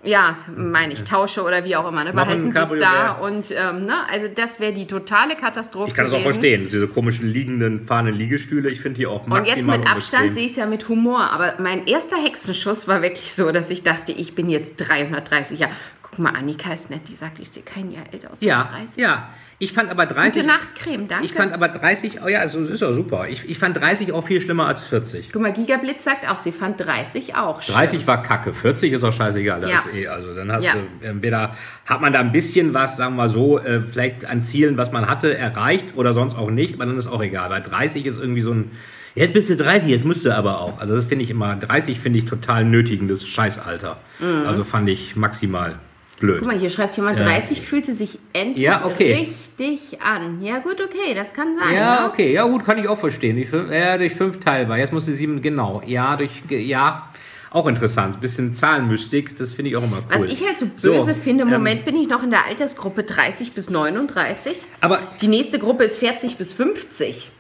Ja, 0.04 0.38
meine 0.56 0.94
ich, 0.94 1.04
tausche 1.04 1.42
oder 1.42 1.64
wie 1.64 1.76
auch 1.76 1.88
immer. 1.88 2.02
Ne? 2.02 2.12
Behalten 2.12 2.50
Sie 2.50 2.58
es 2.58 2.70
da 2.80 3.12
und 3.12 3.52
ähm, 3.52 3.86
ne? 3.86 3.94
also 4.10 4.26
das 4.34 4.58
wäre 4.58 4.72
die 4.72 4.88
totale 4.88 5.36
Katastrophe 5.36 5.90
Ich 5.90 5.94
kann 5.94 6.06
es 6.06 6.12
auch 6.12 6.22
verstehen. 6.22 6.68
Diese 6.70 6.88
komischen 6.88 7.28
liegenden, 7.28 7.86
fahrenden 7.86 8.16
Liegestühle, 8.16 8.68
ich 8.68 8.80
finde 8.80 8.98
die 8.98 9.06
auch 9.06 9.22
Und 9.24 9.30
maximal 9.30 9.76
jetzt 9.76 9.84
mit 9.84 9.94
Abstand 9.94 10.34
sehe 10.34 10.44
ich 10.44 10.52
es 10.52 10.56
ja 10.56 10.66
mit 10.66 10.88
Humor, 10.88 11.30
aber 11.30 11.54
mein 11.60 11.86
erster 11.86 12.16
Hexenschuss 12.16 12.88
war 12.88 13.00
wirklich 13.00 13.32
so, 13.32 13.52
dass 13.52 13.70
ich 13.70 13.84
dachte, 13.84 14.10
ich 14.10 14.34
bin 14.34 14.48
jetzt 14.48 14.76
330 14.76 15.60
Jahre. 15.60 15.72
Guck 16.14 16.18
mal, 16.18 16.30
Annika 16.36 16.72
ist 16.74 16.90
nett, 16.90 17.08
die 17.08 17.14
sagt, 17.14 17.38
ich 17.38 17.48
sehe 17.48 17.62
kein 17.62 17.90
Jahr 17.90 18.04
älter 18.12 18.30
aus 18.30 18.42
Ja, 18.42 18.60
als 18.64 18.70
30. 18.70 18.96
ja. 19.02 19.28
Ich 19.58 19.72
fand 19.72 19.90
aber 19.90 20.04
30. 20.06 20.42
Gute 20.42 20.46
Nachtcreme, 20.54 21.08
danke. 21.08 21.24
Ich 21.24 21.32
fand 21.32 21.52
aber 21.54 21.68
30, 21.68 22.20
oh 22.22 22.28
ja, 22.28 22.40
also 22.40 22.64
ist 22.64 22.80
ja 22.82 22.92
super. 22.92 23.28
Ich, 23.28 23.48
ich 23.48 23.58
fand 23.58 23.76
30 23.78 24.12
auch 24.12 24.26
viel 24.26 24.40
schlimmer 24.42 24.66
als 24.66 24.80
40. 24.80 25.30
Guck 25.32 25.40
mal, 25.40 25.52
Gigablitz 25.52 26.04
sagt 26.04 26.28
auch, 26.28 26.36
sie 26.36 26.52
fand 26.52 26.78
30 26.80 27.34
auch 27.36 27.62
schlimm. 27.62 27.76
30 27.76 28.06
war 28.06 28.22
kacke, 28.22 28.52
40 28.52 28.92
ist 28.92 29.04
auch 29.04 29.12
scheißegal. 29.12 29.60
Das 29.60 29.70
Ja. 29.70 29.84
eh, 29.94 30.08
also 30.08 30.34
dann 30.34 30.50
hast 30.52 30.64
Ja. 30.64 30.74
du 31.00 31.06
entweder 31.06 31.56
hat 31.86 32.00
man 32.02 32.12
da 32.12 32.18
ein 32.20 32.32
bisschen 32.32 32.74
was, 32.74 32.96
sagen 32.98 33.14
wir 33.16 33.28
so, 33.28 33.58
äh, 33.60 33.80
vielleicht 33.80 34.24
an 34.26 34.42
Zielen, 34.42 34.76
was 34.76 34.90
man 34.92 35.06
hatte, 35.08 35.34
erreicht 35.38 35.94
oder 35.96 36.12
sonst 36.12 36.34
auch 36.34 36.50
nicht, 36.50 36.74
aber 36.74 36.84
dann 36.86 36.98
ist 36.98 37.06
auch 37.06 37.22
egal. 37.22 37.48
Weil 37.48 37.62
30 37.62 38.04
ist 38.04 38.18
irgendwie 38.20 38.42
so 38.42 38.52
ein, 38.52 38.72
jetzt 39.14 39.32
bist 39.32 39.48
du 39.48 39.54
30, 39.56 39.88
jetzt 39.90 40.04
musst 40.04 40.26
du 40.26 40.36
aber 40.36 40.60
auch. 40.60 40.78
Also 40.80 40.94
das 40.96 41.04
finde 41.04 41.22
ich 41.24 41.30
immer, 41.30 41.54
30 41.56 42.00
finde 42.00 42.18
ich 42.18 42.24
total 42.26 42.64
nötigendes 42.64 43.26
Scheißalter. 43.26 43.96
Also 44.44 44.64
fand 44.64 44.88
ich 44.90 45.14
maximal 45.16 45.76
blöd. 46.22 46.38
Guck 46.38 46.48
mal, 46.48 46.58
hier 46.58 46.70
schreibt 46.70 46.96
jemand, 46.96 47.18
Ja. 47.18 47.26
30 47.26 47.60
fühlte 47.60 47.92
sich 47.94 48.18
endlich 48.32 48.64
Ja, 48.64 48.86
okay. 48.86 49.12
richtig 49.14 50.00
an. 50.00 50.40
Ja 50.42 50.60
gut, 50.60 50.80
okay, 50.80 51.12
das 51.14 51.34
kann 51.34 51.58
sein. 51.58 51.74
Ja, 51.74 52.00
ne? 52.00 52.06
okay, 52.10 52.32
ja 52.32 52.44
gut, 52.44 52.64
kann 52.64 52.78
ich 52.78 52.88
auch 52.88 52.98
verstehen. 52.98 53.36
Die 53.36 53.44
fünf, 53.44 53.70
ja, 53.70 53.98
durch 53.98 54.14
fünf 54.14 54.40
teilbar. 54.40 54.78
Jetzt 54.78 54.92
muss 54.92 55.04
sie 55.04 55.12
sieben, 55.14 55.42
genau. 55.42 55.82
Ja, 55.84 56.16
durch, 56.16 56.30
ja, 56.48 57.10
auch 57.50 57.66
interessant. 57.66 58.20
Bisschen 58.20 58.54
Zahlenmystik, 58.54 59.36
das 59.36 59.52
finde 59.52 59.70
ich 59.70 59.76
auch 59.76 59.82
immer 59.82 59.98
cool. 59.98 60.24
Was 60.24 60.32
ich 60.32 60.46
halt 60.46 60.58
so 60.58 60.66
So, 60.76 60.92
böse 60.92 61.14
finde, 61.14 61.42
im 61.42 61.48
ähm, 61.48 61.54
Moment 61.54 61.84
bin 61.84 61.96
ich 61.96 62.08
noch 62.08 62.22
in 62.22 62.30
der 62.30 62.46
Altersgruppe 62.46 63.02
30 63.02 63.52
bis 63.52 63.68
39. 63.68 64.56
Aber 64.80 65.00
Die 65.20 65.28
nächste 65.28 65.58
Gruppe 65.58 65.84
ist 65.84 65.98
40 65.98 66.36
bis 66.36 66.52
50. 66.54 67.30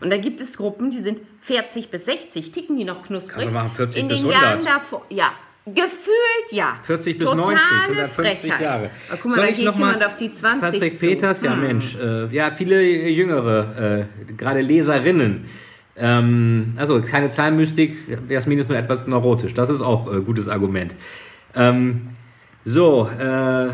Und 0.00 0.10
da 0.10 0.16
gibt 0.16 0.40
es 0.40 0.56
Gruppen, 0.56 0.90
die 0.90 1.00
sind 1.00 1.20
40 1.40 1.90
bis 1.90 2.04
60. 2.04 2.52
Ticken 2.52 2.76
die 2.76 2.84
noch 2.84 3.02
knusprig? 3.02 3.36
Also 3.38 3.50
machen 3.50 3.70
40 3.76 4.02
In 4.02 4.08
bis 4.08 4.18
den 4.18 4.30
100. 4.30 4.42
Jahren 4.42 4.64
davor, 4.64 5.04
ja. 5.10 5.32
Gefühlt 5.66 6.52
ja. 6.52 6.78
40 6.84 7.18
bis 7.18 7.28
Totale 7.28 7.42
90 7.56 7.64
sind 7.88 7.98
dann 7.98 8.10
50 8.10 8.40
Frechheit. 8.40 8.60
Jahre. 8.60 8.90
Aber 9.08 9.18
guck 9.20 9.24
mal, 9.32 9.34
Soll 9.36 9.44
da 9.46 9.50
ich 9.50 9.56
geht 9.56 9.66
noch 9.66 9.76
mal- 9.78 9.86
jemand 9.94 10.06
auf 10.06 10.16
die 10.16 10.32
20 10.32 10.60
Patrick 10.80 10.98
zu. 10.98 11.06
Peters, 11.06 11.42
ja 11.42 11.52
Hm. 11.54 11.60
Mensch, 11.60 11.96
äh, 11.96 12.26
ja, 12.28 12.52
viele 12.56 12.82
Jüngere, 12.82 14.06
äh, 14.28 14.32
gerade 14.34 14.60
Leserinnen. 14.60 15.46
Ähm, 15.96 16.74
also 16.76 17.00
keine 17.02 17.30
Zahlenmystik, 17.30 17.96
Jasmin 18.28 18.58
ist 18.60 18.68
nur 18.68 18.78
etwas 18.78 19.06
neurotisch. 19.08 19.54
Das 19.54 19.68
ist 19.70 19.80
auch 19.80 20.12
äh, 20.14 20.20
gutes 20.20 20.46
Argument. 20.46 20.94
Ähm, 21.56 22.10
so, 22.64 23.08
äh, 23.08 23.68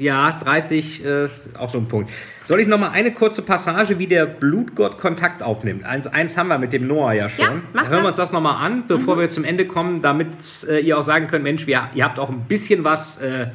ja, 0.00 0.32
30, 0.32 1.04
äh, 1.04 1.28
auch 1.58 1.68
so 1.70 1.78
ein 1.78 1.86
Punkt. 1.86 2.10
Soll 2.44 2.58
ich 2.60 2.66
noch 2.66 2.78
mal 2.78 2.90
eine 2.90 3.12
kurze 3.12 3.42
Passage, 3.42 3.98
wie 3.98 4.06
der 4.06 4.26
Blutgott 4.26 4.98
Kontakt 4.98 5.42
aufnimmt? 5.42 5.84
Eins, 5.84 6.06
eins 6.06 6.36
haben 6.36 6.48
wir 6.48 6.58
mit 6.58 6.72
dem 6.72 6.86
Noah 6.86 7.12
ja 7.12 7.28
schon. 7.28 7.44
Ja, 7.44 7.62
mach 7.74 7.82
Hören 7.88 7.92
wir 7.92 7.98
das. 8.02 8.06
uns 8.08 8.16
das 8.16 8.32
noch 8.32 8.40
mal 8.40 8.56
an, 8.56 8.84
bevor 8.88 9.16
Mhm. 9.16 9.20
wir 9.20 9.28
zum 9.28 9.44
Ende 9.44 9.66
kommen, 9.66 10.00
damit 10.02 10.28
äh, 10.68 10.80
ihr 10.80 10.98
auch 10.98 11.02
sagen 11.02 11.28
könnt, 11.28 11.44
Mensch, 11.44 11.66
wir, 11.66 11.90
ihr 11.94 12.04
habt 12.04 12.18
auch 12.18 12.30
ein 12.30 12.46
bisschen 12.48 12.82
was 12.82 13.18
äh, 13.20 13.48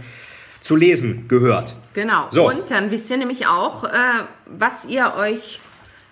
zu 0.61 0.75
lesen 0.75 1.27
gehört. 1.27 1.73
Genau. 1.93 2.27
So. 2.31 2.47
Und 2.47 2.69
dann 2.71 2.91
wisst 2.91 3.09
ihr 3.09 3.17
nämlich 3.17 3.47
auch, 3.47 3.83
äh, 3.83 3.89
was 4.45 4.85
ihr 4.85 5.13
euch 5.17 5.59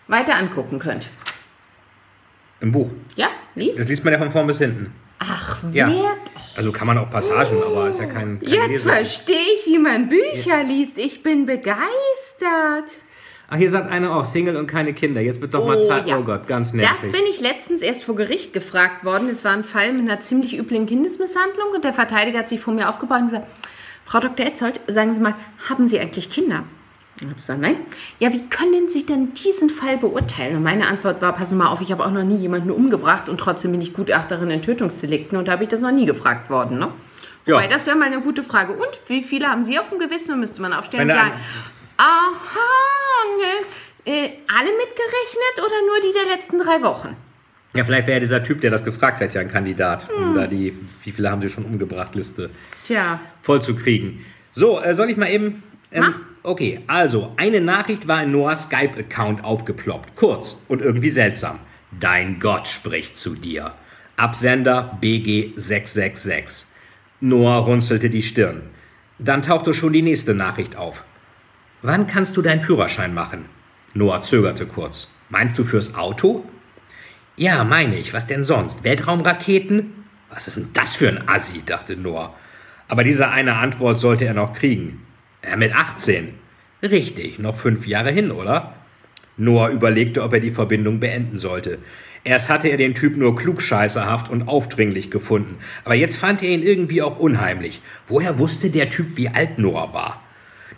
weiter 0.08 0.36
angucken 0.36 0.80
könnt. 0.80 1.08
Im 2.60 2.72
Buch. 2.72 2.90
Ja, 3.16 3.28
lies. 3.56 3.76
Das 3.76 3.88
liest 3.88 4.04
man 4.04 4.14
ja 4.14 4.20
von 4.20 4.32
vorn 4.32 4.48
bis 4.48 4.58
hinten. 4.58 4.94
Ach, 5.20 5.58
Ja. 5.72 5.88
wer? 5.88 6.16
Also 6.56 6.72
kann 6.72 6.86
man 6.88 6.98
auch 7.00 7.10
Passagen, 7.10 7.58
aber 7.64 7.90
ist 7.90 8.00
ja 8.00 8.06
kein. 8.06 8.40
kein 8.40 8.50
Jetzt 8.50 8.84
verstehe 8.84 9.36
ich, 9.60 9.66
wie 9.66 9.80
man 9.80 10.10
Bücher 10.10 10.64
liest. 10.64 10.98
Ich 10.98 11.24
bin 11.24 11.46
begeistert. 11.48 12.92
Ach, 13.50 13.58
hier 13.58 13.70
sagt 13.70 13.92
einer 13.92 14.16
auch 14.16 14.26
Single 14.26 14.56
und 14.58 14.68
keine 14.68 14.94
Kinder. 14.94 15.22
Jetzt 15.22 15.42
wird 15.42 15.54
doch 15.54 15.66
mal 15.66 15.78
Oh, 15.78 15.88
Zeit. 15.88 16.08
ja. 16.08 16.18
Oh 16.18 16.24
Gott, 16.24 16.48
ganz 16.48 16.74
nervig. 16.74 17.12
Das 17.12 17.12
bin 17.12 17.30
ich 17.30 17.40
letztens 17.42 17.82
erst 17.82 18.04
vor 18.04 18.16
Gericht 18.16 18.54
gefragt 18.54 19.04
worden. 19.04 19.28
Es 19.30 19.44
war 19.44 19.52
ein 19.52 19.64
Fall 19.64 19.94
mit 19.94 20.02
einer 20.02 20.22
ziemlich 20.22 20.58
üblen 20.58 20.86
Kindesmisshandlung 20.86 21.70
und 21.76 21.84
der 21.84 21.94
Verteidiger 21.94 22.40
hat 22.40 22.50
sich 22.50 22.62
vor 22.62 22.74
mir 22.74 22.90
aufgebaut 22.90 23.20
und 23.22 23.28
gesagt, 23.28 23.48
Frau 24.06 24.20
Dr. 24.20 24.46
Etzold, 24.46 24.80
sagen 24.88 25.14
Sie 25.14 25.20
mal, 25.20 25.36
haben 25.70 25.88
Sie 25.88 26.00
eigentlich 26.00 26.30
Kinder? 26.30 26.64
Und 27.22 27.22
ich 27.22 27.28
habe 27.28 27.36
gesagt, 27.36 27.62
nein. 27.62 27.76
Ja, 28.20 28.34
wie 28.34 28.48
können 28.50 28.90
Sie 28.90 29.06
denn 29.06 29.34
diesen 29.34 29.70
Fall 29.70 29.98
beurteilen? 29.98 30.58
Und 30.58 30.64
meine 30.64 30.88
Antwort 30.88 31.22
war, 31.22 31.34
passen 31.34 31.52
Sie 31.52 31.56
mal 31.56 31.68
auf, 31.68 31.80
ich 31.82 31.92
habe 31.92 32.04
auch 32.06 32.12
noch 32.12 32.24
nie 32.24 32.38
jemanden 32.38 32.72
umgebracht 32.72 33.30
und 33.30 33.38
trotzdem 33.38 33.72
bin 33.72 33.82
ich 33.82 33.94
Gutachterin 33.94 34.50
in 34.50 34.62
Tötungsdelikten 34.62 35.38
und 35.38 35.48
da 35.48 35.54
habe 35.54 35.64
ich 35.64 35.70
das 35.70 35.82
noch 35.82 35.92
nie 35.92 36.06
gefragt 36.06 36.50
worden. 36.50 36.80
Ne? 36.80 36.90
Ja. 37.46 37.56
Wobei, 37.56 37.68
das 37.68 37.86
wäre 37.86 37.96
mal 37.98 38.06
eine 38.06 38.22
gute 38.22 38.44
Frage. 38.44 38.74
Und 38.74 39.00
wie 39.08 39.24
viele 39.24 39.48
haben 39.48 39.64
Sie 39.64 39.78
auf 39.78 39.90
dem 39.90 40.00
Gewissen? 40.00 40.34
Und 40.34 40.40
müsste 40.40 40.62
man 40.62 40.74
aufstellen 40.74 41.10
und 41.10 41.16
sagen, 41.16 41.34
aha, 41.98 43.38
ne, 43.38 44.12
äh, 44.12 44.30
alle 44.48 44.72
mitgerechnet 44.72 45.58
oder 45.58 45.76
nur 45.88 46.02
die 46.02 46.14
der 46.14 46.36
letzten 46.36 46.60
drei 46.60 46.82
Wochen? 46.82 47.16
Ja, 47.76 47.84
vielleicht 47.84 48.08
wäre 48.08 48.20
dieser 48.20 48.44
Typ, 48.44 48.62
der 48.62 48.72
das 48.72 48.84
gefragt 48.84 49.20
hat, 49.20 49.34
ja 49.34 49.42
ein 49.42 49.52
Kandidat, 49.52 50.08
Hm. 50.10 50.24
um 50.24 50.36
da 50.36 50.48
die, 50.48 50.78
wie 51.04 51.12
viele 51.12 51.30
haben 51.32 51.42
sie 51.42 51.50
schon 51.50 51.66
umgebracht, 51.66 52.14
Liste 52.16 52.50
Tja, 52.86 53.20
voll 53.42 53.62
zu 53.62 53.76
kriegen. 53.76 54.26
So, 54.52 54.80
äh, 54.80 54.94
soll 54.94 55.10
ich 55.10 55.18
mal 55.18 55.30
eben. 55.30 55.64
Ähm, 55.92 56.02
Mach. 56.02 56.14
Okay, 56.44 56.82
also, 56.88 57.32
eine 57.38 57.62
Nachricht 57.62 58.08
war 58.08 58.24
in 58.24 58.32
Noahs 58.32 58.64
Skype-Account 58.64 59.44
aufgeploppt. 59.44 60.16
Kurz 60.16 60.58
und 60.68 60.82
irgendwie 60.82 61.12
seltsam. 61.12 61.60
Dein 62.00 62.40
Gott 62.40 62.68
spricht 62.68 63.18
zu 63.18 63.36
dir. 63.36 63.74
Absender 64.18 64.98
BG666. 65.02 66.66
Noah 67.22 67.58
runzelte 67.58 68.10
die 68.10 68.24
Stirn. 68.24 68.62
Dann 69.20 69.42
tauchte 69.42 69.74
schon 69.74 69.94
die 69.94 70.02
nächste 70.02 70.34
Nachricht 70.34 70.76
auf. 70.76 71.04
Wann 71.82 72.08
kannst 72.08 72.36
du 72.38 72.42
deinen 72.42 72.62
Führerschein 72.62 73.14
machen? 73.14 73.46
Noah 73.94 74.22
zögerte 74.22 74.66
kurz. 74.66 75.10
Meinst 75.30 75.58
du 75.58 75.64
fürs 75.64 75.96
Auto? 75.96 76.44
Ja, 77.36 77.64
meine 77.64 77.98
ich. 77.98 78.14
Was 78.14 78.28
denn 78.28 78.44
sonst? 78.44 78.84
Weltraumraketen? 78.84 80.06
Was 80.30 80.48
ist 80.48 80.58
denn 80.58 80.70
das 80.74 80.96
für 80.96 81.08
ein 81.08 81.28
Assi, 81.28 81.64
dachte 81.66 81.96
Noah. 81.96 82.36
Aber 82.88 83.04
diese 83.04 83.30
eine 83.30 83.56
Antwort 83.56 84.00
sollte 84.00 84.26
er 84.26 84.34
noch 84.34 84.54
kriegen. 84.54 85.03
Er 85.46 85.58
mit 85.58 85.76
18. 85.76 86.36
Richtig, 86.82 87.38
noch 87.38 87.56
fünf 87.56 87.86
Jahre 87.86 88.12
hin, 88.12 88.32
oder? 88.32 88.76
Noah 89.36 89.70
überlegte, 89.70 90.24
ob 90.24 90.34
er 90.34 90.40
die 90.40 90.52
Verbindung 90.52 91.02
beenden 91.02 91.38
sollte. 91.38 91.80
Erst 92.24 92.50
hatte 92.50 92.70
er 92.70 92.78
den 92.78 92.96
Typ 92.96 93.18
nur 93.18 93.36
klugscheißerhaft 93.36 94.30
und 94.30 94.48
aufdringlich 94.48 95.12
gefunden, 95.12 95.58
aber 95.84 95.96
jetzt 95.96 96.16
fand 96.16 96.42
er 96.42 96.50
ihn 96.50 96.64
irgendwie 96.64 97.02
auch 97.02 97.20
unheimlich. 97.20 97.82
Woher 98.08 98.40
wusste 98.40 98.70
der 98.70 98.90
Typ, 98.90 99.18
wie 99.18 99.28
alt 99.28 99.60
Noah 99.60 99.94
war? 99.94 100.22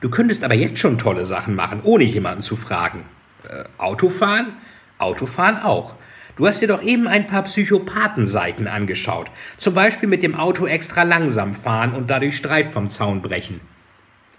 Du 0.02 0.10
könntest 0.10 0.44
aber 0.44 0.56
jetzt 0.56 0.80
schon 0.80 0.98
tolle 0.98 1.26
Sachen 1.26 1.54
machen, 1.54 1.82
ohne 1.84 2.04
jemanden 2.04 2.42
zu 2.42 2.56
fragen. 2.56 3.06
Äh, 3.48 3.66
Autofahren? 3.78 4.54
Autofahren 4.98 5.58
auch. 5.58 5.94
Du 6.38 6.48
hast 6.48 6.62
dir 6.62 6.68
doch 6.68 6.82
eben 6.82 7.08
ein 7.08 7.28
paar 7.28 7.44
Psychopathenseiten 7.44 8.68
angeschaut. 8.68 9.30
Zum 9.58 9.76
Beispiel 9.76 10.10
mit 10.10 10.24
dem 10.24 10.34
Auto 10.34 10.66
extra 10.66 11.04
langsam 11.04 11.54
fahren 11.54 11.94
und 11.94 12.10
dadurch 12.10 12.36
Streit 12.36 12.68
vom 12.68 12.90
Zaun 12.90 13.22
brechen. 13.22 13.62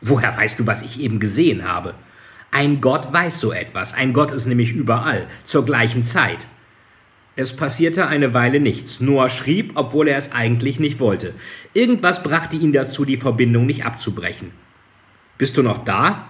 Woher 0.01 0.37
weißt 0.37 0.59
du, 0.59 0.67
was 0.67 0.83
ich 0.83 1.01
eben 1.01 1.21
gesehen 1.21 1.65
habe? 1.65 1.95
Ein 2.51 2.81
Gott 2.81 3.13
weiß 3.13 3.41
so 3.41 3.53
etwas. 3.53 3.93
Ein 3.95 4.13
Gott 4.13 4.31
ist 4.31 4.47
nämlich 4.47 4.73
überall, 4.73 5.27
zur 5.45 5.65
gleichen 5.65 6.05
Zeit. 6.05 6.47
Es 7.35 7.55
passierte 7.55 8.07
eine 8.07 8.33
Weile 8.33 8.61
nichts. 8.61 9.01
Noah 9.01 9.29
schrieb, 9.29 9.73
obwohl 9.75 10.09
er 10.09 10.17
es 10.17 10.33
eigentlich 10.33 10.81
nicht 10.81 11.01
wollte. 11.01 11.35
Irgendwas 11.75 12.23
brachte 12.23 12.57
ihn 12.57 12.73
dazu, 12.73 13.05
die 13.05 13.19
Verbindung 13.19 13.67
nicht 13.67 13.85
abzubrechen. 13.85 14.53
Bist 15.37 15.57
du 15.59 15.63
noch 15.63 15.85
da? 15.85 16.29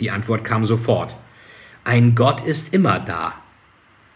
Die 0.00 0.10
Antwort 0.10 0.44
kam 0.44 0.64
sofort. 0.64 1.14
Ein 1.84 2.16
Gott 2.16 2.44
ist 2.44 2.74
immer 2.74 2.98
da. 2.98 3.34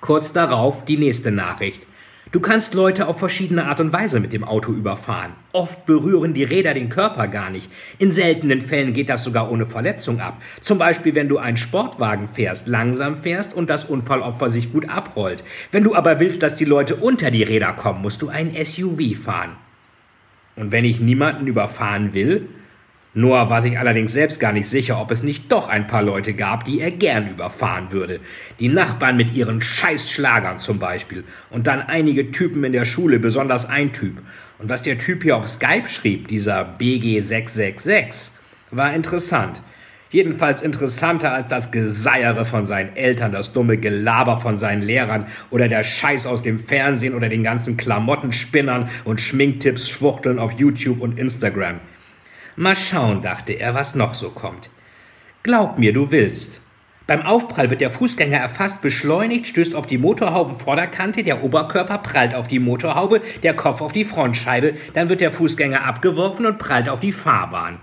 Kurz 0.01 0.33
darauf 0.33 0.85
die 0.85 0.97
nächste 0.97 1.31
Nachricht. 1.31 1.87
Du 2.31 2.41
kannst 2.41 2.75
Leute 2.75 3.09
auf 3.09 3.19
verschiedene 3.19 3.65
Art 3.65 3.81
und 3.81 3.91
Weise 3.91 4.21
mit 4.21 4.35
dem 4.35 4.45
Auto 4.45 4.73
überfahren. 4.73 5.33
Oft 5.53 5.87
berühren 5.87 6.35
die 6.35 6.45
Räder 6.45 6.75
den 6.75 6.91
Körper 6.91 7.27
gar 7.27 7.49
nicht. 7.49 7.71
In 7.99 8.13
seltenen 8.13 8.61
Fällen 8.61 8.93
geht 8.93 9.09
das 9.09 9.25
sogar 9.25 9.51
ohne 9.51 9.65
Verletzung 9.65 10.21
ab. 10.21 10.43
Zum 10.61 10.77
Beispiel, 10.77 11.15
wenn 11.15 11.31
du 11.31 11.39
einen 11.39 11.57
Sportwagen 11.57 12.29
fährst, 12.29 12.69
langsam 12.69 13.17
fährst 13.17 13.55
und 13.55 13.71
das 13.71 13.85
Unfallopfer 13.85 14.51
sich 14.51 14.71
gut 14.71 14.91
abrollt. 14.91 15.43
Wenn 15.73 15.85
du 15.85 15.95
aber 15.95 16.21
willst, 16.21 16.43
dass 16.43 16.57
die 16.57 16.67
Leute 16.67 16.97
unter 16.97 17.31
die 17.31 17.45
Räder 17.45 17.73
kommen, 17.73 18.03
musst 18.03 18.21
du 18.21 18.29
ein 18.29 18.55
SUV 18.63 19.17
fahren. 19.25 19.57
Und 20.55 20.71
wenn 20.71 20.85
ich 20.85 21.01
niemanden 21.01 21.47
überfahren 21.47 22.13
will, 22.13 22.47
Noah 23.19 23.51
war 23.51 23.63
sich 23.63 23.77
allerdings 23.77 24.13
selbst 24.13 24.39
gar 24.39 24.53
nicht 24.53 24.69
sicher, 24.69 25.01
ob 25.01 25.11
es 25.11 25.25
nicht 25.25 25.51
doch 25.51 25.69
ein 25.69 25.89
paar 25.89 26.05
Leute 26.05 26.35
gab, 26.35 26.65
die 26.65 26.81
er 26.81 26.93
gern 26.93 27.29
überfahren 27.29 27.91
würde. 27.91 28.21
Die 28.61 28.69
Nachbarn 28.69 29.17
mit 29.17 29.35
ihren 29.35 29.61
Scheißschlagern 29.61 30.59
zum 30.59 30.79
Beispiel. 30.79 31.25
Und 31.51 31.67
dann 31.67 31.81
einige 31.81 32.31
Typen 32.31 32.63
in 32.63 32.73
der 32.73 32.85
Schule, 32.85 33.19
besonders 33.19 33.69
ein 33.69 33.93
Typ. 33.93 34.19
Und 34.61 34.69
was 34.69 34.85
der 34.85 34.99
Typ 34.99 35.25
hier 35.25 35.37
auf 35.37 35.49
Skype 35.49 35.89
schrieb, 35.89 36.29
dieser 36.29 36.77
BG666, 36.79 38.31
war 38.71 38.95
interessant. 38.95 39.63
Jedenfalls 40.11 40.63
interessanter 40.63 41.33
als 41.33 41.49
das 41.49 41.73
Geseiere 41.73 42.45
von 42.45 42.67
seinen 42.67 42.95
Eltern, 42.95 43.33
das 43.33 43.53
dumme 43.53 43.79
Gelaber 43.79 44.41
von 44.41 44.59
seinen 44.59 44.83
Lehrern 44.83 45.27
oder 45.51 45.67
der 45.67 45.83
Scheiß 45.83 46.25
aus 46.29 46.43
dem 46.43 46.61
Fernsehen 46.61 47.17
oder 47.17 47.29
den 47.29 47.43
ganzen 47.43 47.77
Klamottenspinnern 47.77 48.89
und 49.05 49.21
Schminktipps 49.21 49.89
schwuchteln 49.89 50.39
auf 50.39 50.53
YouTube 50.53 51.01
und 51.01 51.19
Instagram. 51.19 51.81
Mal 52.61 52.75
schauen, 52.75 53.23
dachte 53.23 53.53
er, 53.53 53.75
was 53.75 53.95
noch 53.95 54.15
so 54.15 54.31
kommt. 54.31 54.69
Glaub 55.45 55.79
mir, 55.79 55.93
du 55.93 56.11
willst. 56.11 56.61
Beim 57.07 57.23
Aufprall 57.23 57.71
wird 57.71 57.81
der 57.81 57.93
Fußgänger 57.93 58.37
erfasst, 58.37 58.83
beschleunigt, 58.83 59.47
stößt 59.47 59.77
auf 59.77 59.87
die 59.87 59.97
Motorhaubenvorderkante, 59.97 61.23
der 61.23 61.45
Oberkörper 61.45 61.99
prallt 61.99 62.35
auf 62.35 62.49
die 62.49 62.59
Motorhaube, 62.59 63.21
der 63.45 63.55
Kopf 63.55 63.81
auf 63.81 63.93
die 63.93 64.05
Frontscheibe, 64.05 64.75
dann 64.93 65.09
wird 65.09 65.21
der 65.21 65.31
Fußgänger 65.31 65.85
abgeworfen 65.85 66.47
und 66.47 66.59
prallt 66.59 66.89
auf 66.89 66.99
die 66.99 67.13
Fahrbahn. 67.13 67.79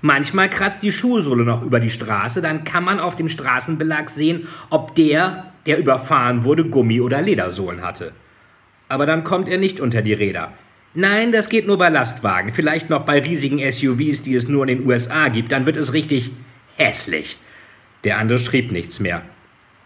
Manchmal 0.00 0.48
kratzt 0.48 0.82
die 0.82 0.92
Schuhsohle 0.92 1.44
noch 1.44 1.60
über 1.60 1.78
die 1.78 1.90
Straße, 1.90 2.40
dann 2.40 2.64
kann 2.64 2.84
man 2.84 3.00
auf 3.00 3.16
dem 3.16 3.28
Straßenbelag 3.28 4.08
sehen, 4.08 4.48
ob 4.70 4.94
der, 4.94 5.52
der 5.66 5.76
überfahren 5.76 6.44
wurde, 6.44 6.64
Gummi- 6.64 7.02
oder 7.02 7.20
Ledersohlen 7.20 7.82
hatte. 7.82 8.12
Aber 8.88 9.04
dann 9.04 9.24
kommt 9.24 9.50
er 9.50 9.58
nicht 9.58 9.78
unter 9.78 10.00
die 10.00 10.14
Räder. 10.14 10.54
Nein, 10.94 11.30
das 11.30 11.48
geht 11.48 11.68
nur 11.68 11.78
bei 11.78 11.88
Lastwagen, 11.88 12.52
vielleicht 12.52 12.90
noch 12.90 13.04
bei 13.04 13.20
riesigen 13.20 13.58
SUVs, 13.58 14.22
die 14.22 14.34
es 14.34 14.48
nur 14.48 14.66
in 14.66 14.78
den 14.78 14.86
USA 14.88 15.28
gibt, 15.28 15.52
dann 15.52 15.64
wird 15.64 15.76
es 15.76 15.92
richtig 15.92 16.32
hässlich. 16.76 17.38
Der 18.02 18.18
andere 18.18 18.40
schrieb 18.40 18.72
nichts 18.72 18.98
mehr. 18.98 19.22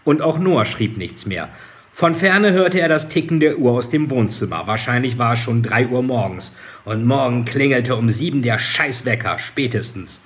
Und 0.04 0.22
auch 0.22 0.38
Noah 0.38 0.64
schrieb 0.64 0.96
nichts 0.96 1.26
mehr. 1.26 1.50
Von 1.92 2.14
ferne 2.14 2.52
hörte 2.52 2.80
er 2.80 2.88
das 2.88 3.08
Ticken 3.08 3.38
der 3.38 3.58
Uhr 3.58 3.72
aus 3.72 3.90
dem 3.90 4.10
Wohnzimmer. 4.10 4.66
Wahrscheinlich 4.66 5.18
war 5.18 5.34
es 5.34 5.40
schon 5.40 5.62
drei 5.62 5.86
Uhr 5.86 6.02
morgens. 6.02 6.54
Und 6.84 7.04
morgen 7.04 7.44
klingelte 7.44 7.96
um 7.96 8.08
sieben 8.10 8.42
der 8.42 8.58
Scheißwecker, 8.58 9.38
spätestens. 9.38 10.20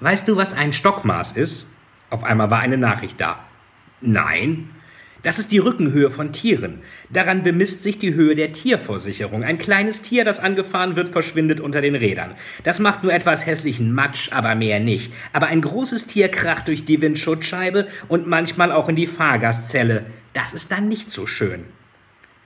Weißt 0.00 0.28
du, 0.28 0.36
was 0.36 0.52
ein 0.52 0.72
Stockmaß 0.72 1.32
ist? 1.32 1.66
Auf 2.10 2.22
einmal 2.24 2.50
war 2.50 2.60
eine 2.60 2.78
Nachricht 2.78 3.20
da. 3.20 3.40
Nein. 4.00 4.70
Das 5.24 5.38
ist 5.38 5.52
die 5.52 5.58
Rückenhöhe 5.58 6.10
von 6.10 6.32
Tieren. 6.32 6.80
Daran 7.08 7.42
bemisst 7.42 7.82
sich 7.82 7.98
die 7.98 8.12
Höhe 8.12 8.34
der 8.34 8.52
Tierversicherung. 8.52 9.42
Ein 9.42 9.56
kleines 9.56 10.02
Tier, 10.02 10.22
das 10.22 10.38
angefahren 10.38 10.96
wird, 10.96 11.08
verschwindet 11.08 11.60
unter 11.60 11.80
den 11.80 11.94
Rädern. 11.94 12.34
Das 12.62 12.78
macht 12.78 13.02
nur 13.02 13.12
etwas 13.12 13.46
hässlichen 13.46 13.90
Matsch, 13.90 14.30
aber 14.32 14.54
mehr 14.54 14.80
nicht. 14.80 15.10
Aber 15.32 15.46
ein 15.46 15.62
großes 15.62 16.06
Tier 16.06 16.28
kracht 16.28 16.68
durch 16.68 16.84
die 16.84 17.00
Windschutzscheibe 17.00 17.88
und 18.06 18.26
manchmal 18.26 18.70
auch 18.70 18.90
in 18.90 18.96
die 18.96 19.06
Fahrgastzelle. 19.06 20.04
Das 20.34 20.52
ist 20.52 20.70
dann 20.70 20.90
nicht 20.90 21.10
so 21.10 21.26
schön. 21.26 21.64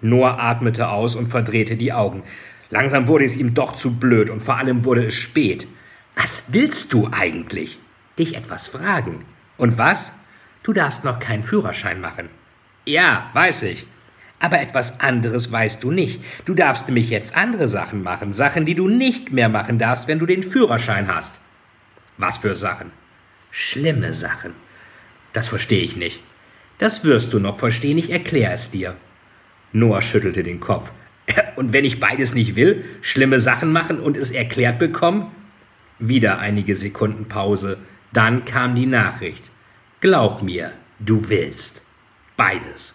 Noah 0.00 0.38
atmete 0.38 0.88
aus 0.88 1.16
und 1.16 1.26
verdrehte 1.26 1.74
die 1.74 1.92
Augen. 1.92 2.22
Langsam 2.70 3.08
wurde 3.08 3.24
es 3.24 3.36
ihm 3.36 3.54
doch 3.54 3.74
zu 3.74 3.98
blöd 3.98 4.30
und 4.30 4.40
vor 4.40 4.56
allem 4.56 4.84
wurde 4.84 5.04
es 5.04 5.16
spät. 5.16 5.66
Was 6.14 6.44
willst 6.52 6.92
du 6.92 7.08
eigentlich? 7.10 7.80
Dich 8.20 8.36
etwas 8.36 8.68
fragen. 8.68 9.24
Und 9.56 9.78
was? 9.78 10.12
Du 10.62 10.72
darfst 10.72 11.04
noch 11.04 11.18
keinen 11.18 11.42
Führerschein 11.42 12.00
machen. 12.00 12.28
Ja, 12.88 13.28
weiß 13.34 13.64
ich. 13.64 13.86
Aber 14.40 14.60
etwas 14.60 14.98
anderes 14.98 15.52
weißt 15.52 15.84
du 15.84 15.90
nicht. 15.90 16.22
Du 16.46 16.54
darfst 16.54 16.86
nämlich 16.86 17.10
jetzt 17.10 17.36
andere 17.36 17.68
Sachen 17.68 18.02
machen, 18.02 18.32
Sachen, 18.32 18.64
die 18.64 18.74
du 18.74 18.88
nicht 18.88 19.30
mehr 19.30 19.50
machen 19.50 19.78
darfst, 19.78 20.08
wenn 20.08 20.18
du 20.18 20.24
den 20.24 20.42
Führerschein 20.42 21.06
hast. 21.06 21.38
Was 22.16 22.38
für 22.38 22.56
Sachen? 22.56 22.90
Schlimme 23.50 24.14
Sachen. 24.14 24.54
Das 25.34 25.48
verstehe 25.48 25.82
ich 25.82 25.96
nicht. 25.96 26.20
Das 26.78 27.04
wirst 27.04 27.34
du 27.34 27.38
noch 27.38 27.58
verstehen, 27.58 27.98
ich 27.98 28.08
erkläre 28.10 28.54
es 28.54 28.70
dir. 28.70 28.96
Noah 29.74 30.00
schüttelte 30.00 30.42
den 30.42 30.58
Kopf. 30.58 30.90
Und 31.56 31.74
wenn 31.74 31.84
ich 31.84 32.00
beides 32.00 32.32
nicht 32.32 32.56
will, 32.56 32.86
schlimme 33.02 33.38
Sachen 33.38 33.70
machen 33.70 34.00
und 34.00 34.16
es 34.16 34.30
erklärt 34.30 34.78
bekommen? 34.78 35.30
Wieder 35.98 36.38
einige 36.38 36.74
Sekunden 36.74 37.28
Pause. 37.28 37.76
Dann 38.14 38.46
kam 38.46 38.74
die 38.74 38.86
Nachricht. 38.86 39.50
Glaub 40.00 40.42
mir, 40.42 40.72
du 41.00 41.28
willst. 41.28 41.82
Beides. 42.38 42.94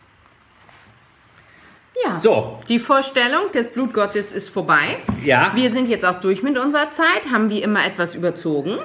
Ja. 2.04 2.18
So. 2.18 2.62
Die 2.70 2.80
Vorstellung 2.80 3.52
des 3.54 3.68
Blutgottes 3.68 4.32
ist 4.32 4.50
vorbei. 4.50 5.00
Ja. 5.24 5.52
Wir 5.54 5.70
sind 5.70 5.90
jetzt 5.90 6.06
auch 6.06 6.22
durch 6.22 6.42
mit 6.42 6.58
unserer 6.58 6.92
Zeit, 6.92 7.30
haben 7.30 7.50
wie 7.50 7.62
immer 7.62 7.86
etwas 7.86 8.16
überzogen. 8.16 8.80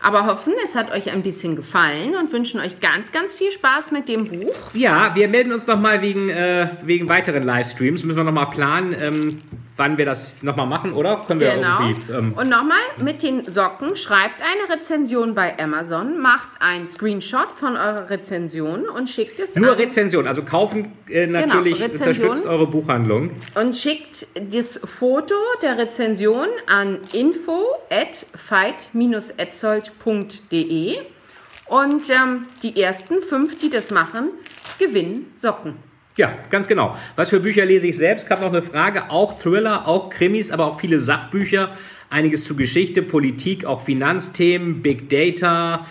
Aber 0.00 0.24
hoffen, 0.26 0.54
es 0.64 0.74
hat 0.74 0.90
euch 0.92 1.10
ein 1.10 1.22
bisschen 1.22 1.56
gefallen 1.56 2.16
und 2.16 2.32
wünschen 2.32 2.58
euch 2.58 2.80
ganz, 2.80 3.12
ganz 3.12 3.34
viel 3.34 3.52
Spaß 3.52 3.90
mit 3.90 4.08
dem 4.08 4.28
Buch. 4.28 4.54
Ja, 4.72 5.14
wir 5.14 5.28
melden 5.28 5.52
uns 5.52 5.66
nochmal 5.66 6.00
wegen, 6.00 6.30
äh, 6.30 6.68
wegen 6.82 7.08
weiteren 7.08 7.42
Livestreams. 7.42 8.02
Müssen 8.02 8.16
wir 8.16 8.24
nochmal 8.24 8.50
planen, 8.50 8.96
ähm, 8.98 9.42
wann 9.78 9.98
wir 9.98 10.06
das 10.06 10.34
nochmal 10.42 10.66
machen, 10.66 10.92
oder? 10.94 11.22
Können 11.26 11.40
wir 11.40 11.52
Genau. 11.54 11.80
irgendwie. 11.80 12.12
Ähm, 12.12 12.32
Und 12.34 12.48
nochmal 12.48 12.78
mit 13.02 13.22
den 13.22 13.44
Socken, 13.50 13.94
schreibt 13.96 14.40
eine 14.40 14.74
Rezension 14.74 15.34
bei 15.34 15.58
Amazon, 15.58 16.18
macht 16.18 16.48
einen 16.60 16.86
Screenshot 16.86 17.50
von 17.56 17.76
eurer 17.76 18.08
Rezension 18.08 18.88
und 18.88 19.08
schickt 19.10 19.38
es 19.38 19.54
nur 19.54 19.72
an 19.72 19.76
Rezension, 19.76 20.26
also 20.26 20.42
kaufen 20.42 20.92
äh, 21.08 21.26
natürlich 21.26 21.78
Genau, 21.78 21.92
unterstützt 21.92 22.46
eure 22.46 22.66
Buchhandlung. 22.66 23.30
und 23.54 23.76
schickt 23.76 24.26
das 24.52 24.80
Foto 24.98 25.34
der 25.62 25.76
Rezension 25.78 26.48
an 26.66 26.98
info 27.12 27.62
at 27.90 28.24
fight-etzold.de 28.34 30.98
und 31.68 32.08
ähm, 32.10 32.46
die 32.62 32.80
ersten 32.80 33.22
fünf, 33.22 33.58
die 33.58 33.70
das 33.70 33.90
machen, 33.90 34.28
gewinnen 34.78 35.32
Socken. 35.34 35.74
Ja, 36.16 36.32
ganz 36.48 36.66
genau. 36.66 36.96
Was 37.14 37.28
für 37.28 37.40
Bücher 37.40 37.66
lese 37.66 37.88
ich 37.88 37.96
selbst? 37.98 38.26
Gab 38.26 38.40
noch 38.40 38.48
eine 38.48 38.62
Frage. 38.62 39.10
Auch 39.10 39.38
Thriller, 39.38 39.86
auch 39.86 40.08
Krimis, 40.08 40.50
aber 40.50 40.66
auch 40.66 40.80
viele 40.80 40.98
Sachbücher. 40.98 41.76
Einiges 42.08 42.44
zu 42.44 42.56
Geschichte, 42.56 43.02
Politik, 43.02 43.66
auch 43.66 43.82
Finanzthemen, 43.84 44.80
Big 44.80 45.10
Data, 45.10 45.86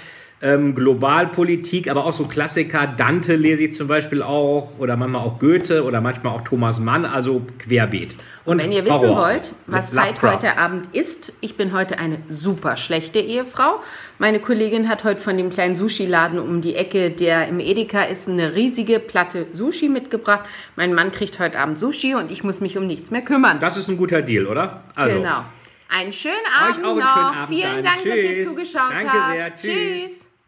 ähm, 0.45 0.75
Globalpolitik, 0.75 1.89
aber 1.89 2.05
auch 2.05 2.13
so 2.13 2.25
Klassiker. 2.25 2.85
Dante 2.85 3.35
lese 3.35 3.63
ich 3.63 3.73
zum 3.73 3.87
Beispiel 3.87 4.21
auch 4.21 4.69
oder 4.77 4.95
manchmal 4.95 5.21
auch 5.21 5.39
Goethe 5.39 5.83
oder 5.83 6.01
manchmal 6.01 6.33
auch 6.35 6.41
Thomas 6.41 6.79
Mann, 6.79 7.03
also 7.05 7.41
querbeet. 7.57 8.15
Und 8.45 8.61
wenn 8.61 8.71
ihr 8.71 8.85
wissen 8.85 8.99
Horror. 8.99 9.17
wollt, 9.17 9.51
was 9.65 9.95
Veit 9.95 10.21
heute 10.21 10.55
Abend 10.59 10.87
isst, 10.93 11.33
ich 11.41 11.57
bin 11.57 11.73
heute 11.73 11.97
eine 11.97 12.19
super 12.29 12.77
schlechte 12.77 13.17
Ehefrau. 13.19 13.79
Meine 14.19 14.39
Kollegin 14.39 14.87
hat 14.87 15.03
heute 15.03 15.19
von 15.19 15.35
dem 15.35 15.49
kleinen 15.49 15.75
Sushi-Laden 15.75 16.37
um 16.37 16.61
die 16.61 16.75
Ecke, 16.75 17.09
der 17.09 17.47
im 17.47 17.59
Edeka 17.59 18.03
ist, 18.03 18.29
eine 18.29 18.53
riesige 18.53 18.99
Platte 18.99 19.47
Sushi 19.51 19.89
mitgebracht. 19.89 20.45
Mein 20.75 20.93
Mann 20.93 21.11
kriegt 21.11 21.39
heute 21.39 21.57
Abend 21.57 21.79
Sushi 21.79 22.13
und 22.13 22.29
ich 22.31 22.43
muss 22.43 22.61
mich 22.61 22.77
um 22.77 22.85
nichts 22.85 23.09
mehr 23.09 23.23
kümmern. 23.23 23.59
Das 23.59 23.77
ist 23.77 23.87
ein 23.87 23.97
guter 23.97 24.21
Deal, 24.21 24.45
oder? 24.45 24.83
Also, 24.95 25.15
Genau. 25.15 25.43
Einen 25.89 26.13
schönen 26.13 26.35
Euch 26.35 26.75
Abend 26.75 26.85
auch 26.85 26.89
einen 26.91 26.99
noch. 26.99 27.13
schönen 27.13 27.25
Abend 27.35 27.55
Vielen 27.55 27.75
dann. 27.75 27.83
Dank, 27.83 27.97
dass 27.97 28.05
ihr 28.15 28.35
Tschüss. 28.35 28.47
zugeschaut 28.47 28.91
Danke 28.91 29.11
habt. 29.11 29.61
sehr. 29.61 29.73
Tschüss. 29.73 30.24